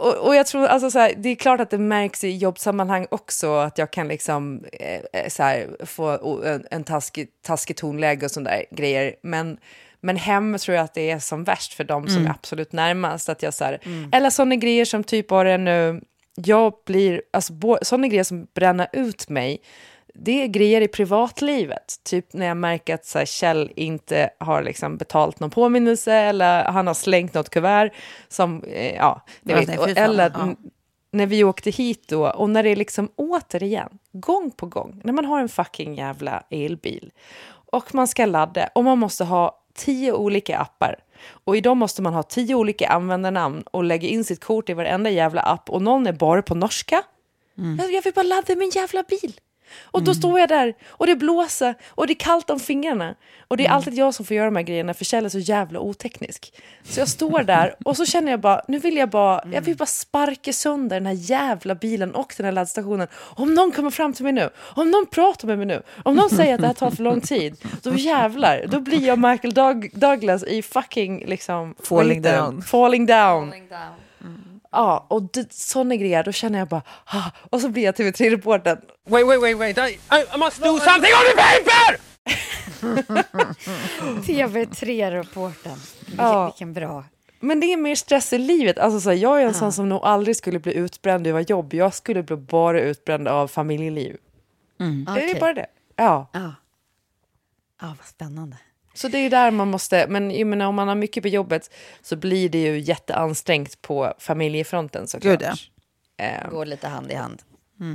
och, 0.00 0.26
och 0.26 0.34
jag 0.34 0.46
tror, 0.46 0.66
alltså 0.66 0.90
så 0.90 0.98
här, 0.98 1.12
det 1.16 1.28
är 1.28 1.34
klart 1.34 1.60
att 1.60 1.70
det 1.70 1.78
märks 1.78 2.24
i 2.24 2.36
jobbsammanhang 2.36 3.06
också 3.10 3.54
att 3.54 3.78
jag 3.78 3.90
kan 3.90 4.08
liksom 4.08 4.64
eh, 4.72 5.00
eh, 5.12 5.28
så 5.28 5.42
här, 5.42 5.86
få 5.86 6.42
en, 6.44 6.66
en 6.70 6.84
taskig, 6.84 7.28
taskig 7.42 7.76
tonläge 7.76 8.24
och 8.24 8.30
sådana 8.30 8.50
där 8.50 8.64
grejer. 8.70 9.14
Men, 9.22 9.58
men 10.00 10.16
hem 10.16 10.58
tror 10.58 10.76
jag 10.76 10.84
att 10.84 10.94
det 10.94 11.10
är 11.10 11.18
som 11.18 11.44
värst 11.44 11.74
för 11.74 11.84
dem 11.84 12.08
som 12.08 12.26
är 12.26 12.30
absolut 12.30 12.72
närmast. 12.72 13.28
Att 13.28 13.42
jag, 13.42 13.54
så 13.54 13.64
här, 13.64 13.80
Eller 14.12 14.30
sådana 14.30 14.56
grejer 14.56 14.84
som 14.84 15.04
typ 15.04 15.28
bara 15.28 15.56
nu, 15.56 16.00
jag 16.34 16.72
blir, 16.86 17.22
alltså 17.32 17.52
sådana 17.82 18.08
grejer 18.08 18.24
som 18.24 18.46
bränner 18.54 18.88
ut 18.92 19.28
mig, 19.28 19.62
det 20.14 20.42
är 20.42 20.46
grejer 20.46 20.80
i 20.80 20.88
privatlivet. 20.88 21.94
Typ 22.02 22.32
när 22.32 22.46
jag 22.46 22.56
märker 22.56 22.94
att 22.94 23.06
så 23.06 23.18
här, 23.18 23.26
Kjell 23.26 23.72
inte 23.76 24.30
har 24.40 24.62
liksom 24.62 24.96
betalt 24.96 25.40
någon 25.40 25.50
påminnelse 25.50 26.12
eller 26.12 26.64
han 26.64 26.86
har 26.86 26.94
slängt 26.94 27.34
något 27.34 27.50
kuvert 27.50 27.90
som, 28.28 28.64
eh, 28.64 28.94
ja, 28.94 29.26
ni 29.42 29.54
vet. 29.54 29.78
Och- 29.78 29.88
eller 29.88 30.32
ja. 30.34 30.54
när 31.12 31.26
vi 31.26 31.44
åkte 31.44 31.70
hit 31.70 32.08
då 32.08 32.30
och 32.30 32.50
när 32.50 32.62
det 32.62 32.68
är 32.68 32.76
liksom 32.76 33.08
återigen, 33.16 33.98
gång 34.12 34.50
på 34.50 34.66
gång, 34.66 35.00
när 35.04 35.12
man 35.12 35.24
har 35.24 35.40
en 35.40 35.48
fucking 35.48 35.94
jävla 35.94 36.42
elbil 36.50 37.12
och 37.72 37.94
man 37.94 38.08
ska 38.08 38.26
ladda 38.26 38.68
och 38.74 38.84
man 38.84 38.98
måste 38.98 39.24
ha 39.24 39.56
tio 39.74 40.12
olika 40.12 40.58
appar 40.58 40.96
och 41.44 41.56
i 41.56 41.60
dem 41.60 41.78
måste 41.78 42.02
man 42.02 42.14
ha 42.14 42.22
tio 42.22 42.54
olika 42.54 42.88
användarnamn 42.88 43.62
och 43.62 43.84
lägga 43.84 44.08
in 44.08 44.24
sitt 44.24 44.44
kort 44.44 44.68
i 44.70 44.72
varenda 44.72 45.10
jävla 45.10 45.42
app 45.42 45.70
och 45.70 45.82
någon 45.82 46.06
är 46.06 46.12
bara 46.12 46.42
på 46.42 46.54
norska. 46.54 47.02
Jag, 47.78 47.92
jag 47.92 48.02
vill 48.02 48.12
bara 48.14 48.22
ladda 48.22 48.56
min 48.56 48.70
jävla 48.70 49.02
bil. 49.02 49.40
Och 49.82 50.02
då 50.02 50.14
står 50.14 50.40
jag 50.40 50.48
där 50.48 50.74
och 50.88 51.06
det 51.06 51.16
blåser 51.16 51.74
och 51.88 52.06
det 52.06 52.12
är 52.12 52.18
kallt 52.18 52.50
om 52.50 52.60
fingrarna. 52.60 53.14
Och 53.48 53.56
det 53.56 53.66
är 53.66 53.70
alltid 53.70 53.94
jag 53.94 54.14
som 54.14 54.26
får 54.26 54.36
göra 54.36 54.44
de 54.44 54.56
här 54.56 54.62
grejerna 54.62 54.94
för 54.94 55.04
Kjell 55.04 55.24
är 55.24 55.28
så 55.28 55.38
jävla 55.38 55.80
oteknisk. 55.80 56.52
Så 56.84 57.00
jag 57.00 57.08
står 57.08 57.42
där 57.42 57.74
och 57.84 57.96
så 57.96 58.06
känner 58.06 58.30
jag 58.30 58.40
bara, 58.40 58.62
nu 58.68 58.78
vill 58.78 58.96
jag 58.96 59.10
bara, 59.10 59.42
jag 59.52 59.62
vill 59.62 59.76
bara 59.76 59.86
sparka 59.86 60.52
sönder 60.52 60.96
den 60.96 61.06
här 61.06 61.14
jävla 61.30 61.74
bilen 61.74 62.14
och 62.14 62.34
den 62.36 62.44
här 62.44 62.52
laddstationen. 62.52 63.08
Om 63.14 63.54
någon 63.54 63.72
kommer 63.72 63.90
fram 63.90 64.12
till 64.12 64.24
mig 64.24 64.32
nu, 64.32 64.50
om 64.58 64.90
någon 64.90 65.06
pratar 65.06 65.48
med 65.48 65.58
mig 65.58 65.66
nu, 65.66 65.82
om 66.04 66.14
någon 66.14 66.30
säger 66.30 66.54
att 66.54 66.60
det 66.60 66.66
här 66.66 66.74
tar 66.74 66.90
för 66.90 67.02
lång 67.02 67.20
tid, 67.20 67.56
då 67.82 67.94
jävlar, 67.94 68.64
då 68.68 68.80
blir 68.80 69.06
jag 69.06 69.18
Michael 69.18 69.54
Doug- 69.54 69.90
Douglas 69.98 70.44
i 70.44 70.62
fucking 70.62 71.24
liksom... 71.26 71.74
Falling 71.82 72.16
heter 72.18 72.32
det? 72.32 72.38
down. 72.38 72.62
Falling 72.62 73.06
down. 73.06 73.52
Ja, 74.72 75.06
och 75.10 75.22
det, 75.22 75.52
sådana 75.52 75.96
grejer, 75.96 76.24
då 76.24 76.32
känner 76.32 76.58
jag 76.58 76.68
bara, 76.68 76.82
ah, 77.04 77.30
och 77.50 77.60
så 77.60 77.68
blir 77.68 77.82
jag 77.82 77.94
TV3-reportern. 77.94 78.78
Wait, 79.08 79.26
wait, 79.26 79.40
wait, 79.42 79.58
wait. 79.58 79.78
I, 79.78 79.98
I, 80.34 80.38
must 80.38 80.62
do 80.62 80.78
something 80.78 81.12
on 81.12 81.24
the 81.30 81.36
paper! 81.36 82.00
TV3-reporten. 84.22 85.78
Vilken, 86.06 86.24
Ja. 86.24 86.44
vilken 86.44 86.72
bra. 86.72 87.04
Men 87.40 87.60
det 87.60 87.66
är 87.72 87.76
mer 87.76 87.94
stress 87.94 88.32
i 88.32 88.38
livet. 88.38 88.78
Alltså, 88.78 89.00
så 89.00 89.10
här, 89.10 89.16
jag 89.16 89.42
är 89.42 89.46
en 89.46 89.54
sån 89.54 89.72
som 89.72 89.88
nog 89.88 90.00
aldrig 90.04 90.36
skulle 90.36 90.58
bli 90.58 90.74
utbränd 90.74 91.26
över 91.26 91.40
jobb. 91.40 91.74
Jag 91.74 91.94
skulle 91.94 92.22
bli 92.22 92.36
bara 92.36 92.80
utbränd 92.80 93.28
av 93.28 93.48
familjeliv. 93.48 94.16
Det 94.78 95.12
Okej. 95.12 95.30
är 95.30 95.40
bara 95.40 95.54
det. 95.54 95.66
Ja. 95.96 96.26
Ja. 96.32 96.54
ja, 97.80 97.94
vad 97.98 98.06
spännande. 98.06 98.56
Så 98.94 99.08
det 99.08 99.18
är 99.18 99.30
där 99.30 99.50
man 99.50 99.68
måste, 99.68 100.06
men 100.08 100.30
jag 100.30 100.46
menar, 100.46 100.66
om 100.66 100.74
man 100.74 100.88
har 100.88 100.94
mycket 100.94 101.22
på 101.22 101.28
jobbet 101.28 101.70
så 102.02 102.16
blir 102.16 102.48
det 102.48 102.58
ju 102.62 102.78
jätteansträngt 102.78 103.82
på 103.82 104.14
familjefronten 104.18 105.06
såklart. 105.06 105.38
Gud, 105.38 105.48
ja. 105.48 105.54
Ehm, 106.24 106.50
Går 106.50 106.66
lite 106.66 106.88
hand 106.88 107.12
i 107.12 107.14
hand. 107.14 107.42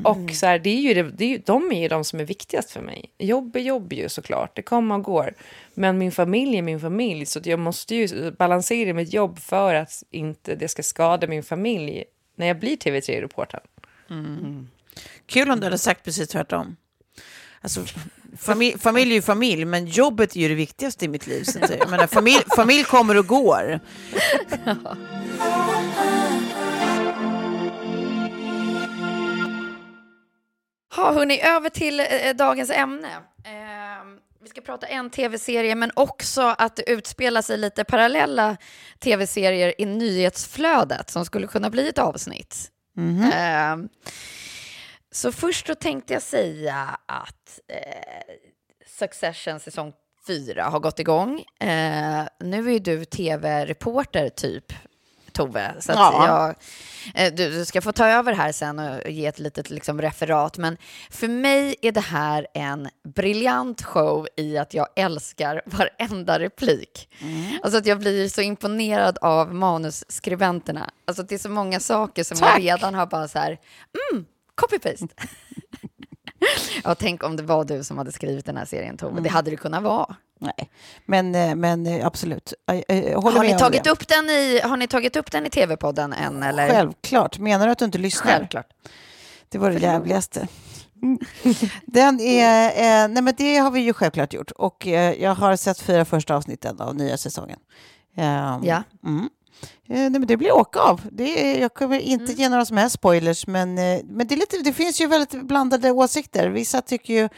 Och 0.04 0.32
så 0.34 0.46
här, 0.46 0.60
det 0.60 0.70
är 0.70 0.82
ju, 0.82 0.94
det, 0.94 1.04
det 1.04 1.26
är 1.26 1.30
ju, 1.30 1.38
de 1.38 1.72
är 1.72 1.82
ju 1.82 1.88
de 1.88 2.04
som 2.04 2.20
är 2.20 2.24
viktigast 2.24 2.72
för 2.72 2.82
mig. 2.82 3.06
Jobb 3.18 3.56
är 3.56 3.60
jobb 3.60 3.94
ju 3.94 4.10
såklart, 4.10 4.56
det 4.56 4.62
kommer 4.62 4.96
och 4.96 5.04
går. 5.04 5.34
Men 5.74 5.98
min 5.98 6.12
familj 6.12 6.58
är 6.58 6.62
min 6.62 6.80
familj, 6.80 7.26
så 7.26 7.40
att 7.40 7.46
jag 7.46 7.60
måste 7.60 7.96
ju 7.96 8.32
balansera 8.32 8.94
mitt 8.94 9.14
jobb 9.14 9.40
för 9.40 9.74
att 9.76 10.04
inte 10.12 10.56
det 10.56 10.68
ska 10.68 10.84
skada 10.84 11.28
min 11.28 11.44
familj 11.44 12.04
när 12.36 12.48
jag 12.48 12.60
blir 12.60 12.78
TV3-reporter. 12.78 13.60
Kul 15.26 15.52
om 15.52 15.60
du 15.60 15.66
hade 15.66 15.78
sagt 15.78 16.04
precis 16.06 16.30
tvärtom. 16.30 16.76
Alltså, 17.62 17.86
familj, 18.38 18.80
familj 18.80 19.12
är 19.12 19.16
ju 19.16 19.22
familj, 19.22 19.66
men 19.66 19.86
jobbet 19.86 20.36
är 20.36 20.40
ju 20.40 20.48
det 20.48 20.56
viktigaste 20.56 21.06
i 21.06 21.08
mitt 21.08 21.28
liv. 21.28 21.44
Så 21.44 21.60
jag 21.80 21.90
menar, 21.90 22.08
familj, 22.08 22.44
familj 22.56 22.84
kommer 22.84 23.18
och 23.18 23.28
går. 23.28 23.80
Ha, 30.96 31.14
hörni, 31.14 31.42
över 31.42 31.70
till 31.70 32.00
eh, 32.00 32.06
dagens 32.36 32.70
ämne. 32.70 33.08
Eh, 33.44 34.06
vi 34.44 34.50
ska 34.50 34.62
prata 34.62 34.88
en 34.88 35.10
tv-serie, 35.10 35.76
men 35.76 35.92
också 35.94 36.42
att 36.42 36.76
det 36.76 36.90
utspelar 36.90 37.42
sig 37.42 37.58
lite 37.58 37.84
parallella 37.84 38.58
tv-serier 39.00 39.74
i 39.82 39.86
nyhetsflödet 39.86 41.10
som 41.10 41.26
skulle 41.26 41.48
kunna 41.48 41.70
bli 41.70 41.90
ett 41.90 41.98
avsnitt. 41.98 42.72
Eh, 43.34 43.76
så 45.16 45.32
först 45.32 45.68
då 45.68 45.76
tänkte 45.76 46.14
jag 46.14 46.22
säga 46.22 47.00
att 47.06 47.60
eh, 47.68 48.36
Succession 48.88 49.60
säsong 49.60 49.94
4 50.28 50.64
har 50.64 50.80
gått 50.80 51.00
igång. 51.00 51.40
Eh, 51.60 52.24
nu 52.40 52.68
är 52.68 52.72
ju 52.72 52.80
du 52.80 53.06
tv-reporter 53.06 54.30
typ, 54.30 54.74
Tove. 55.32 55.76
Så 55.80 55.92
Ja. 55.92 56.28
jag, 56.28 56.56
eh, 57.28 57.34
du, 57.34 57.50
du 57.52 57.66
ska 57.66 57.82
få 57.82 57.92
ta 57.92 58.08
över 58.08 58.34
här 58.34 58.52
sen 58.52 58.80
och 58.80 59.10
ge 59.10 59.26
ett 59.26 59.40
litet 59.40 59.70
liksom, 59.70 60.02
referat. 60.02 60.58
Men 60.58 60.78
för 61.12 61.28
mig 61.28 61.76
är 61.82 61.92
det 61.92 62.00
här 62.02 62.48
en 62.54 62.90
briljant 63.16 63.82
show 63.84 64.28
i 64.38 64.58
att 64.58 64.74
jag 64.74 64.88
älskar 64.96 65.62
varenda 65.66 66.40
replik. 66.40 67.10
Alltså 67.64 67.78
att 67.78 67.86
jag 67.86 68.00
blir 68.00 68.30
så 68.30 68.42
imponerad 68.42 69.18
av 69.22 69.54
manusskribenterna. 69.54 70.90
Alltså 71.08 71.24
det 71.24 71.36
är 71.36 71.40
så 71.40 71.50
många 71.50 71.80
saker 71.80 72.24
som 72.24 72.38
Tack. 72.38 72.50
jag 72.60 72.64
redan 72.64 72.94
har 72.94 73.06
bara 73.06 73.28
så 73.28 73.40
här, 73.40 73.58
mm, 74.12 74.26
copy-paste. 74.56 75.08
ja, 76.84 76.96
tänk 76.96 77.24
om 77.24 77.36
det 77.36 77.44
var 77.44 77.66
du 77.66 77.84
som 77.84 77.98
hade 77.98 78.12
skrivit 78.12 78.46
den 78.46 78.58
här 78.58 78.66
serien, 78.66 78.98
Tove. 78.98 79.22
Det 79.22 79.30
hade 79.30 79.52
det 79.52 79.58
kunnat 79.58 79.84
vara. 79.84 80.16
Nej, 80.40 80.70
men, 81.06 81.36
eh, 81.36 81.56
men 81.56 81.86
eh, 81.88 82.06
absolut. 82.06 82.54
Håller 82.68 83.38
Har 83.38 83.44
ni, 83.44 83.58
tagit 83.58 83.88
upp 83.88 84.08
den 84.08 84.30
i, 84.30 84.60
har 84.64 84.78
ni 84.78 84.88
tagit 84.88 85.16
upp 85.16 85.32
den 85.32 85.46
i 85.46 85.50
tv-podden 85.50 86.14
än? 86.14 86.44
Eller? 86.44 86.70
Självklart. 86.70 87.40
Menar 87.40 87.66
du 87.66 87.72
att 87.72 87.80
du 87.80 87.86
inte 87.86 87.98
lyssnar? 87.98 88.32
Självklart. 88.32 88.68
Det 89.50 89.58
var 89.58 89.72
det 89.72 89.80
jävligaste. 89.80 90.48
Den 91.86 92.20
är, 92.20 92.68
eh, 92.68 93.08
nej 93.08 93.24
men 93.24 93.34
det 93.38 93.58
har 93.58 93.72
vi 93.72 93.80
ju 93.80 93.94
självklart 93.94 94.34
gjort. 94.34 94.52
Och 94.52 94.88
eh, 94.88 95.14
jag 95.22 95.36
har 95.36 95.56
sett 95.56 95.80
fyra 95.80 96.06
första 96.06 96.36
avsnitten 96.36 96.82
av 96.82 96.96
nya 96.96 97.18
säsongen. 97.18 97.60
Ehm, 98.18 98.64
Ja. 98.64 98.84
Mm. 99.06 99.30
Eh, 99.90 99.96
nej 99.96 100.10
men 100.10 100.28
det 100.28 100.38
blir 100.38 100.52
åka 100.52 100.80
av. 100.80 101.02
Det 101.12 101.58
jag 101.58 101.74
kommer 101.74 102.00
inte 102.00 102.34
ge 102.34 102.50
några 102.50 102.66
som 102.66 102.78
helst 102.78 102.96
spoilers, 102.96 103.48
men, 103.48 103.78
eh, 103.78 104.00
men 104.04 104.28
det, 104.28 104.36
lite, 104.36 104.58
det 104.58 104.74
finns 104.74 105.02
ju 105.02 105.08
väldigt 105.08 105.42
blandade 105.44 105.92
åsikter. 105.92 106.50
Vissa 106.50 106.82
tycker 106.82 107.14
ju 107.14 107.30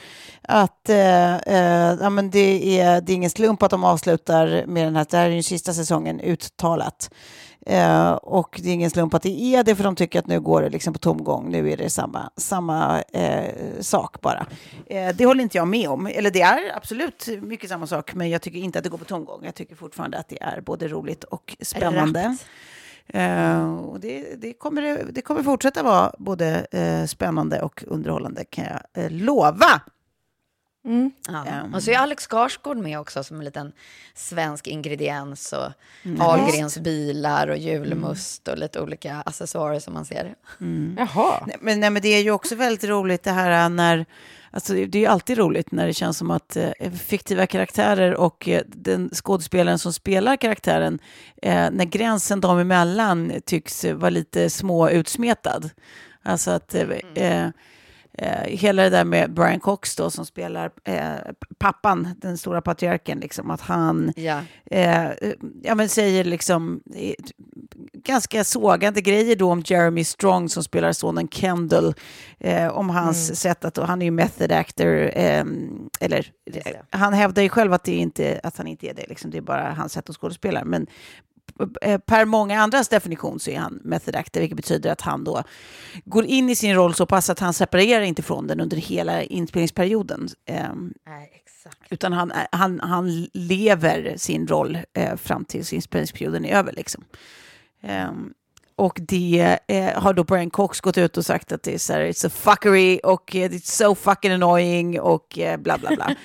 att 0.41 0.89
eh, 0.89 1.36
eh, 1.36 1.97
ja, 2.01 2.09
men 2.09 2.30
det, 2.30 2.80
är, 2.80 3.01
det 3.01 3.11
är 3.11 3.15
ingen 3.15 3.30
slump 3.30 3.63
att 3.63 3.72
de 3.72 3.84
avslutar 3.84 4.65
med 4.68 4.88
den 4.88 4.95
här, 4.95 5.07
det 5.09 5.18
här 5.18 5.30
är 5.30 5.36
ju 5.36 5.43
sista 5.43 5.74
säsongen 5.74 6.20
uttalat. 6.20 7.09
Eh, 7.70 8.11
och 8.11 8.59
det 8.63 8.70
är 8.70 8.74
ingen 8.74 8.89
slump 8.89 9.13
att 9.13 9.22
det 9.22 9.55
är 9.55 9.63
det, 9.63 9.76
för 9.76 9.84
de 9.84 9.95
tycker 9.95 10.20
att 10.20 10.28
nu 10.28 10.39
går 10.39 10.61
det 10.61 10.70
liksom 10.70 10.93
på 10.93 10.99
tomgång. 10.99 11.51
Nu 11.51 11.72
är 11.72 11.78
det 11.78 11.89
samma, 11.89 12.30
samma 12.38 13.01
eh, 13.01 13.53
sak 13.80 14.22
bara. 14.22 14.45
Eh, 14.86 15.15
det 15.15 15.26
håller 15.26 15.43
inte 15.43 15.57
jag 15.57 15.68
med 15.68 15.89
om. 15.89 16.07
Eller 16.07 16.32
det 16.32 16.41
är 16.41 16.76
absolut 16.78 17.28
mycket 17.41 17.70
samma 17.70 17.88
sak, 17.88 18.13
men 18.13 18.30
jag 18.30 18.41
tycker 18.41 18.59
inte 18.59 18.80
att 18.80 18.84
det 18.84 18.89
går 18.89 18.97
på 18.97 19.05
tomgång. 19.05 19.41
Jag 19.45 19.55
tycker 19.55 19.76
fortfarande 19.76 20.18
att 20.18 20.30
det 20.30 20.41
är 20.41 20.61
både 20.61 20.88
roligt 20.88 21.24
och 21.24 21.55
spännande. 21.61 22.38
Eh, 23.07 23.74
och 23.74 23.99
det, 23.99 24.36
det, 24.36 24.53
kommer, 24.53 25.05
det, 25.11 25.22
kommer 25.22 25.43
fortsätta 25.43 25.84
vara 25.84 26.11
både 26.18 26.68
eh, 26.72 27.05
spännande 27.05 27.61
och 27.61 27.84
underhållande, 27.88 28.45
kan 28.45 28.65
jag 28.65 29.03
eh, 29.03 29.11
lova. 30.88 31.11
Ja. 31.27 31.45
Ehm. 31.45 31.73
Och 31.73 31.83
så 31.83 31.91
är 31.91 31.97
Alex 31.97 32.27
Skarsgård 32.27 32.77
med 32.77 32.99
också 32.99 33.23
som 33.23 33.39
en 33.39 33.45
liten 33.45 33.71
svensk 34.13 34.67
ingrediens 34.67 35.53
och 35.53 35.71
Mm. 36.07 36.21
Ahlgrens 36.21 36.77
bilar 36.77 37.47
och 37.47 37.57
julmust 37.57 38.47
och 38.47 38.57
lite 38.57 38.81
olika 38.81 39.21
accessoarer 39.25 39.79
som 39.79 39.93
man 39.93 40.05
ser. 40.05 40.35
Jaha. 40.97 41.43
Nej, 41.47 41.55
men, 41.59 41.79
nej, 41.79 41.89
men 41.89 42.01
det 42.01 42.07
är 42.07 42.21
ju 42.21 42.31
också 42.31 42.55
väldigt 42.55 42.83
roligt 42.83 43.23
det 43.23 43.31
här 43.31 43.69
när... 43.69 44.05
Alltså, 44.51 44.73
det 44.73 44.97
är 44.97 45.01
ju 45.01 45.05
alltid 45.05 45.38
roligt 45.38 45.71
när 45.71 45.88
det 45.88 45.93
känns 45.93 46.17
som 46.17 46.31
att 46.31 46.57
eh, 46.57 46.91
fiktiva 46.91 47.47
karaktärer 47.47 48.15
och 48.15 48.47
eh, 48.49 48.61
den 48.67 49.09
skådespelaren 49.13 49.79
som 49.79 49.93
spelar 49.93 50.35
karaktären, 50.35 50.99
eh, 51.41 51.69
när 51.71 51.85
gränsen 51.85 52.41
dem 52.41 52.59
emellan 52.59 53.31
tycks 53.45 53.85
eh, 53.85 53.95
vara 53.95 54.09
lite 54.09 54.49
små 54.49 54.89
utsmetad. 54.89 55.69
Alltså 56.23 56.51
att 56.51 56.75
eh, 58.18 58.43
hela 58.47 58.84
det 58.84 58.89
där 58.89 59.05
med 59.05 59.34
Brian 59.34 59.59
Cox 59.59 59.95
då 59.95 60.09
som 60.09 60.26
spelar 60.26 60.72
eh, 60.84 61.15
pappan, 61.57 62.07
den 62.22 62.38
stora 62.38 62.61
patriarken, 62.61 63.20
liksom, 63.20 63.51
att 63.51 63.61
han 63.61 64.13
Ja. 64.15 64.41
eh, 64.65 65.09
ja, 65.63 65.76
men 65.76 65.89
säger 65.89 66.24
liksom 66.24 66.82
ganska 67.93 68.43
sågande 68.43 69.01
grejer 69.01 69.36
då 69.36 69.51
om 69.51 69.63
Jeremy 69.65 70.03
Strong 70.03 70.49
som 70.49 70.63
spelar 70.63 70.91
sonen 70.91 71.28
Kendall. 71.28 71.93
Eh, 72.39 72.68
om 72.68 72.89
hans 72.89 73.39
sätt 73.39 73.65
att, 73.65 73.78
och 73.78 73.88
han 73.88 74.01
är 74.01 74.05
ju 74.05 74.11
method 74.11 74.51
actor, 74.51 75.11
eh, 75.18 75.45
eller 75.99 76.32
han 76.89 77.13
hävdar 77.13 77.43
ju 77.43 77.49
själv 77.49 77.74
att, 77.74 77.84
det 77.84 77.95
inte, 77.95 78.39
att 78.43 78.57
han 78.57 78.68
inte 78.68 78.88
är 78.89 78.93
det, 78.93 79.05
liksom, 79.09 79.32
det 79.32 79.38
är 79.38 79.41
bara 79.41 79.74
hans 79.74 79.93
sätt 79.93 80.09
att 80.09 80.15
skådespela. 80.15 80.63
Men 80.65 80.88
per 82.05 82.26
många 82.26 82.62
andras 82.62 82.88
definition 82.89 83.39
så 83.39 83.49
är 83.49 83.58
han 83.60 83.80
method 83.84 84.16
actor, 84.16 84.39
vilket 84.39 84.58
betyder 84.58 84.91
att 84.91 85.01
han 85.01 85.24
då 85.24 85.43
går 86.05 86.26
in 86.26 86.49
i 86.49 86.55
sin 86.55 86.76
roll 86.76 86.93
så 86.93 87.05
pass 87.05 87.30
att 87.30 87.39
han 87.39 87.53
separerar 87.53 88.01
inte 88.01 88.22
från 88.22 88.47
den 88.47 88.60
under 88.60 88.78
hela 88.78 89.24
inspelningsperioden. 89.24 90.30
Ehm, 90.45 90.93
Nej, 91.08 91.32
utan 91.89 92.14
han, 92.14 92.32
är- 92.32 92.47
han, 92.51 92.80
han 92.80 93.28
lever 93.34 94.14
sin 94.18 94.47
roll 94.47 94.78
eh, 94.93 95.16
fram 95.16 95.45
tills 95.45 95.74
inspelningsperioden 95.74 96.45
är 96.45 96.55
över. 96.58 96.74
Liksom. 96.74 97.03
Ehm, 97.84 98.34
och 98.76 98.99
det 99.01 99.60
eh, 99.68 99.99
har 100.01 100.14
då 100.14 100.24
Brian 100.24 100.49
Cox 100.49 100.82
gått 100.82 100.97
ut 100.97 101.18
och 101.18 101.26
sagt 101.26 101.51
att 101.51 101.64
det 101.64 101.74
är 101.74 101.78
så 101.78 101.93
här, 101.93 102.01
it's 102.01 102.28
a 102.28 102.30
fuckery 102.30 102.99
och 103.03 103.36
eh, 103.36 103.49
it's 103.49 103.72
so 103.72 103.95
fucking 103.95 104.32
annoying 104.32 104.99
och 104.99 105.39
eh, 105.39 105.58
bla 105.58 105.78
bla 105.78 105.89
bla. 105.95 106.16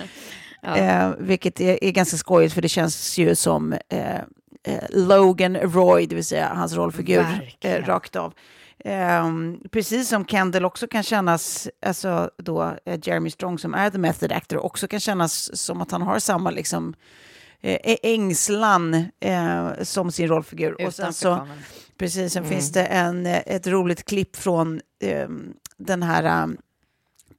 eh, 0.77 1.11
vilket 1.19 1.61
är, 1.61 1.85
är 1.85 1.91
ganska 1.91 2.17
skojigt 2.17 2.55
för 2.55 2.63
det 2.63 2.69
känns 2.69 3.19
ju 3.19 3.35
som 3.37 3.73
eh, 3.73 4.15
eh, 4.15 4.21
Logan 4.91 5.57
Roy, 5.57 6.07
det 6.07 6.15
vill 6.15 6.25
säga 6.25 6.49
hans 6.55 6.75
rollfigur, 6.75 7.27
eh, 7.61 7.85
rakt 7.85 8.17
av. 8.17 8.35
Ehm, 8.85 9.59
precis 9.71 10.09
som 10.09 10.27
Kendall 10.27 10.65
också 10.65 10.87
kan 10.87 11.03
kännas, 11.03 11.69
alltså 11.87 12.31
då 12.39 12.77
eh, 12.85 12.99
Jeremy 13.03 13.31
Strong 13.31 13.59
som 13.59 13.75
är 13.75 13.91
the 13.91 13.99
method 13.99 14.33
actor, 14.33 14.59
också 14.59 14.89
kan 14.89 15.01
kännas 15.01 15.57
som 15.61 15.81
att 15.83 15.91
han 15.91 16.03
har 16.03 16.19
samma 16.19 16.51
liksom 16.51 16.95
eh, 17.61 17.97
ängslan 18.03 18.95
eh, 19.21 19.69
som 19.83 20.13
sin 20.13 20.29
rollfigur. 20.29 20.87
Och 20.87 20.95
sen 20.95 21.13
så, 21.13 21.49
precis, 21.99 22.33
sen 22.33 22.45
finns 22.45 22.73
det 22.73 22.85
en, 22.85 23.27
eh, 23.27 23.43
ett 23.47 23.67
roligt 23.67 24.05
klipp 24.05 24.37
från 24.37 24.81
eh, 25.05 25.29
den 25.77 26.03
här 26.03 26.43
um, 26.43 26.57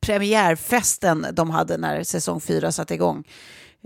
premiärfesten 0.03 1.27
de 1.33 1.49
hade 1.49 1.77
när 1.77 2.03
säsong 2.03 2.41
fyra 2.41 2.71
satte 2.71 2.93
igång. 2.93 3.23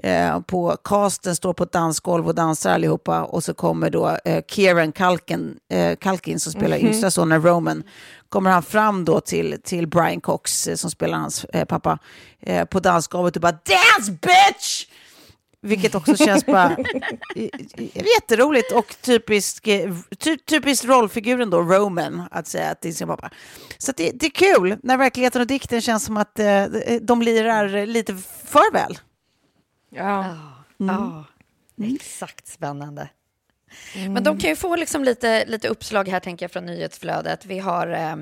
Eh, 0.04 0.40
på 0.40 0.78
casten 0.84 1.36
står 1.36 1.54
på 1.54 1.64
ett 1.64 1.72
dansgolv 1.72 2.28
och 2.28 2.36
dansar 2.36 2.72
allihopa 2.72 3.24
och 3.24 3.44
så 3.44 3.54
kommer 3.54 3.90
då 3.90 4.18
eh, 4.26 4.44
Kieran 4.48 4.92
Culkin, 4.92 5.58
eh, 5.72 5.96
Culkin 5.96 6.40
som 6.40 6.52
spelar 6.52 6.78
yngsta 6.78 7.12
sonen 7.12 7.42
Roman 7.42 7.84
kommer 8.30 8.52
han 8.52 8.64
fram 8.64 9.06
då 9.06 9.20
till, 9.20 9.62
till 9.64 9.88
Brian 9.88 10.22
Cox 10.22 10.68
eh, 10.68 10.76
som 10.76 10.92
spelar 10.92 11.18
hans 11.18 11.44
eh, 11.44 11.66
pappa 11.66 12.00
eh, 12.40 12.66
på 12.66 12.80
dansgolvet 12.80 13.36
och 13.36 13.42
bara 13.42 13.52
“Dance 13.52 14.12
bitch!” 14.12 14.86
Vilket 15.62 15.96
också 15.96 16.16
känns 16.16 16.46
bara 16.46 16.78
jätteroligt 17.94 18.72
och 18.72 18.96
typisk, 19.02 19.68
eh, 19.68 19.94
ty, 20.18 20.38
typiskt 20.38 20.86
rollfiguren 20.86 21.50
då, 21.50 21.62
Roman, 21.62 22.24
att 22.32 22.48
säga 22.48 22.72
att 22.72 22.82
det 22.82 22.90
är 22.90 22.94
sin 22.94 23.08
pappa. 23.08 23.30
Så 23.78 23.92
det, 23.98 24.12
det 24.12 24.26
är 24.26 24.30
kul 24.30 24.78
när 24.84 24.98
verkligheten 24.98 25.42
och 25.42 25.48
dikten 25.48 25.82
känns 25.82 26.06
som 26.06 26.18
att 26.18 26.40
eh, 26.40 26.66
de 27.02 27.22
lirar 27.22 27.86
lite 27.86 28.16
för 28.46 28.74
väl. 28.74 29.00
Ja. 29.90 30.36
Ja, 30.78 31.26
exakt 31.84 32.48
spännande. 32.48 33.10
Men 33.94 34.24
de 34.24 34.40
kan 34.40 34.50
ju 34.50 34.56
få 34.56 34.76
liksom 34.76 35.04
lite, 35.04 35.46
lite 35.46 35.68
uppslag 35.68 36.08
här, 36.08 36.20
tänker 36.20 36.44
jag, 36.44 36.52
från 36.52 36.66
nyhetsflödet. 36.66 37.46
Vi 37.46 37.60
har... 37.60 37.88
Eh, 37.88 38.16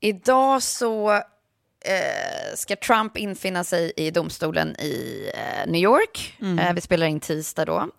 idag 0.00 0.62
så 0.62 1.22
eh, 1.86 2.56
ska 2.56 2.76
Trump 2.76 3.16
infinna 3.16 3.64
sig 3.64 3.92
i 3.96 4.10
domstolen 4.10 4.76
i 4.80 5.30
eh, 5.34 5.70
New 5.70 5.82
York. 5.82 6.36
Mm. 6.40 6.58
Eh, 6.58 6.72
vi 6.74 6.80
spelar 6.80 7.06
in 7.06 7.20
tisdag 7.20 7.64
då. 7.64 7.90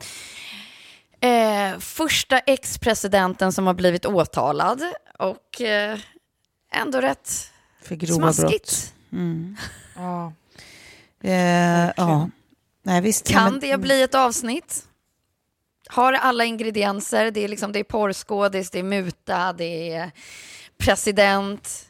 Eh, 1.27 1.79
första 1.79 2.39
ex-presidenten 2.39 3.51
som 3.53 3.67
har 3.67 3.73
blivit 3.73 4.05
åtalad 4.05 4.81
och 5.19 5.61
eh, 5.61 5.99
ändå 6.73 7.01
rätt 7.01 7.51
För 7.81 7.95
grova 7.95 8.33
smaskigt. 8.33 8.71
brott. 8.71 8.93
Mm. 9.11 9.57
Ja. 9.95 10.33
Eh, 11.23 11.91
ja. 11.97 12.29
Nej, 12.83 13.01
visst. 13.01 13.27
Kan 13.27 13.51
men- 13.51 13.59
det 13.59 13.77
bli 13.77 14.01
ett 14.01 14.15
avsnitt? 14.15 14.83
Har 15.89 16.13
alla 16.13 16.45
ingredienser? 16.45 17.31
Det 17.31 17.39
är, 17.43 17.47
liksom, 17.47 17.71
det 17.71 17.79
är 17.79 17.83
porrskådis, 17.83 18.69
det 18.71 18.79
är 18.79 18.83
muta, 18.83 19.53
det 19.53 19.93
är 19.93 20.11
president. 20.77 21.86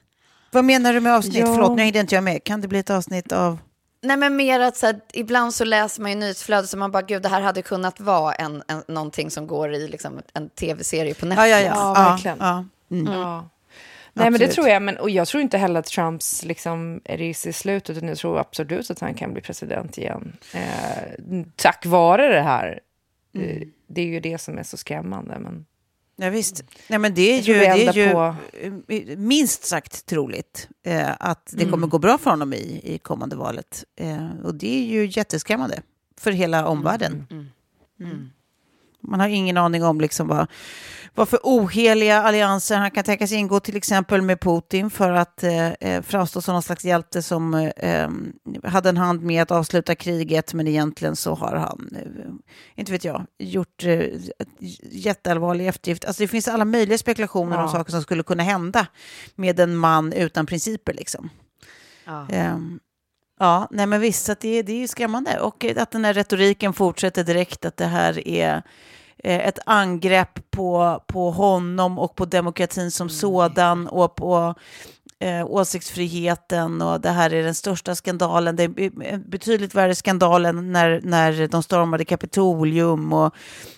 Vad 0.52 0.66
menar 0.66 0.94
du 0.94 1.00
med 1.00 1.16
avsnitt? 1.16 1.38
Ja. 1.38 1.46
Förlåt, 1.46 1.76
nu 1.76 1.82
hängde 1.82 2.00
inte 2.00 2.16
jag 2.16 2.24
med. 2.24 2.44
Kan 2.44 2.62
det 2.62 2.68
bli 2.68 2.80
ett 2.80 2.90
avsnitt 2.90 3.32
av... 3.32 3.60
Nej 4.02 4.18
men 4.18 4.36
mer 4.36 4.60
att 4.60 4.78
så 4.78 4.86
här, 4.86 5.00
ibland 5.14 5.54
så 5.54 5.66
läser 5.66 6.02
man 6.02 6.12
ju 6.12 6.18
nyhetsflödet 6.18 6.70
så 6.70 6.78
man 6.78 6.92
bara 6.92 7.02
gud 7.02 7.22
det 7.22 7.30
här 7.30 7.42
hade 7.42 7.62
kunnat 7.62 8.00
vara 8.00 8.34
en, 8.34 8.64
en, 8.68 8.84
någonting 8.88 9.32
som 9.32 9.48
går 9.48 9.74
i 9.74 9.88
liksom, 9.88 10.22
en 10.34 10.50
tv-serie 10.50 11.14
på 11.14 11.26
Netflix. 11.26 11.50
Ja, 11.50 11.60
ja, 11.60 11.66
ja. 11.66 11.94
Ja, 11.96 12.10
verkligen. 12.12 12.38
Ja. 12.40 12.66
Mm. 12.92 13.14
Ja. 13.14 13.50
Nej, 14.14 14.32
men 14.32 14.40
det 14.40 14.48
tror 14.48 14.68
jag. 14.68 14.82
Men, 14.82 14.98
och 14.98 15.10
jag 15.10 15.28
tror 15.28 15.42
inte 15.42 15.58
heller 15.58 15.80
att 15.80 15.86
Trumps 15.86 16.46
liksom, 16.46 17.02
resa 17.06 17.50
är 17.50 17.54
slut, 17.54 17.90
utan 17.90 18.08
jag 18.08 18.18
tror 18.18 18.40
absolut 18.40 18.92
att 18.92 19.00
han 19.00 19.14
kan 19.14 19.34
bli 19.34 19.42
president 19.42 19.98
igen. 19.98 20.38
Eh, 20.54 21.44
tack 21.56 21.86
vare 21.86 22.28
det 22.28 22.42
här. 22.42 22.80
Eh, 23.34 23.68
det 23.88 24.02
är 24.02 24.06
ju 24.06 24.20
det 24.20 24.38
som 24.38 24.58
är 24.58 24.64
så 24.64 24.78
skrämmande. 24.78 25.40
Men... 25.40 25.66
Ja, 26.20 26.30
visst. 26.30 26.64
Nej, 26.88 27.00
men 27.00 27.14
det 27.14 27.38
är 27.38 27.42
ju, 27.42 27.54
det 27.54 27.66
är 27.66 27.94
ju 27.94 28.12
på- 28.12 28.36
eh, 28.94 29.18
minst 29.18 29.66
sagt 29.66 30.06
troligt 30.06 30.70
eh, 30.84 31.10
att 31.20 31.46
det 31.52 31.62
Mm. 31.62 31.72
kommer 31.72 31.88
gå 31.88 32.00
bra 32.00 32.18
för 32.18 32.30
honom 32.30 32.54
i, 32.54 32.82
i 32.84 32.98
kommande 32.98 33.36
valet. 33.36 33.84
Eh, 33.96 34.30
och 34.44 34.56
det 34.56 34.80
är 34.80 34.86
ju 34.86 35.06
jätteskrämmande 35.06 35.82
för 36.18 36.32
hela 36.32 36.68
omvärlden. 36.68 37.28
Mm. 38.00 38.30
Man 39.02 39.20
har 39.20 39.28
ingen 39.28 39.58
aning 39.58 39.84
om 39.84 40.02
liksom 40.02 40.28
vad, 40.28 40.48
vad 41.18 41.30
för 41.30 41.40
oheliga 41.44 42.22
allianser 42.22 42.78
han 42.78 42.92
kan 42.92 43.04
tänkas 43.04 43.32
ingå 43.32 43.60
till 43.60 43.78
exempel 43.78 44.22
med 44.22 44.40
Putin 44.40 44.90
för 44.90 45.12
att 45.12 45.44
eh, 45.44 45.68
eh, 45.72 46.02
framstå 46.02 46.42
som 46.42 46.54
någon 46.54 46.62
slags 46.64 46.86
hjälte 46.86 47.22
som 47.22 47.54
eh, 47.54 47.70
eh, 48.04 48.10
hade 48.64 48.90
en 48.90 48.98
hand 48.98 49.22
med 49.24 49.42
att 49.42 49.52
avsluta 49.52 49.96
kriget 49.96 50.54
men 50.54 50.68
egentligen 50.68 51.16
så 51.16 51.36
har 51.36 51.56
han, 51.56 51.90
eh, 51.96 52.32
inte 52.76 52.92
vet 52.92 53.04
jag, 53.04 53.26
gjort 53.40 53.84
eh, 53.84 54.02
jätteallvarlig 54.92 55.68
eftergift. 55.68 56.06
Alltså 56.06 56.24
det 56.24 56.28
finns 56.28 56.48
alla 56.48 56.66
möjliga 56.66 56.98
spekulationer 56.98 57.58
om 57.58 57.62
Ja. 57.64 57.72
saker 57.72 57.92
som 57.92 58.02
skulle 58.02 58.24
kunna 58.24 58.44
hända 58.44 58.88
med 59.36 59.60
en 59.60 59.76
man 59.76 60.14
utan 60.14 60.46
principer 60.46 60.94
liksom. 60.94 61.30
Ja. 62.06 62.28
Ehm, 62.30 62.80
ja, 63.40 63.68
nej 63.72 63.86
men 63.86 64.02
visst, 64.02 64.30
att 64.30 64.40
det, 64.40 64.62
det 64.62 64.72
är 64.74 64.78
ju 64.80 64.88
skrämmande. 64.88 65.40
Och 65.40 65.66
att 65.78 65.92
den 65.92 66.06
här 66.06 66.14
retoriken 66.14 66.74
fortsätter 66.74 67.24
direkt, 67.24 67.66
att 67.66 67.78
det 67.78 67.86
här 67.86 68.28
är 68.28 68.62
ett 69.24 69.60
angrepp 69.66 70.52
på, 70.52 71.04
på 71.08 71.32
honom 71.32 72.00
och 72.00 72.16
på 72.16 72.26
demokratin 72.26 72.92
som 72.92 73.10
sådan 73.10 73.88
och 73.88 74.16
på 74.16 74.56
eh, 75.20 75.46
åsiktsfriheten 75.46 76.82
och 76.82 77.02
det 77.02 77.10
här 77.10 77.34
är 77.34 77.44
den 77.44 77.56
största 77.56 77.96
skandalen. 77.96 78.56
Det 78.56 78.64
är 78.64 79.04
en 79.04 79.30
betydligt 79.30 79.76
värre 79.76 79.96
skandal 79.96 80.46
än 80.46 80.72
när, 80.72 81.02
när 81.04 81.48
de 81.48 81.64
stormade 81.64 82.06
Kapitolium 82.06 83.14
och 83.14 83.36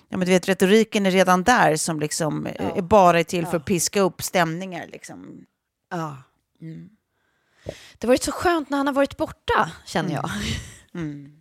ja, 0.10 0.18
men 0.18 0.20
du 0.20 0.26
vet, 0.26 0.50
retoriken 0.50 1.06
är 1.06 1.12
redan 1.12 1.44
där 1.44 1.76
som 1.76 2.00
liksom 2.00 2.46
eh, 2.46 2.78
är 2.78 2.82
bara 2.82 3.24
till 3.24 3.46
för 3.46 3.58
att 3.58 3.66
piska 3.66 4.02
upp 4.02 4.22
stämningar 4.24 4.88
liksom. 4.88 5.46
Ja. 5.92 6.18
Det 7.98 8.08
har 8.08 8.08
varit 8.08 8.24
så 8.24 8.32
skönt 8.32 8.70
när 8.70 8.78
han 8.78 8.88
har 8.88 8.94
varit 8.94 9.18
borta, 9.18 9.72
känner 9.86 10.14
jag. 10.14 10.30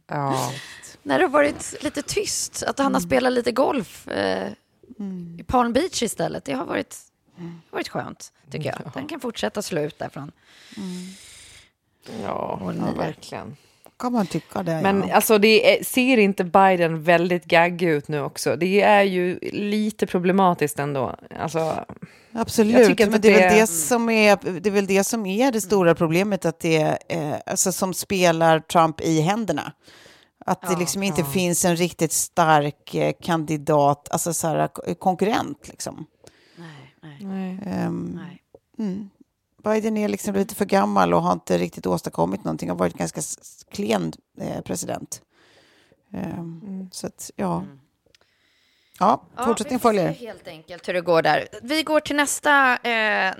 Ja. 0.07 0.53
när 1.09 1.19
det 1.19 1.25
har 1.25 1.31
varit 1.31 1.75
lite 1.81 2.03
tyst, 2.03 2.63
att 2.63 2.79
han 2.79 2.95
har 2.95 3.01
spelat 3.01 3.33
lite 3.33 3.53
golf 3.53 4.09
eh, 4.09 4.53
i 5.39 5.43
Palm 5.47 5.73
Beach 5.73 6.03
istället. 6.03 6.45
Det 6.45 6.53
har 6.53 6.67
varit, 6.67 6.97
varit 7.71 7.89
skönt, 7.89 8.33
tycker 8.51 8.67
jag. 8.67 8.93
Den 8.95 9.07
kan 9.09 9.21
fortsätta 9.21 9.63
slå 9.63 9.81
ut 9.81 9.99
därifrån. 9.99 10.33
Ja, 12.23 12.61
ja, 12.79 12.93
verkligen. 12.97 13.57
Kan 13.97 14.13
man 14.13 14.27
tycka 14.27 14.63
det? 14.63 14.81
Men 14.83 15.05
ja. 15.09 15.15
alltså, 15.15 15.39
det 15.39 15.79
är, 15.79 15.85
ser 15.85 16.19
inte 16.19 16.45
Biden 16.45 17.03
väldigt 17.03 17.45
gaggig 17.45 17.89
ut 17.89 18.09
nu 18.09 18.21
också? 18.21 18.57
Det 18.57 18.81
är 18.81 19.03
ju 19.03 19.39
lite 19.53 20.07
problematiskt 20.07 20.79
ändå. 20.79 21.17
Alltså, 21.41 21.59
Jag 21.59 21.87
Absolut, 22.33 22.99
men 22.99 23.15
att 23.15 23.23
det 23.23 23.29
är, 23.29 23.35
det- 23.35 23.49
väl 23.49 23.59
det, 23.61 23.67
som 23.67 24.11
är, 24.11 24.61
det 24.61 24.69
är 24.69 24.73
väl 24.73 24.87
det 24.87 25.05
som 25.05 25.27
är 25.27 25.53
det 25.53 25.61
stora 25.61 25.95
problemet, 25.95 26.45
att 26.45 26.61
det 26.61 26.77
är, 26.77 26.99
eh, 27.09 27.35
alltså, 27.47 27.73
som 27.73 27.95
spelar 27.95 28.61
Trump 28.61 29.01
i 29.01 29.21
händerna. 29.21 29.73
Att 30.49 30.63
det 30.63 30.77
liksom 30.77 31.03
inte 31.03 31.25
finns 31.25 31.65
en 31.65 31.77
riktigt 31.77 32.13
stark 32.13 32.95
eh, 32.95 33.13
kandidat, 33.23 34.09
alltså 34.11 34.33
så 34.35 34.47
här, 34.49 34.95
konkurrent 34.95 35.69
liksom. 35.69 36.07
nej. 37.21 37.61
Ehm, 37.67 38.21
Mm. 38.79 39.11
Biden 39.65 39.97
är 39.97 40.09
liksom 40.09 40.35
lite 40.35 40.55
för 40.55 40.65
gammal 40.65 41.15
och 41.15 41.23
har 41.23 41.33
inte 41.33 41.59
riktigt 41.59 41.87
åstadkommit 41.87 42.45
någonting. 42.45 42.69
Har 42.69 42.77
varit 42.77 42.95
ganska 42.95 43.21
klen 43.73 44.13
eh, 44.41 44.61
president. 44.61 45.23
Ehm, 46.13 46.89
Så 46.93 47.07
att, 47.07 47.31
ja. 47.37 47.65
Ja, 48.99 49.23
fortsättning 49.45 49.79
vi 49.79 49.83
får 49.83 49.89
följer. 49.89 50.09
helt 50.13 50.49
enkelt 50.49 50.89
hur 50.89 50.95
det 50.95 51.01
går 51.01 51.23
där. 51.23 51.49
Vi 51.63 51.83
går 51.83 52.01
till 52.01 52.17
nästa 52.17 52.77
eh, 52.77 53.35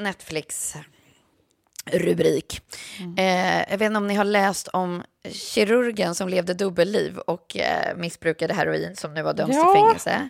Netflix-rubrik. 1.93 2.61
Eh, 3.19 3.59
jag 3.71 3.79
vet 3.79 3.87
inte 3.87 3.97
om 3.97 4.07
ni 4.07 4.15
har 4.15 4.25
läst 4.25 4.69
om 4.69 5.03
kirurgen 5.33 6.15
som 6.15 6.29
levde 6.29 6.55
dubbelliv 6.55 7.19
och 7.19 7.57
eh, 7.57 7.97
missbrukade 7.97 8.55
heroin 8.55 8.97
som 8.97 9.15
nu 9.15 9.23
har 9.23 9.33
dömts 9.35 9.57
Ja. 9.57 9.65
till 9.73 9.81
fängelse. 9.81 10.29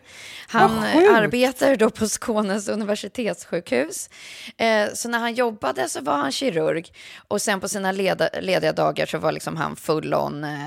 Han 0.49 0.79
arbetar 1.17 1.77
då 1.77 1.91
på 1.91 2.09
Skånes 2.09 2.69
universitetssjukhus. 2.69 4.11
Eh, 4.57 4.89
så 4.95 5.09
när 5.09 5.19
han 5.19 5.35
jobbade 5.35 5.89
så 5.89 6.01
var 6.01 6.17
han 6.17 6.33
kirurg 6.33 6.93
och 7.29 7.43
sen 7.43 7.61
på 7.61 7.69
sina 7.69 7.93
leda, 7.93 8.29
lediga 8.41 8.73
dagar 8.73 9.07
så 9.07 9.19
var 9.19 9.33
liksom 9.33 9.57
han 9.57 9.77
full 9.77 10.15
on 10.15 10.45
eh, 10.45 10.67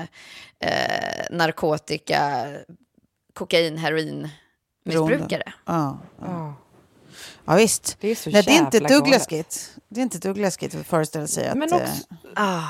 eh, 0.60 1.24
narkotika, 1.30 2.46
kokain, 3.34 3.78
heroin 3.78 4.28
missbrukare. 4.84 5.52
Ja, 5.66 5.98
ja. 6.20 6.54
Ja. 7.44 7.54
visst. 7.54 7.96
Det 8.00 8.08
är 8.08 8.14
så 8.14 8.30
Nej, 8.30 8.42
det 8.42 8.50
är 8.52 8.58
inte 8.58 8.76
ett 8.78 8.88
dugg 8.88 9.08
läskigt. 9.08 9.74
Det 9.88 10.00
är 10.00 10.02
inte 10.02 10.16
ett 10.16 10.22
dugg 10.22 10.36
läskigt 10.38 10.74
att 10.74 10.86
föreställa 10.86 11.26
sig 11.26 11.48
att 11.48 11.58
Men 11.58 11.72
också, 11.72 12.04
Ah. 12.34 12.62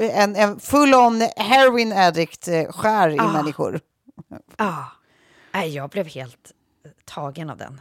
eh, 0.00 0.18
en, 0.22 0.36
en 0.36 0.60
full-on 0.60 1.20
heroin 1.36 1.92
addict 1.92 2.48
eh, 2.48 2.64
skär 2.72 3.08
i 3.08 3.18
Ah. 3.18 3.32
människor. 3.32 3.80
Ah. 4.56 4.84
Nej, 5.52 5.74
jag 5.74 5.90
blev 5.90 6.06
helt 6.06 6.52
eh, 6.84 6.90
tagen 7.04 7.50
av 7.50 7.56
den. 7.56 7.80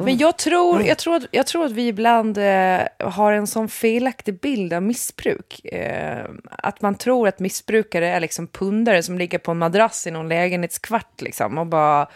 Men 0.00 0.16
jag 0.18 0.38
tror, 0.38 0.82
jag, 0.82 0.98
tror 0.98 1.16
att, 1.16 1.22
jag 1.30 1.46
tror 1.46 1.64
att 1.64 1.72
vi 1.72 1.86
ibland 1.88 2.38
eh, 2.38 2.80
har 2.98 3.32
en 3.32 3.46
sån 3.46 3.68
felaktig 3.68 4.40
bild 4.40 4.72
av 4.72 4.82
missbruk. 4.82 5.64
Eh, 5.64 6.24
att 6.50 6.82
man 6.82 6.94
tror 6.94 7.28
att 7.28 7.38
missbrukare 7.38 8.08
är 8.08 8.20
liksom 8.20 8.46
pundare 8.46 9.02
som 9.02 9.18
ligger 9.18 9.38
på 9.38 9.50
en 9.50 9.58
madrass 9.58 10.06
i 10.06 10.10
någon 10.10 10.28
lägenhetskvart 10.28 11.20
liksom, 11.20 11.58
och 11.58 11.66
bara... 11.66 12.08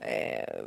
Eh, 0.00 0.64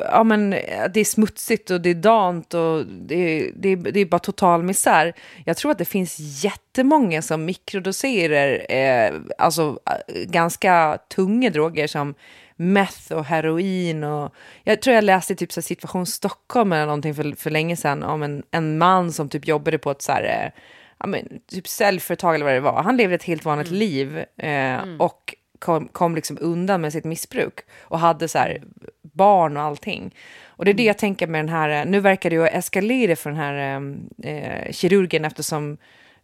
ja, 0.00 0.24
men 0.24 0.52
eh, 0.52 0.84
det 0.94 1.00
är 1.00 1.04
smutsigt 1.04 1.70
och 1.70 1.80
det 1.80 1.90
är 1.90 1.94
dant 1.94 2.54
och 2.54 2.86
det, 2.86 3.50
det, 3.54 3.76
det 3.76 4.00
är 4.00 4.06
bara 4.06 4.18
total 4.18 4.62
misär. 4.62 5.12
Jag 5.44 5.56
tror 5.56 5.70
att 5.70 5.78
det 5.78 5.84
finns 5.84 6.44
jättemånga 6.44 7.22
som 7.22 7.44
mikrodoserar 7.44 8.72
eh, 8.72 9.14
alltså, 9.38 9.78
eh, 10.08 10.24
ganska 10.24 10.98
tunga 11.14 11.50
droger 11.50 11.86
som 11.86 12.14
meth 12.56 13.12
och 13.12 13.24
heroin. 13.24 14.04
Och, 14.04 14.34
jag 14.64 14.82
tror 14.82 14.94
jag 14.94 15.04
läste 15.04 15.34
typ 15.34 15.52
så 15.52 15.62
situation 15.62 16.06
Stockholm 16.06 16.72
eller 16.72 16.86
någonting 16.86 17.14
för, 17.14 17.36
för 17.36 17.50
länge 17.50 17.76
sedan 17.76 18.02
om 18.02 18.22
en, 18.22 18.42
en 18.50 18.78
man 18.78 19.12
som 19.12 19.28
typ 19.28 19.46
jobbade 19.46 19.78
på 19.78 19.90
ett 19.90 20.02
så 20.02 20.12
här, 20.12 20.22
eh, 20.22 20.60
ja, 20.98 21.06
men, 21.06 21.28
typ 21.46 21.68
säljföretag 21.68 22.34
eller 22.34 22.44
vad 22.44 22.54
det 22.54 22.60
var. 22.60 22.82
Han 22.82 22.96
levde 22.96 23.14
ett 23.14 23.22
helt 23.22 23.44
vanligt 23.44 23.70
liv 23.70 24.24
eh, 24.36 24.78
och 24.98 25.34
kom, 25.58 25.88
kom 25.88 26.14
liksom 26.14 26.38
undan 26.40 26.80
med 26.80 26.92
sitt 26.92 27.04
missbruk 27.04 27.60
och 27.80 27.98
hade 27.98 28.28
så 28.28 28.38
här 28.38 28.62
barn 29.02 29.56
och 29.56 29.62
allting. 29.62 30.14
Och 30.56 30.64
det 30.64 30.70
är 30.70 30.74
det 30.74 30.84
jag 30.84 30.98
tänker 30.98 31.26
med 31.26 31.38
den 31.38 31.48
här, 31.48 31.84
nu 31.84 32.00
verkar 32.00 32.30
det 32.30 32.36
ju 32.36 32.46
eskalera 32.46 33.16
för 33.16 33.30
den 33.30 33.38
här 33.38 33.54
ehm, 33.54 34.08
eh, 34.22 34.72
kirurgen 34.72 35.24
eftersom 35.24 35.76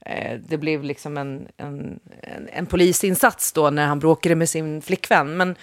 eh, 0.06 0.38
det 0.48 0.58
blev 0.58 0.84
liksom 0.84 1.16
en, 1.16 1.48
en, 1.56 2.00
en, 2.22 2.48
en 2.52 2.66
polisinsats 2.66 3.52
då 3.52 3.70
när 3.70 3.86
han 3.86 3.98
bråkade 3.98 4.34
med 4.34 4.48
sin 4.48 4.82
flickvän. 4.82 5.36
Men, 5.36 5.56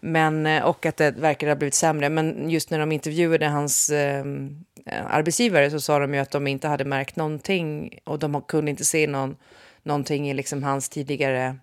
men, 0.00 0.46
eh, 0.46 0.62
och 0.62 0.86
att 0.86 0.96
det 0.96 1.10
verkar 1.10 1.48
ha 1.48 1.54
blivit 1.54 1.74
sämre. 1.74 2.08
Men 2.08 2.50
just 2.50 2.70
när 2.70 2.78
de 2.78 2.92
intervjuade 2.92 3.46
hans 3.46 3.90
ehm, 3.90 4.64
eh, 4.86 5.06
arbetsgivare 5.06 5.70
så 5.70 5.80
sa 5.80 5.98
de 5.98 6.14
ju 6.14 6.20
att 6.20 6.30
de 6.30 6.46
inte 6.46 6.68
hade 6.68 6.84
märkt 6.84 7.16
någonting 7.16 7.98
och 8.04 8.18
de 8.18 8.42
kunde 8.42 8.70
inte 8.70 8.84
se 8.84 9.06
någon, 9.06 9.36
någonting 9.82 10.30
i 10.30 10.34
liksom 10.34 10.62
hans 10.62 10.88
tidigare 10.88 11.56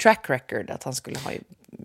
track 0.00 0.30
record 0.30 0.70
att 0.70 0.82
han 0.82 0.94
skulle 0.94 1.18
ha 1.18 1.30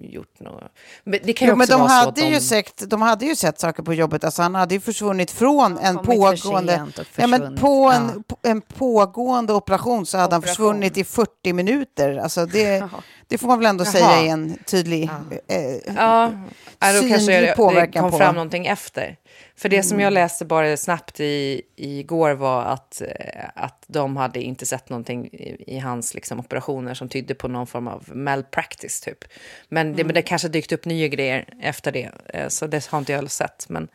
gjort 0.01 0.39
något. 0.39 0.64
Men 1.04 1.20
det 1.24 1.34
kan 1.34 1.45
ju 1.45 1.51
Jo, 1.51 1.56
men 1.58 1.64
också 1.64 1.74
de 1.74 1.80
vara 1.82 1.89
så 1.89 1.95
hade, 1.95 2.10
att 2.10 2.16
de... 2.16 2.28
ju 2.28 2.39
sett, 2.41 2.89
de 2.89 3.01
hade 3.01 3.26
ju 3.26 3.36
sett 3.36 3.60
saker 3.60 3.84
på 3.84 3.93
jobbet. 3.93 4.24
Alltså 4.24 4.41
han 4.41 4.56
hade 4.56 4.76
ju 4.76 4.82
försvunnit 4.82 5.32
från 5.32 5.78
en 5.78 5.97
pågående... 5.97 6.88
Ja, 7.16 7.28
men 7.28 7.56
på 7.56 7.91
en, 7.95 8.24
Ja. 8.28 8.49
en 8.49 8.62
pågående 8.62 9.54
operation 9.54 10.06
så 10.06 10.18
hade 10.18 10.36
han 10.36 10.39
Operation. 10.39 10.56
försvunnit 10.56 10.97
i 10.97 11.04
40 11.04 11.54
minuter. 11.54 12.18
Alltså 12.18 12.45
det. 12.45 12.89
det 13.34 13.38
får 13.38 13.48
man 13.48 13.60
väl 13.60 13.66
ändå 13.66 13.84
Jaha. 13.84 13.92
säga 13.92 14.10
är 14.12 14.26
en 14.28 14.58
tydlig 14.66 15.10
eh, 15.48 15.58
Ja, 15.96 16.32
ja, 16.80 16.94
då 17.02 17.08
kanske 17.10 17.32
det, 17.32 17.42
det 17.42 17.56
påverkan 17.56 18.02
kom 18.04 18.12
på... 18.12 18.18
fram 18.18 18.36
någonting 18.36 18.66
efter. 18.68 19.18
För 19.56 19.70
det 19.70 19.84
som 19.84 20.00
jag 20.00 20.08
Mm. 20.08 20.14
läste 20.14 20.46
bara 20.46 20.78
snabbt 20.78 21.20
i, 21.20 21.62
igår 21.76 22.32
var 22.32 22.64
att, 22.64 23.02
eh, 23.02 23.46
att 23.56 23.84
de 23.88 24.18
hade 24.18 24.42
inte 24.42 24.66
sett 24.66 24.90
någonting 24.90 25.26
i, 25.28 25.64
i 25.76 25.80
hans 25.80 26.14
liksom, 26.14 26.40
operationer 26.40 26.94
som 26.94 27.10
tydde 27.10 27.36
på 27.36 27.48
någon 27.48 27.68
form 27.68 27.88
av 27.88 28.04
malpractice 28.14 29.02
typ. 29.02 29.18
Men 29.70 29.88
det, 29.88 29.94
Mm. 29.94 30.08
men 30.08 30.14
det 30.14 30.22
kanske 30.22 30.48
dykt 30.48 30.72
upp 30.72 30.86
nya 30.86 31.08
grejer 31.08 31.46
efter 31.62 31.92
det, 31.92 32.10
eh, 32.34 32.48
så 32.48 32.68
det 32.68 32.88
har 32.88 33.00
inte 33.00 33.12
jag 33.12 33.32
sett. 33.32 33.66
Men, 33.70 33.88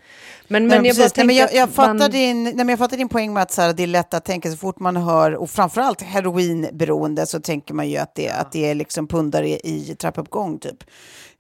men, 0.48 0.68
Nej, 0.68 0.78
men 0.78 0.84
jag 0.84 0.96
bara 0.96 1.02
precis. 1.02 1.16
Nej, 1.16 1.26
men 1.26 1.36
jag, 1.36 1.54
jag, 1.54 1.68
att 1.68 1.74
fattar 1.74 1.94
man- 1.94 2.10
din, 2.10 2.44
nej, 2.44 2.54
men 2.54 2.68
jag 2.68 2.78
fattar 2.78 2.96
din 2.96 3.08
poäng 3.08 3.32
med 3.32 3.42
att 3.42 3.50
så 3.52 3.62
här, 3.62 3.72
det 3.72 3.82
är 3.82 3.86
lätt 3.86 4.14
att 4.14 4.24
tänka 4.24 4.50
så 4.50 4.56
fort 4.56 4.78
man 4.80 4.96
hör, 4.96 5.34
och 5.34 5.50
framförallt 5.50 6.02
heroinberoende, 6.02 7.26
så 7.26 7.40
tänker 7.40 7.74
man 7.74 7.88
ju 7.88 7.96
att 7.96 8.14
det, 8.14 8.28
att 8.30 8.52
det 8.52 8.70
är 8.70 8.74
liksom 8.74 9.06
pundare 9.28 9.48
i 9.48 9.96
trappuppgång 9.98 10.58
typ. 10.58 10.84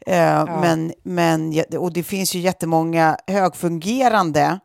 Eh, 0.06 0.60
men, 0.60 0.92
men, 1.02 1.52
ja, 1.52 1.64
och 1.78 1.92
det 1.92 2.02
finns 2.02 2.34
ju 2.34 2.40
jättemånga 2.40 3.16
högfungerande 3.26 4.60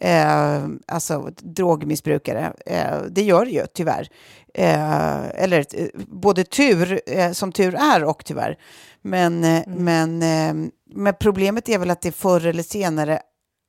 eh, 0.00 0.66
alltså, 0.86 1.30
drogmissbrukare. 1.42 2.52
Eh, 2.66 3.02
det 3.10 3.22
gör 3.22 3.44
det 3.44 3.50
ju 3.50 3.66
tyvärr. 3.74 4.08
Eh, 4.54 5.28
eller 5.28 5.64
eh, 5.74 5.88
både 6.06 6.44
tur, 6.44 7.00
eh, 7.06 7.32
som 7.32 7.52
tur 7.52 7.74
är 7.74 8.04
och 8.04 8.24
tyvärr. 8.24 8.58
Men, 9.02 9.44
eh, 9.44 9.62
men, 9.66 10.22
eh, 10.22 10.70
men 10.94 11.14
problemet 11.20 11.68
är 11.68 11.78
väl 11.78 11.90
att 11.90 12.02
det 12.02 12.12
förr 12.12 12.46
eller 12.46 12.62
senare 12.62 13.20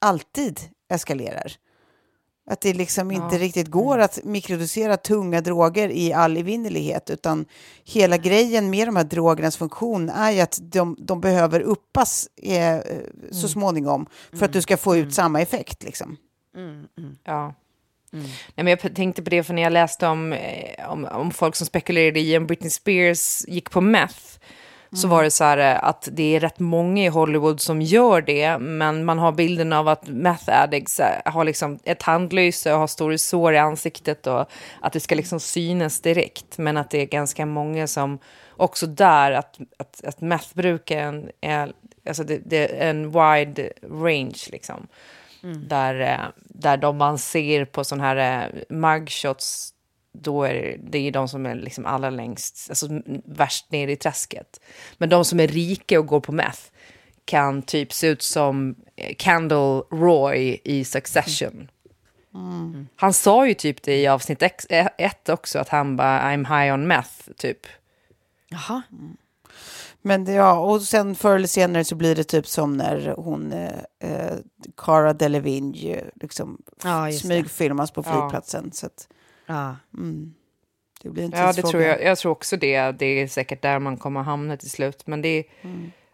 alltid 0.01 0.59
eskalerar. 0.93 1.51
Att 2.49 2.61
det 2.61 2.73
liksom 2.73 3.11
inte 3.11 3.35
Ja. 3.35 3.41
riktigt 3.41 3.67
går 3.67 3.99
att 3.99 4.19
mikrodosera 4.23 4.97
tunga 4.97 5.41
droger 5.41 5.89
i 5.89 6.13
all 6.13 6.37
evinnerlighet, 6.37 7.09
utan 7.09 7.45
hela 7.83 8.17
grejen 8.17 8.69
med 8.69 8.87
de 8.87 8.95
här 8.95 9.03
drogernas 9.03 9.57
funktion 9.57 10.09
är 10.09 10.31
ju 10.31 10.39
att 10.39 10.59
de, 10.61 10.95
de 10.99 11.21
behöver 11.21 11.59
uppas 11.59 12.27
eh, 12.41 12.79
så 13.31 13.47
småningom 13.47 14.05
för 14.33 14.45
att 14.45 14.53
du 14.53 14.61
ska 14.61 14.77
få 14.77 14.95
ut 14.97 15.13
samma 15.13 15.41
effekt. 15.41 15.83
Liksom. 15.83 16.17
Ja. 17.23 17.53
Nej, 18.13 18.23
men 18.55 18.67
jag 18.67 18.95
tänkte 18.95 19.23
på 19.23 19.29
det 19.29 19.43
för 19.43 19.53
när 19.53 19.61
jag 19.61 19.73
läste 19.73 20.07
om, 20.07 20.33
eh, 20.33 20.89
om, 20.91 21.05
om 21.05 21.31
folk 21.31 21.55
som 21.55 21.67
spekulerade 21.67 22.19
i 22.19 22.37
om 22.37 22.47
Britney 22.47 22.69
Spears 22.69 23.45
gick 23.47 23.69
på 23.71 23.81
meth. 23.81 24.39
Så 24.95 25.07
var 25.07 25.23
det 25.23 25.31
så 25.31 25.43
här 25.43 25.57
eh, 25.57 25.83
att 25.83 26.09
det 26.11 26.35
är 26.35 26.39
rätt 26.39 26.59
många 26.59 27.05
i 27.05 27.07
Hollywood 27.07 27.61
som 27.61 27.81
gör 27.81 28.21
det, 28.21 28.57
men 28.57 29.05
man 29.05 29.19
har 29.19 29.31
bilden 29.31 29.73
av 29.73 29.87
att 29.87 30.07
meth 30.07 30.61
addicts 30.63 30.99
eh, 30.99 31.21
har 31.25 31.43
liksom 31.43 31.79
ett 31.83 31.99
tandlyse 31.99 32.73
och 32.73 32.79
har 32.79 32.87
stora 32.87 33.17
sår 33.17 33.53
i 33.53 33.57
ansiktet 33.57 34.27
och 34.27 34.45
att 34.81 34.93
det 34.93 34.99
ska 34.99 35.15
liksom 35.15 35.39
synas 35.39 35.99
direkt. 36.01 36.57
Men 36.57 36.77
att 36.77 36.89
det 36.89 37.01
är 37.01 37.05
ganska 37.05 37.45
många 37.45 37.87
som 37.87 38.19
också 38.49 38.87
där, 38.87 39.31
att, 39.31 39.59
att, 39.77 40.03
att 40.05 40.21
methbrukaren 40.21 41.29
är, 41.41 41.73
alltså 42.07 42.23
det, 42.23 42.41
det 42.45 42.81
är 42.81 42.89
en 42.89 43.11
wide 43.11 43.71
range 43.83 44.47
liksom. 44.51 44.87
Där, 45.67 45.99
eh, 45.99 46.29
där 46.37 46.77
de 46.77 46.97
man 46.97 47.17
ser 47.17 47.65
på 47.65 47.83
sådana 47.83 48.03
här 48.03 48.51
mugshots, 48.69 49.73
då 50.13 50.43
är 50.43 50.53
det, 50.53 50.77
det 50.91 50.97
är 51.07 51.11
de 51.11 51.27
som 51.27 51.45
är 51.45 51.55
liksom 51.55 51.85
allra 51.85 52.09
längst, 52.09 52.65
alltså 52.69 52.87
värst 53.25 53.71
ner 53.71 53.87
i 53.87 53.95
träsket. 53.95 54.61
Men 54.97 55.09
de 55.09 55.25
som 55.25 55.39
är 55.39 55.47
rika 55.47 55.99
och 55.99 56.05
går 56.07 56.19
på 56.19 56.31
meth 56.31 56.61
kan 57.25 57.61
typ 57.61 57.93
se 57.93 58.07
ut 58.07 58.21
som 58.21 58.75
eh, 58.95 59.15
Kendall 59.17 59.83
Roy 59.91 60.59
i 60.63 60.83
Succession. 60.85 61.69
Han 62.95 63.13
sa 63.13 63.47
ju 63.47 63.53
typ 63.53 63.83
det 63.83 63.95
i 64.01 64.07
avsnitt 64.07 64.41
ex- 64.41 64.65
eh, 64.65 64.87
ett 64.97 65.29
också, 65.29 65.59
att 65.59 65.69
han 65.69 65.95
bara 65.97 66.21
I'm 66.21 66.61
high 66.63 66.73
on 66.73 66.87
meth, 66.87 67.31
typ. 67.37 67.57
Jaha. 68.49 68.81
Men 70.01 70.25
det, 70.25 70.31
ja, 70.33 70.59
och 70.59 70.81
sen 70.81 71.15
förr 71.15 71.35
eller 71.35 71.47
senare 71.47 71.83
så 71.83 71.95
blir 71.95 72.15
det 72.15 72.23
typ 72.23 72.47
som 72.47 72.77
när 72.77 73.13
hon, 73.17 73.51
eh, 73.53 73.69
eh, 73.99 74.33
Cara 74.77 75.13
Delevingne, 75.13 76.03
liksom 76.15 76.61
Ja, 76.83 77.11
smygfilmas 77.11 77.91
på 77.91 78.03
Ja. 78.05 78.11
flygplatsen. 78.11 78.71
Så 78.71 78.85
att, 78.85 79.07
Ja. 79.51 79.75
mm, 79.97 80.33
det 81.01 81.09
blir 81.09 81.23
en 81.23 81.31
Ja, 81.31 81.47
det 81.47 81.53
tidsfråga. 81.53 81.71
tror 81.71 81.83
jag. 81.83 82.03
Jag 82.03 82.17
tror 82.17 82.31
också 82.31 82.57
det. 82.57 82.91
Det 82.91 83.05
är 83.05 83.27
säkert 83.27 83.61
där 83.61 83.79
man 83.79 83.97
kommer 83.97 84.21
hamna 84.21 84.57
till 84.57 84.69
slut. 84.69 85.07
Men 85.07 85.21
det 85.21 85.29
är, 85.29 85.43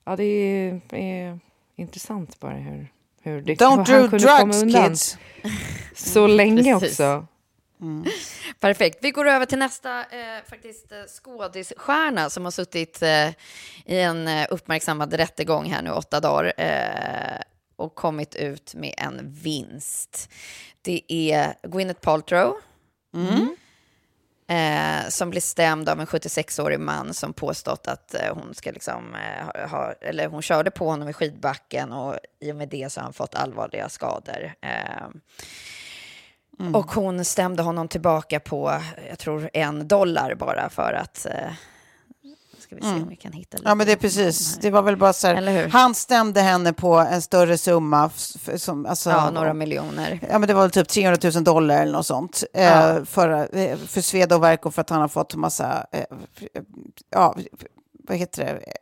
ja, 0.05 0.15
det 0.15 0.23
är, 0.23 0.81
är 0.89 1.39
intressant 1.75 2.39
bara 2.39 2.53
hur, 2.53 2.87
hur, 3.21 3.41
det, 3.41 3.55
Don't 3.55 4.09
do 4.09 4.17
drugs 4.17 4.61
kids! 4.75 5.17
så 5.95 6.27
länge 6.27 6.79
Precis. 6.79 6.99
också. 6.99 7.27
Perfekt. 8.59 8.97
Vi 9.01 9.11
går 9.11 9.27
över 9.27 9.45
till 9.45 9.59
nästa 9.59 9.99
eh, 9.99 10.43
faktiskt 10.49 10.91
eh, 10.91 10.97
skådisstjärna 11.07 12.29
som 12.29 12.43
har 12.43 12.51
suttit 12.51 13.01
eh, 13.01 13.29
i 13.85 13.99
en 13.99 14.27
eh, 14.27 14.47
uppmärksammad 14.49 15.13
rättegång 15.13 15.65
här 15.65 15.81
nu 15.81 15.91
åtta 15.91 16.19
dagar 16.19 16.53
eh, 16.57 17.41
och 17.75 17.95
kommit 17.95 18.35
ut 18.35 18.75
med 18.75 18.93
en 18.97 19.31
vinst. 19.31 20.29
Det 20.81 21.01
är 21.07 21.53
Gwyneth 21.63 21.99
Paltrow. 22.01 22.55
Eh, 24.49 25.09
som 25.09 25.29
blir 25.29 25.41
stämd 25.41 25.89
av 25.89 25.99
en 25.99 26.05
76-årig 26.05 26.79
man 26.79 27.13
som 27.13 27.33
påstått 27.33 27.87
att 27.87 28.13
eh, 28.13 28.33
hon 28.35 28.53
ska 28.53 28.71
liksom, 28.71 29.15
eh, 29.15 29.69
ha- 29.69 29.93
eller 30.01 30.27
hon 30.27 30.41
körde 30.41 30.71
på 30.71 30.89
honom 30.89 31.09
i 31.09 31.13
skidbacken 31.13 31.91
och 31.91 32.15
i 32.39 32.51
och 32.51 32.55
med 32.55 32.69
det 32.69 32.91
så 32.91 32.99
har 32.99 33.03
han 33.03 33.13
fått 33.13 33.35
allvarliga 33.35 33.89
skador. 33.89 34.53
Eh, 34.61 35.07
och 36.73 36.91
hon 36.91 37.25
stämde 37.25 37.63
honom 37.63 37.87
tillbaka 37.87 38.39
på, 38.39 38.81
jag 39.09 39.19
tror 39.19 39.49
en 39.53 39.87
dollar 39.87 40.35
bara 40.35 40.69
för 40.69 40.93
att... 40.93 41.25
Eh, 42.71 42.75
ska 42.75 42.75
vi 42.75 42.81
se 42.81 43.03
om 43.03 43.09
vi 43.09 43.15
kan 43.15 43.31
hitta 43.31 43.57
lite 43.57 43.69
Ja, 43.69 43.75
men 43.75 43.87
det 43.87 43.93
är 43.93 43.97
precis. 43.97 44.57
Det 44.61 44.71
var 44.71 44.81
väl 44.81 44.97
bara 44.97 45.13
så 45.13 45.27
här. 45.27 45.67
Han 45.67 45.95
stämde 45.95 46.41
henne 46.41 46.73
på 46.73 46.93
en 46.93 47.21
större 47.21 47.57
summa. 47.57 48.09
Som, 48.55 48.85
alltså, 48.85 49.09
Ja, 49.09 49.29
några 49.29 49.53
miljoner. 49.53 50.19
Ja, 50.29 50.39
men 50.39 50.47
det 50.47 50.53
var 50.53 50.61
väl 50.61 50.71
typ 50.71 50.87
300 50.87 51.31
000 51.33 51.43
dollar 51.43 51.81
eller 51.81 51.91
något 51.91 52.05
sånt. 52.05 52.43
Ja. 52.53 52.59
Eh, 52.59 53.03
för, 53.03 53.57
eh, 53.57 53.77
för 53.77 54.01
sveda 54.01 54.35
och 54.35 54.43
värk 54.43 54.65
och 54.65 54.73
för 54.73 54.81
att 54.81 54.89
han 54.89 55.01
har 55.01 55.07
fått 55.07 55.35
massa, 55.35 55.85
eh, 55.91 56.03
ja, 57.09 57.35
vad 58.07 58.17
heter 58.17 58.45
det? 58.45 58.73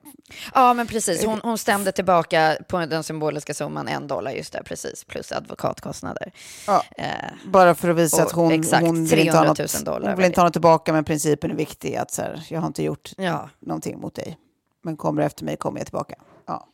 Ja, 0.53 0.73
men 0.73 0.87
precis. 0.87 1.25
Hon, 1.25 1.39
hon 1.43 1.57
stämde 1.57 1.91
tillbaka 1.91 2.57
på 2.67 2.85
den 2.85 3.03
symboliska 3.03 3.53
summan 3.53 3.87
en 3.87 4.07
dollar, 4.07 4.31
just 4.31 4.53
det, 4.53 4.63
precis, 4.63 5.03
plus 5.03 5.31
advokatkostnader. 5.31 6.31
Ja, 6.67 6.83
Eh, 6.97 7.07
bara 7.45 7.75
för 7.75 7.89
att 7.89 7.95
visa 7.95 8.23
att 8.23 8.31
hon, 8.31 8.51
exakt, 8.51 8.85
hon 8.85 9.05
vill 9.05 9.19
inte 9.19 9.37
ha 9.37 9.43
300 9.43 9.63
något, 9.63 9.73
000 9.73 9.83
dollar 9.83 10.07
hon 10.07 10.17
vill 10.17 10.25
inte 10.25 10.39
ha 10.41 10.45
något 10.45 10.53
tillbaka, 10.53 10.93
men 10.93 11.03
principen 11.03 11.51
är 11.51 11.55
viktig. 11.55 11.95
Att 11.95 12.11
så 12.11 12.21
här, 12.21 12.45
jag 12.49 12.59
har 12.61 12.67
inte 12.67 12.83
gjort 12.83 13.11
ja, 13.17 13.49
någonting 13.59 13.99
mot 13.99 14.15
dig. 14.15 14.37
Men 14.83 14.97
kommer 14.97 15.21
du 15.21 15.25
efter 15.25 15.45
mig 15.45 15.57
kommer 15.57 15.79
jag 15.79 15.87
tillbaka. 15.87 16.15
Ja. 16.45 16.67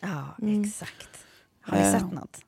ja 0.00 0.24
exakt. 0.64 1.08
Har 1.62 1.76
ni 1.78 1.82
Eh. 1.84 1.92
sett 1.92 2.12
något? 2.12 2.38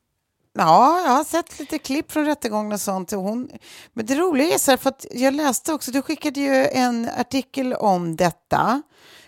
Ja, 0.52 1.00
jag 1.06 1.10
har 1.12 1.24
sett 1.24 1.58
lite 1.58 1.78
klipp 1.78 2.12
från 2.12 2.24
rättegången 2.24 2.72
och 2.72 2.80
sånt. 2.80 3.12
Och 3.12 3.22
hon, 3.22 3.50
men 3.92 4.06
det 4.06 4.14
roliga 4.14 4.54
är 4.54 4.58
så 4.58 4.70
här, 4.70 4.78
för 4.78 4.88
att 4.90 5.06
jag 5.10 5.34
läste 5.34 5.72
också, 5.72 5.90
du 5.90 6.02
skickade 6.02 6.40
ju 6.40 6.66
en 6.66 7.08
artikel 7.18 7.74
om 7.74 8.16
detta. 8.16 8.82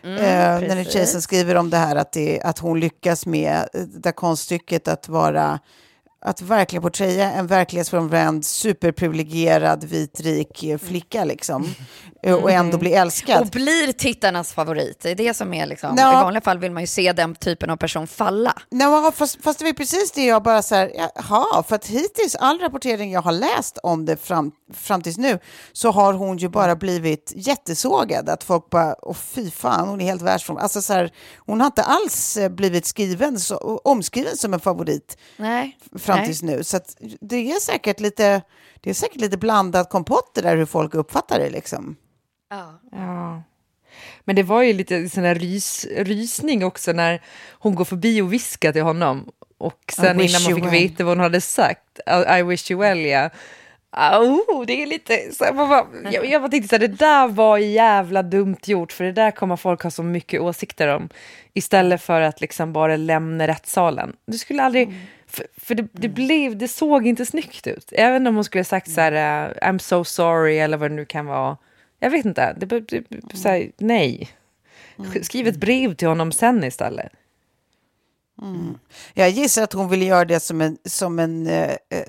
Mm, 0.05 0.17
eh, 0.17 0.69
när 0.69 0.77
precis. 0.77 0.93
tjej 0.93 1.07
som 1.07 1.23
skriver 1.23 1.55
om 1.55 1.71
det 1.71 1.77
här 1.77 1.97
att, 1.97 2.13
det, 2.13 2.41
att 2.41 2.59
hon 2.59 2.81
lyckas 2.81 3.27
med 3.27 3.69
eh, 3.73 3.81
det 3.81 4.13
konststycket 4.13 4.89
att 4.89 5.09
vara 5.09 5.59
att 6.25 6.43
verkligen 6.43 6.83
porträttera 6.83 7.31
en 7.31 7.47
verklighetsfrånvänd, 7.47 8.47
superprivilegierad, 8.47 9.85
vit, 9.85 10.21
rik 10.21 10.65
eh, 10.65 10.79
flicka 10.79 11.25
liksom. 11.25 11.75
Eh, 12.23 12.35
Och 12.43 12.51
ändå 12.51 12.79
bli 12.79 12.93
älskad. 12.93 13.41
Och 13.41 13.47
blir 13.47 13.93
tittarnas 13.93 14.53
favorit. 14.53 15.01
Det 15.03 15.11
är 15.11 15.15
det 15.15 15.35
som 15.35 15.55
är 15.55 15.67
liksom, 15.67 15.95
Ja. 15.99 16.13
i 16.13 16.15
vanliga 16.15 16.41
fall 16.41 16.59
vill 16.59 16.71
man 16.73 16.83
ju 16.83 16.87
se 16.87 17.13
den 17.13 17.35
typen 17.35 17.71
av 17.71 17.77
person 17.77 18.07
falla. 18.07 18.55
Men 18.71 19.13
fast, 19.13 19.43
fast 19.43 19.59
det 19.59 19.65
var 19.65 19.73
precis 19.73 20.13
det 20.13 20.25
jag 20.25 20.43
bara 20.43 20.63
så 20.63 20.75
här, 20.75 20.93
jaha, 21.15 21.63
för 21.63 21.77
att 21.77 21.87
hittills 21.87 22.35
all 22.35 22.59
rapportering 22.59 23.13
jag 23.13 23.23
har 23.23 23.33
läst 23.33 23.79
om 23.83 24.05
det 24.05 24.17
fram, 24.17 24.53
fram 24.75 25.03
tills 25.03 25.19
nu 25.19 25.39
så 25.73 25.91
har 25.91 26.13
hon 26.13 26.39
ju 26.39 26.49
bara 26.49 26.77
blivit 26.77 27.33
jättesågad. 27.37 28.29
Att 28.29 28.45
folk 28.45 28.71
bara, 28.71 28.95
åh 29.03 29.17
fy 29.17 29.51
fan, 29.51 29.89
hon 29.89 30.01
är 30.01 30.05
helt 30.05 30.23
världsfrån. 30.23 30.59
Alltså 30.59 30.83
så 30.83 30.93
här, 30.93 31.11
hon 31.47 31.61
har 31.61 31.67
inte 31.67 31.83
alls 31.83 32.37
eh, 32.37 32.49
blivit 32.49 32.87
skriven, 32.87 33.41
så, 33.41 33.81
omskriven 33.85 34.37
som 34.37 34.55
en 34.55 34.61
favorit 34.61 35.17
Nej. 35.37 35.79
Fram 36.13 36.19
Nej. 36.19 36.27
tills 36.27 36.43
nu. 36.43 36.65
Så 36.65 36.77
att 36.77 36.97
det 37.21 37.53
är 37.53 37.61
säkert 37.61 38.01
lite, 38.01 38.43
det 38.81 38.91
är 38.91 38.95
säkert 38.95 39.21
lite 39.21 39.37
blandad 39.37 39.89
kompott 39.89 40.35
det 40.35 40.41
där 40.41 40.57
hur 40.57 40.67
folk 40.67 40.95
uppfattar 40.95 41.39
det 41.39 41.51
liksom. 41.51 41.97
Ja. 42.51 42.81
Ja. 42.93 43.43
Men 44.25 44.37
det 44.37 44.43
var 44.43 44.63
ju 44.63 44.73
lite 44.73 45.09
sån 45.09 45.23
där 45.23 45.35
rys, 45.35 45.87
rysning 45.97 46.65
också 46.65 46.93
när 46.93 47.23
hon 47.51 47.75
går 47.75 47.85
förbi 47.85 48.21
och 48.21 48.33
viskar 48.33 48.73
till 48.73 48.83
honom. 48.83 49.29
Och 49.59 49.93
sen 49.93 50.21
innan 50.21 50.43
man 50.43 50.55
fick 50.55 50.65
well. 50.65 50.71
veta 50.71 51.05
vad 51.05 51.17
hon 51.17 51.21
hade 51.21 51.41
sagt, 51.41 52.01
I, 52.07 52.39
I 52.39 52.43
wish 52.43 52.71
you 52.71 52.81
well, 52.81 53.01
ja. 53.07 53.31
Oh, 54.19 54.67
det 54.67 54.83
är 54.83 54.87
lite, 54.87 55.33
så 55.33 55.45
man 55.55 55.69
bara, 55.69 55.87
jag, 56.11 56.27
jag 56.27 56.43
bara 56.43 56.51
tänkte 56.51 56.69
så 56.69 56.75
här, 56.75 56.89
det 56.89 56.97
där 56.97 57.29
var 57.29 57.59
jävla 57.59 58.23
dumt 58.23 58.57
gjort, 58.65 58.93
för 58.93 59.05
det 59.05 59.13
där 59.13 59.31
kommer 59.31 59.57
folk 59.57 59.83
ha 59.83 59.91
så 59.91 60.03
mycket 60.03 60.41
åsikter 60.41 60.89
om, 60.89 61.09
istället 61.55 62.03
för 62.03 62.21
att 62.21 62.41
liksom 62.41 62.73
bara 62.73 62.97
lämna 62.97 63.47
rättssalen. 63.47 64.17
Du 64.27 64.39
skulle 64.39 64.63
aldrig, 64.63 64.89
Mm. 64.89 65.01
För, 65.33 65.47
för 65.57 65.75
det, 65.75 65.89
det, 65.93 66.09
blev, 66.09 66.57
det 66.57 66.69
såg 66.69 67.07
inte 67.07 67.27
snyggt 67.27 67.67
ut. 67.67 67.93
Även 67.93 68.27
om 68.27 68.35
hon 68.35 68.45
skulle 68.45 68.65
sagt 68.65 68.91
så 68.91 69.01
här, 69.01 69.13
uh, 69.13 69.55
I'm 69.57 69.79
so 69.79 70.05
sorry, 70.05 70.59
eller 70.59 70.77
vad 70.77 70.91
det 70.91 70.95
nu 70.95 71.05
kan 71.05 71.27
vara. 71.27 71.57
Jag 71.99 72.11
vet 72.11 72.25
inte, 72.25 72.57
det, 72.59 72.81
det, 72.81 73.37
så 73.37 73.49
här, 73.49 73.71
nej. 73.79 74.31
Skriv 75.23 75.47
ett 75.47 75.57
brev 75.57 75.95
till 75.95 76.09
honom 76.09 76.33
sen 76.33 76.65
istället. 76.65 77.13
Mm. 78.43 78.79
Jag 79.15 79.31
gissar 79.31 79.63
att 79.63 79.73
hon 79.73 79.89
ville 79.89 80.05
göra 80.05 80.25
det 80.25 80.41
som 80.41 80.61
en, 80.61 80.79
som 80.85 81.19
en 81.19 81.47
eh, 81.47 81.71
eh, 81.71 82.03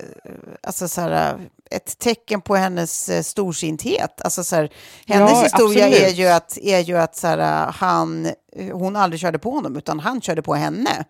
alltså 0.62 0.88
så 0.88 1.00
här, 1.00 1.34
eh, 1.34 1.40
ett 1.70 1.98
tecken 1.98 2.40
på 2.40 2.56
hennes 2.56 3.08
eh, 3.08 3.22
storsinthet. 3.22 4.20
Alltså 4.20 4.44
så 4.44 4.56
här, 4.56 4.70
hennes 5.06 5.32
Ja, 5.32 5.42
historia 5.42 5.86
absolut. 5.86 6.08
är 6.08 6.14
ju 6.14 6.26
att, 6.26 6.58
är 6.58 6.80
ju 6.80 6.98
att 6.98 7.16
så 7.16 7.26
här, 7.26 7.72
han, 7.72 8.28
hon 8.72 8.96
aldrig 8.96 9.20
körde 9.20 9.38
på 9.38 9.50
honom, 9.50 9.76
utan 9.76 10.00
han 10.00 10.20
körde 10.20 10.42
på 10.42 10.54
henne. 10.54 11.04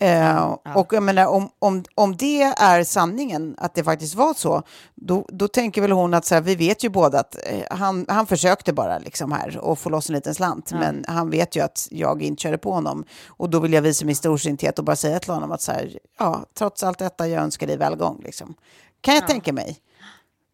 Eh, 0.00 0.56
Och 0.74 0.92
jag 0.92 1.02
menar, 1.02 1.26
om, 1.26 1.50
om, 1.58 1.84
om 1.94 2.16
det 2.16 2.42
är 2.42 2.84
sanningen, 2.84 3.54
att 3.58 3.74
det 3.74 3.84
faktiskt 3.84 4.14
var 4.14 4.34
så, 4.34 4.62
då, 4.94 5.24
då 5.28 5.48
tänker 5.48 5.80
väl 5.82 5.92
hon 5.92 6.14
att 6.14 6.24
så 6.24 6.34
här, 6.34 6.42
vi 6.42 6.54
vet 6.54 6.84
ju 6.84 6.88
båda 6.88 7.20
att 7.20 7.36
eh, 7.46 7.76
han, 7.76 8.06
han 8.08 8.26
försökte 8.26 8.72
bara 8.72 8.98
liksom 8.98 9.32
här 9.32 9.58
och 9.58 9.78
få 9.78 9.90
loss 9.90 10.08
en 10.08 10.14
liten 10.14 10.34
slant, 10.34 10.68
Ja. 10.72 10.78
men 10.78 11.04
han 11.08 11.30
vet 11.30 11.56
ju 11.56 11.60
att 11.60 11.88
jag 11.90 12.22
inte 12.22 12.42
körde 12.42 12.58
på 12.58 12.72
honom. 12.72 13.04
Och 13.28 13.50
då 13.50 13.60
vill 13.60 13.72
jag 13.72 13.82
visa 13.82 14.04
min 14.04 14.16
storsinthet 14.16 14.78
och 14.78 14.84
bara 14.84 14.96
säga 14.96 15.18
till 15.18 15.32
honom 15.32 15.52
att 15.52 15.60
så 15.62 15.72
här, 15.72 15.98
ja, 16.18 16.44
trots 16.54 16.82
allt 16.82 16.98
detta, 16.98 17.28
jag 17.28 17.42
önskar 17.42 17.66
dig 17.66 17.76
välgång. 17.76 18.20
Liksom. 18.24 18.54
Kan 19.00 19.14
jag 19.14 19.28
tänka 19.28 19.52
mig. 19.52 19.76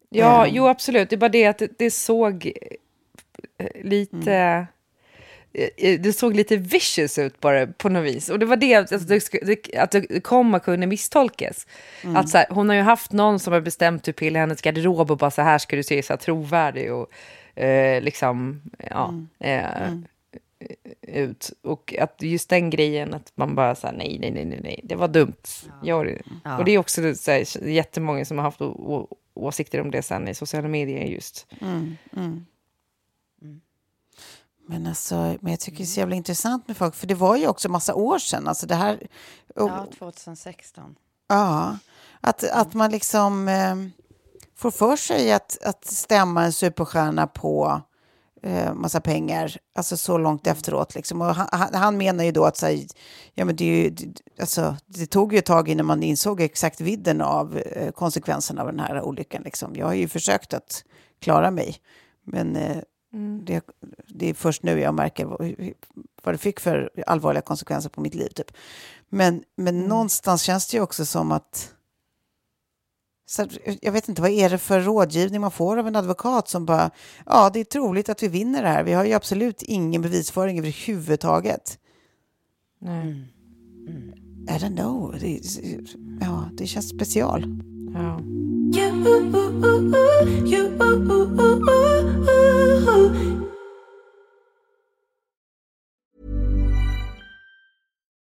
Ja, 0.09 0.45
Eh, 0.47 0.53
jo 0.55 0.67
absolut. 0.67 1.09
Det 1.09 1.15
är 1.15 1.17
bara 1.17 1.29
det 1.29 1.45
att 1.45 1.57
det, 1.57 1.69
det 1.77 1.91
såg 1.91 2.51
eh, 3.57 3.83
lite... 3.83 4.33
eh, 4.33 4.63
Det 5.79 6.15
såg 6.15 6.35
lite 6.35 6.57
vicious 6.57 7.17
ut 7.17 7.39
bara 7.39 7.67
på 7.67 7.89
något 7.89 8.05
vis. 8.05 8.29
Och 8.29 8.39
det 8.39 8.45
var 8.45 8.55
det, 8.55 8.75
alltså, 8.75 8.97
det, 8.97 9.29
det, 9.41 9.77
att 9.77 9.91
det 9.91 10.23
kom 10.23 10.53
att 10.53 10.63
kunna 10.63 10.85
misstolkas. 10.85 11.67
Mm. 12.03 12.15
Att 12.15 12.29
så 12.29 12.37
här, 12.37 12.47
hon 12.49 12.69
har 12.69 12.75
ju 12.75 12.81
haft 12.81 13.11
någon 13.11 13.39
som 13.39 13.53
har 13.53 13.61
bestämt 13.61 14.03
typ 14.03 14.19
hela 14.19 14.39
hennes 14.39 14.61
garderob 14.61 15.11
och 15.11 15.17
bara 15.17 15.31
så 15.31 15.41
här 15.41 15.57
ska 15.57 15.75
du 15.75 15.83
se 15.83 16.03
så 16.03 16.13
här 16.13 16.17
trovärdig 16.17 16.93
och 16.93 17.11
eh, 17.59 18.01
liksom, 18.01 18.61
ja, 18.89 19.13
eh, 19.39 19.93
ut. 21.01 21.51
Och 21.61 21.95
att 21.99 22.21
just 22.21 22.49
den 22.49 22.69
grejen 22.69 23.13
att 23.13 23.31
man 23.35 23.55
bara 23.55 23.75
så 23.75 23.87
här, 23.87 23.93
nej, 23.93 24.17
nej, 24.19 24.31
nej, 24.31 24.45
nej, 24.45 24.59
nej, 24.63 24.79
det 24.83 24.95
var 24.95 25.07
dumt. 25.07 25.43
Ja. 26.43 26.57
Och 26.57 26.65
det 26.65 26.71
är 26.71 26.77
också 26.77 27.15
så 27.15 27.31
här, 27.31 27.67
jättemånga 27.67 28.25
som 28.25 28.37
har 28.37 28.45
haft 28.45 28.61
åsikter 29.33 29.81
om 29.81 29.91
det 29.91 30.01
sen 30.01 30.27
i 30.27 30.33
sociala 30.33 30.67
medier 30.67 31.05
just. 31.05 31.47
Mm, 34.67 34.71
mm. 34.71 34.83
Men, 34.83 34.87
alltså, 34.89 35.15
men 35.15 35.51
jag 35.51 35.59
tycker 35.59 35.77
det 35.77 35.83
är 35.83 35.85
så 35.85 35.99
jävla 35.99 36.15
intressant 36.15 36.67
med 36.67 36.77
folk, 36.77 36.95
för 36.95 37.07
det 37.07 37.15
var 37.15 37.35
ju 37.35 37.47
också 37.47 37.69
massa 37.69 37.93
år 37.95 38.19
sedan. 38.19 38.47
Alltså 38.47 38.67
det 38.67 38.75
här, 38.75 39.07
och, 39.55 39.69
Ja, 39.69 39.87
2016. 39.99 40.95
Ja, 41.27 41.77
att, 42.21 42.43
att 42.43 42.73
man 42.73 42.91
liksom 42.91 43.47
eh, 43.47 43.75
får 44.55 44.71
för 44.71 44.95
sig 44.95 45.31
att, 45.31 45.57
att 45.63 45.85
stämma 45.85 46.43
en 46.43 46.53
superstjärna 46.53 47.27
på 47.27 47.81
eh, 48.43 48.73
massa 48.73 49.01
pengar, 49.01 49.57
alltså 49.75 49.97
så 49.97 50.17
långt 50.17 50.47
efteråt. 50.47 50.95
Liksom. 50.95 51.21
Och 51.21 51.35
han, 51.35 51.69
han- 51.73 51.97
menar 51.97 52.23
ju 52.23 52.31
då 52.31 52.45
att 52.45 52.57
så 52.57 52.65
här, 52.65 52.85
ja, 53.33 53.45
men 53.45 53.55
det, 53.55 53.63
är 53.65 53.83
ju, 53.83 53.89
det, 53.89 54.21
alltså, 54.39 54.75
det 54.85 55.05
tog 55.05 55.33
ju 55.33 55.39
ett 55.39 55.45
tag 55.45 55.69
innan 55.69 55.85
man 55.85 56.03
insåg 56.03 56.41
exakt 56.41 56.81
vidden 56.81 57.21
av 57.21 57.57
eh, 57.57 57.91
konsekvenserna 57.91 58.61
av 58.61 58.67
den 58.67 58.79
här 58.79 59.01
olyckan. 59.01 59.41
Liksom. 59.41 59.75
Jag 59.75 59.85
har 59.85 59.93
ju 59.93 60.07
försökt 60.07 60.53
att 60.53 60.83
klara 61.21 61.51
mig, 61.51 61.75
men 62.25 62.57
eh, 63.15 63.45
det, 63.45 63.65
det 64.07 64.29
är 64.29 64.33
först 64.33 64.63
nu 64.63 64.79
jag 64.79 64.93
märker 64.93 65.25
vad, 65.25 65.55
vad 66.23 66.33
det 66.33 66.37
fick 66.37 66.59
för 66.59 66.91
allvarliga 67.07 67.41
konsekvenser 67.41 67.89
på 67.89 68.01
mitt 68.01 68.15
liv. 68.15 68.29
Typ. 68.29 68.51
Men, 69.09 69.43
men 69.55 69.83
någonstans 69.83 70.41
känns 70.41 70.67
det 70.67 70.77
ju 70.77 70.83
också 70.83 71.05
som 71.05 71.31
att... 71.31 71.71
Så 73.27 73.47
jag 73.81 73.91
vet 73.91 74.09
inte, 74.09 74.21
vad 74.21 74.31
är 74.31 74.49
det 74.49 74.57
för 74.57 74.81
rådgivning 74.81 75.41
man 75.41 75.51
får 75.51 75.77
av 75.77 75.87
en 75.87 75.95
advokat 75.95 76.49
som 76.49 76.65
bara, 76.65 76.91
ja, 77.25 77.49
det 77.53 77.59
är 77.59 77.63
troligt 77.63 78.09
att 78.09 78.23
vi 78.23 78.27
vinner 78.27 78.63
det 78.63 78.69
här. 78.69 78.83
Vi 78.83 78.93
har 78.93 79.05
ju 79.05 79.13
absolut 79.13 79.61
ingen 79.61 80.01
bevisföring 80.01 80.59
överhuvudtaget. 80.59 81.79
Nej. 82.79 83.31
I 84.47 84.51
don't 84.51 84.77
know. 84.77 85.15
Det, 85.19 85.41
ja, 86.21 86.49
det 86.53 86.67
känns 86.67 86.89
special. 86.89 87.41
Oh. 87.95 88.17
You, 88.73 88.87
you, 89.03 89.31
you, 89.31 90.45
you, 90.45 90.45
you, 90.45 90.63
you, 90.77 92.25
you. 92.25 93.54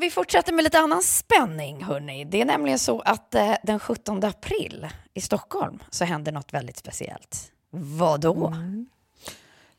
Vi 0.00 0.10
fortsätter 0.10 0.52
med 0.52 0.64
lite 0.64 0.78
annan 0.78 1.02
spänning, 1.02 1.84
hörni. 1.84 2.24
Det 2.24 2.40
är 2.40 2.44
nämligen 2.44 2.78
så 2.78 3.00
att 3.00 3.34
eh, 3.34 3.54
den 3.62 3.78
17 3.80 4.24
april 4.24 4.88
i 5.14 5.20
Stockholm 5.20 5.78
så 5.90 6.04
händer 6.04 6.32
något 6.32 6.54
väldigt 6.54 6.76
speciellt. 6.76 7.52
Vad 7.70 8.20
då? 8.20 8.54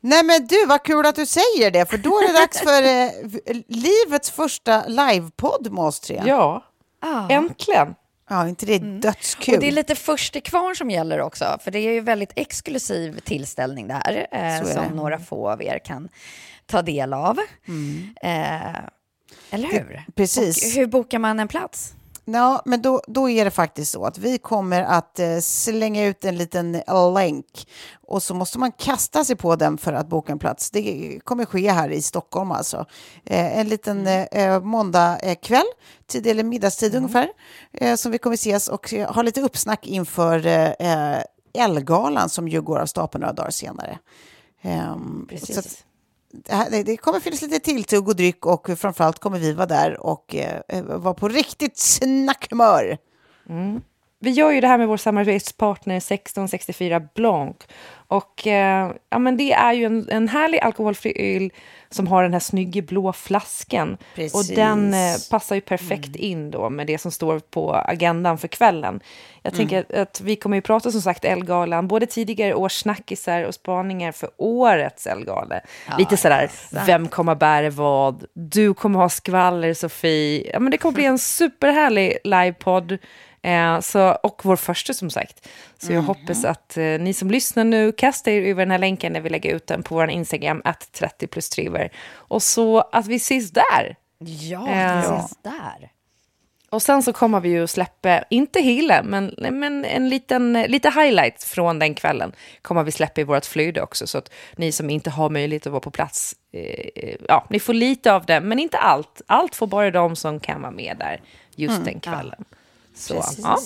Nej 0.00 0.22
men 0.24 0.46
du, 0.46 0.66
vad 0.66 0.82
kul 0.82 1.06
att 1.06 1.14
du 1.16 1.26
säger 1.26 1.70
det, 1.70 1.86
för 1.90 1.98
då 1.98 2.10
är 2.10 2.26
det 2.32 2.38
dags 2.38 2.60
för 2.60 2.82
eh, 2.82 3.62
livets 3.68 4.30
första 4.30 4.86
livepodd 4.86 5.72
med 5.72 5.84
oss 5.84 6.00
tre. 6.00 6.22
Ja, 6.26 6.64
Ah. 7.04 7.28
äntligen. 7.28 7.94
Ja, 8.28 8.48
inte 8.48 8.66
det 8.66 8.74
är 8.74 9.00
dödskul? 9.00 9.54
Och 9.54 9.60
det 9.60 9.68
är 9.68 9.72
lite 9.72 9.94
först 9.94 10.32
till 10.32 10.42
kvarn 10.42 10.76
som 10.76 10.90
gäller 10.90 11.20
också, 11.20 11.58
för 11.60 11.70
det 11.70 11.78
är 11.78 11.92
ju 11.92 12.00
väldigt 12.00 12.32
exklusiv 12.36 13.20
tillställning 13.20 13.88
det 13.88 13.94
här, 13.94 14.26
eh, 14.32 14.64
som 14.72 14.82
det. 14.88 14.94
några 14.94 15.18
få 15.18 15.50
av 15.50 15.62
er 15.62 15.78
kan 15.84 16.08
ta 16.66 16.82
del 16.82 17.12
av. 17.12 17.38
Mm. 17.68 18.14
Eh, 18.22 18.80
eller 19.50 19.68
hur? 19.68 20.04
precis. 20.14 20.64
Och 20.64 20.70
hur 20.80 20.86
bokar 20.86 21.18
man 21.18 21.40
en 21.40 21.48
plats? 21.48 21.94
Ja, 22.24 22.62
men 22.64 22.82
då, 22.82 23.02
då 23.06 23.30
är 23.30 23.44
det 23.44 23.50
faktiskt 23.50 23.92
så 23.92 24.04
att 24.04 24.18
vi 24.18 24.38
kommer 24.38 24.82
att 24.82 25.18
eh, 25.18 25.38
slänga 25.38 26.04
ut 26.06 26.24
en 26.24 26.36
liten 26.38 26.72
länk 27.14 27.68
och 28.06 28.22
så 28.22 28.34
måste 28.34 28.58
man 28.58 28.72
kasta 28.72 29.24
sig 29.24 29.36
på 29.36 29.56
den 29.56 29.78
för 29.78 29.92
att 29.92 30.08
boka 30.08 30.32
en 30.32 30.38
plats. 30.38 30.70
Det 30.70 31.20
kommer 31.24 31.44
ske 31.44 31.70
här 31.70 31.88
i 31.90 32.02
Stockholm 32.02 32.50
alltså. 32.52 32.86
Eh, 33.24 33.58
en 33.58 33.68
liten 33.68 34.06
eh, 34.06 34.60
måndag 34.60 35.18
eh, 35.22 35.34
kväll, 35.42 35.66
tid 36.06 36.26
eller 36.26 36.44
middagstid 36.44 36.92
Mm. 36.94 37.04
ungefär, 37.04 37.28
eh, 37.72 37.96
som 37.96 38.12
vi 38.12 38.18
kommer 38.18 38.34
ses 38.34 38.68
och 38.68 38.94
eh, 38.94 39.14
ha 39.14 39.22
lite 39.22 39.40
uppsnack 39.40 39.86
inför 39.86 40.46
eh, 40.46 40.70
eh, 40.70 41.22
Elgalan 41.54 42.28
som 42.28 42.48
ju 42.48 42.62
går 42.62 42.78
av 42.78 42.86
stapeln 42.86 43.20
några 43.20 43.32
dagar 43.32 43.50
senare. 43.50 43.98
Ehm, 44.62 45.26
Precis 45.28 45.84
det, 46.32 46.52
här, 46.52 46.84
det- 46.84 46.96
kommer 46.96 47.20
finnas 47.20 47.42
lite 47.42 47.58
tilltugg 47.58 48.08
och 48.08 48.16
dryck 48.16 48.46
och 48.46 48.70
framförallt 48.78 49.18
kommer 49.18 49.38
vi 49.38 49.52
vara 49.52 49.66
där 49.66 50.00
och 50.00 50.34
eh, 50.34 50.82
vara 50.84 51.14
på 51.14 51.28
riktigt 51.28 51.78
snackhumör. 51.78 52.98
Mm. 53.48 53.80
Vi 54.22 54.30
gör 54.30 54.50
ju 54.50 54.60
det 54.60 54.66
här 54.66 54.78
med 54.78 54.88
vår 54.88 54.96
samarbetspartner 54.96 55.96
1664 55.96 57.00
Blanc. 57.14 57.56
Och 58.12 58.46
eh, 58.46 58.92
ja, 59.10 59.18
men 59.18 59.36
det 59.36 59.52
är 59.52 59.72
ju 59.72 59.84
en, 59.84 60.08
en 60.10 60.28
härlig 60.28 60.58
alkoholfri 60.58 61.36
öl 61.36 61.50
som 61.90 62.06
har 62.06 62.22
den 62.22 62.32
här 62.32 62.40
snygga 62.40 62.82
blå 62.82 63.12
flaskan. 63.12 63.96
Precis. 64.14 64.34
Och 64.50 64.56
den 64.56 64.94
eh, 64.94 65.14
passar 65.30 65.54
ju 65.54 65.60
perfekt 65.60 66.16
in 66.16 66.50
då 66.50 66.70
med 66.70 66.86
det 66.86 66.98
som 66.98 67.10
står 67.10 67.38
på 67.38 67.74
agendan 67.74 68.38
för 68.38 68.48
kvällen. 68.48 69.00
Jag 69.42 69.54
tänker 69.54 69.80
att, 69.80 69.92
att 69.92 70.20
vi 70.20 70.36
kommer 70.36 70.56
ju 70.56 70.60
prata 70.60 70.90
som 70.90 71.02
sagt 71.02 71.24
Elgalan, 71.24 71.88
både 71.88 72.06
tidigare 72.06 72.54
års 72.54 72.72
snackisar 72.72 73.44
och 73.44 73.54
spaningar 73.54 74.12
för 74.12 74.30
årets 74.36 75.06
Elgala. 75.06 75.60
Lite 75.98 76.16
sådär, 76.16 76.50
vem 76.86 77.08
kommer 77.08 77.34
bära 77.34 77.70
vad? 77.70 78.24
Du 78.34 78.74
kommer 78.74 78.98
ha 78.98 79.08
skvaller 79.08 79.74
Sofie. 79.74 80.50
Ja, 80.52 80.60
men 80.60 80.70
det 80.70 80.78
kommer 80.78 80.94
bli 80.94 81.04
en 81.04 81.18
superhärlig 81.18 82.18
livepodd. 82.24 82.98
Eh, 83.42 83.80
så, 83.80 84.10
och 84.10 84.40
vår 84.44 84.56
första 84.56 84.94
som 84.94 85.10
sagt. 85.10 85.48
Så 85.78 85.92
jag 85.92 86.02
hoppas 86.02 86.44
att 86.44 86.76
eh, 86.76 86.84
ni 86.84 87.14
som 87.14 87.30
lyssnar 87.30 87.64
nu 87.64 87.92
kastar 87.92 88.32
er 88.32 88.42
över 88.42 88.62
den 88.62 88.70
här 88.70 88.78
länken 88.78 89.12
när 89.12 89.20
vi 89.20 89.28
lägger 89.30 89.54
ut 89.54 89.66
den 89.66 89.82
på 89.82 89.94
vår 89.94 90.10
Instagram, 90.10 90.62
att 90.64 90.92
30 90.92 91.26
plus 91.26 91.48
triver. 91.48 91.90
Och 92.12 92.42
så 92.42 92.80
att 92.80 93.06
vi 93.06 93.16
ses 93.16 93.50
där. 93.50 93.96
Ja, 94.18 94.68
Eh, 94.68 94.96
det 94.96 95.00
ses 95.00 95.36
där. 95.42 95.90
Och 96.70 96.82
sen 96.82 97.02
så 97.02 97.12
kommer 97.12 97.40
vi 97.40 97.48
ju 97.48 97.66
släppa, 97.66 98.24
inte 98.30 98.60
hela, 98.60 99.02
men, 99.02 99.34
men 99.38 99.84
en 99.84 100.08
liten, 100.08 100.52
lite 100.52 100.90
highlight 100.90 101.42
från 101.42 101.78
den 101.78 101.94
kvällen 101.94 102.32
kommer 102.62 102.82
vi 102.84 102.92
släppa 102.92 103.20
i 103.20 103.24
vårt 103.24 103.44
flöde 103.44 103.82
också. 103.82 104.06
Så 104.06 104.18
att 104.18 104.32
ni 104.56 104.72
som 104.72 104.90
inte 104.90 105.10
har 105.10 105.30
möjlighet 105.30 105.66
att 105.66 105.72
vara 105.72 105.80
på 105.80 105.90
plats, 105.90 106.34
eh, 106.52 107.16
ja, 107.28 107.46
ni 107.50 107.60
får 107.60 107.74
lite 107.74 108.12
av 108.12 108.26
det, 108.26 108.40
men 108.40 108.58
inte 108.58 108.78
allt. 108.78 109.22
Allt 109.26 109.54
får 109.54 109.66
bara 109.66 109.90
de 109.90 110.16
som 110.16 110.40
kan 110.40 110.62
vara 110.62 110.72
med 110.72 110.96
där 110.98 111.20
just 111.56 111.72
Mm, 111.72 111.84
den 111.84 112.00
kvällen. 112.00 112.44
Så, 112.94 113.14
Precis. 113.14 113.38
ja. 113.44 113.58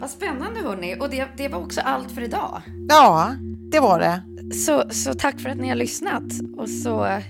Vad 0.00 0.10
spännande 0.10 0.60
hörni. 0.60 0.96
Och 1.00 1.10
det, 1.10 1.28
det 1.36 1.48
var 1.48 1.58
också 1.58 1.80
allt 1.80 2.10
för 2.10 2.22
idag. 2.22 2.62
Ja, 2.88 3.34
det 3.70 3.80
var 3.80 3.98
det. 3.98 4.22
Så, 4.54 4.84
så 4.90 5.14
tack 5.14 5.40
för 5.40 5.48
att 5.48 5.58
ni 5.58 5.68
har 5.68 5.76
lyssnat. 5.76 6.22
Och 6.56 6.68
så, 6.68 7.20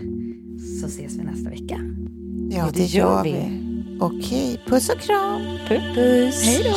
så 0.80 0.86
ses 0.86 1.12
vi 1.16 1.22
nästa 1.22 1.50
vecka. 1.50 1.80
Ja, 2.50 2.68
det, 2.74 2.84
gör 2.84 3.22
vi. 3.22 3.60
Okej, 4.00 4.62
puss 4.66 4.88
och 4.88 5.00
kram. 5.00 5.42
Puss. 5.68 6.42
Hej 6.44 6.64
då. 6.64 6.76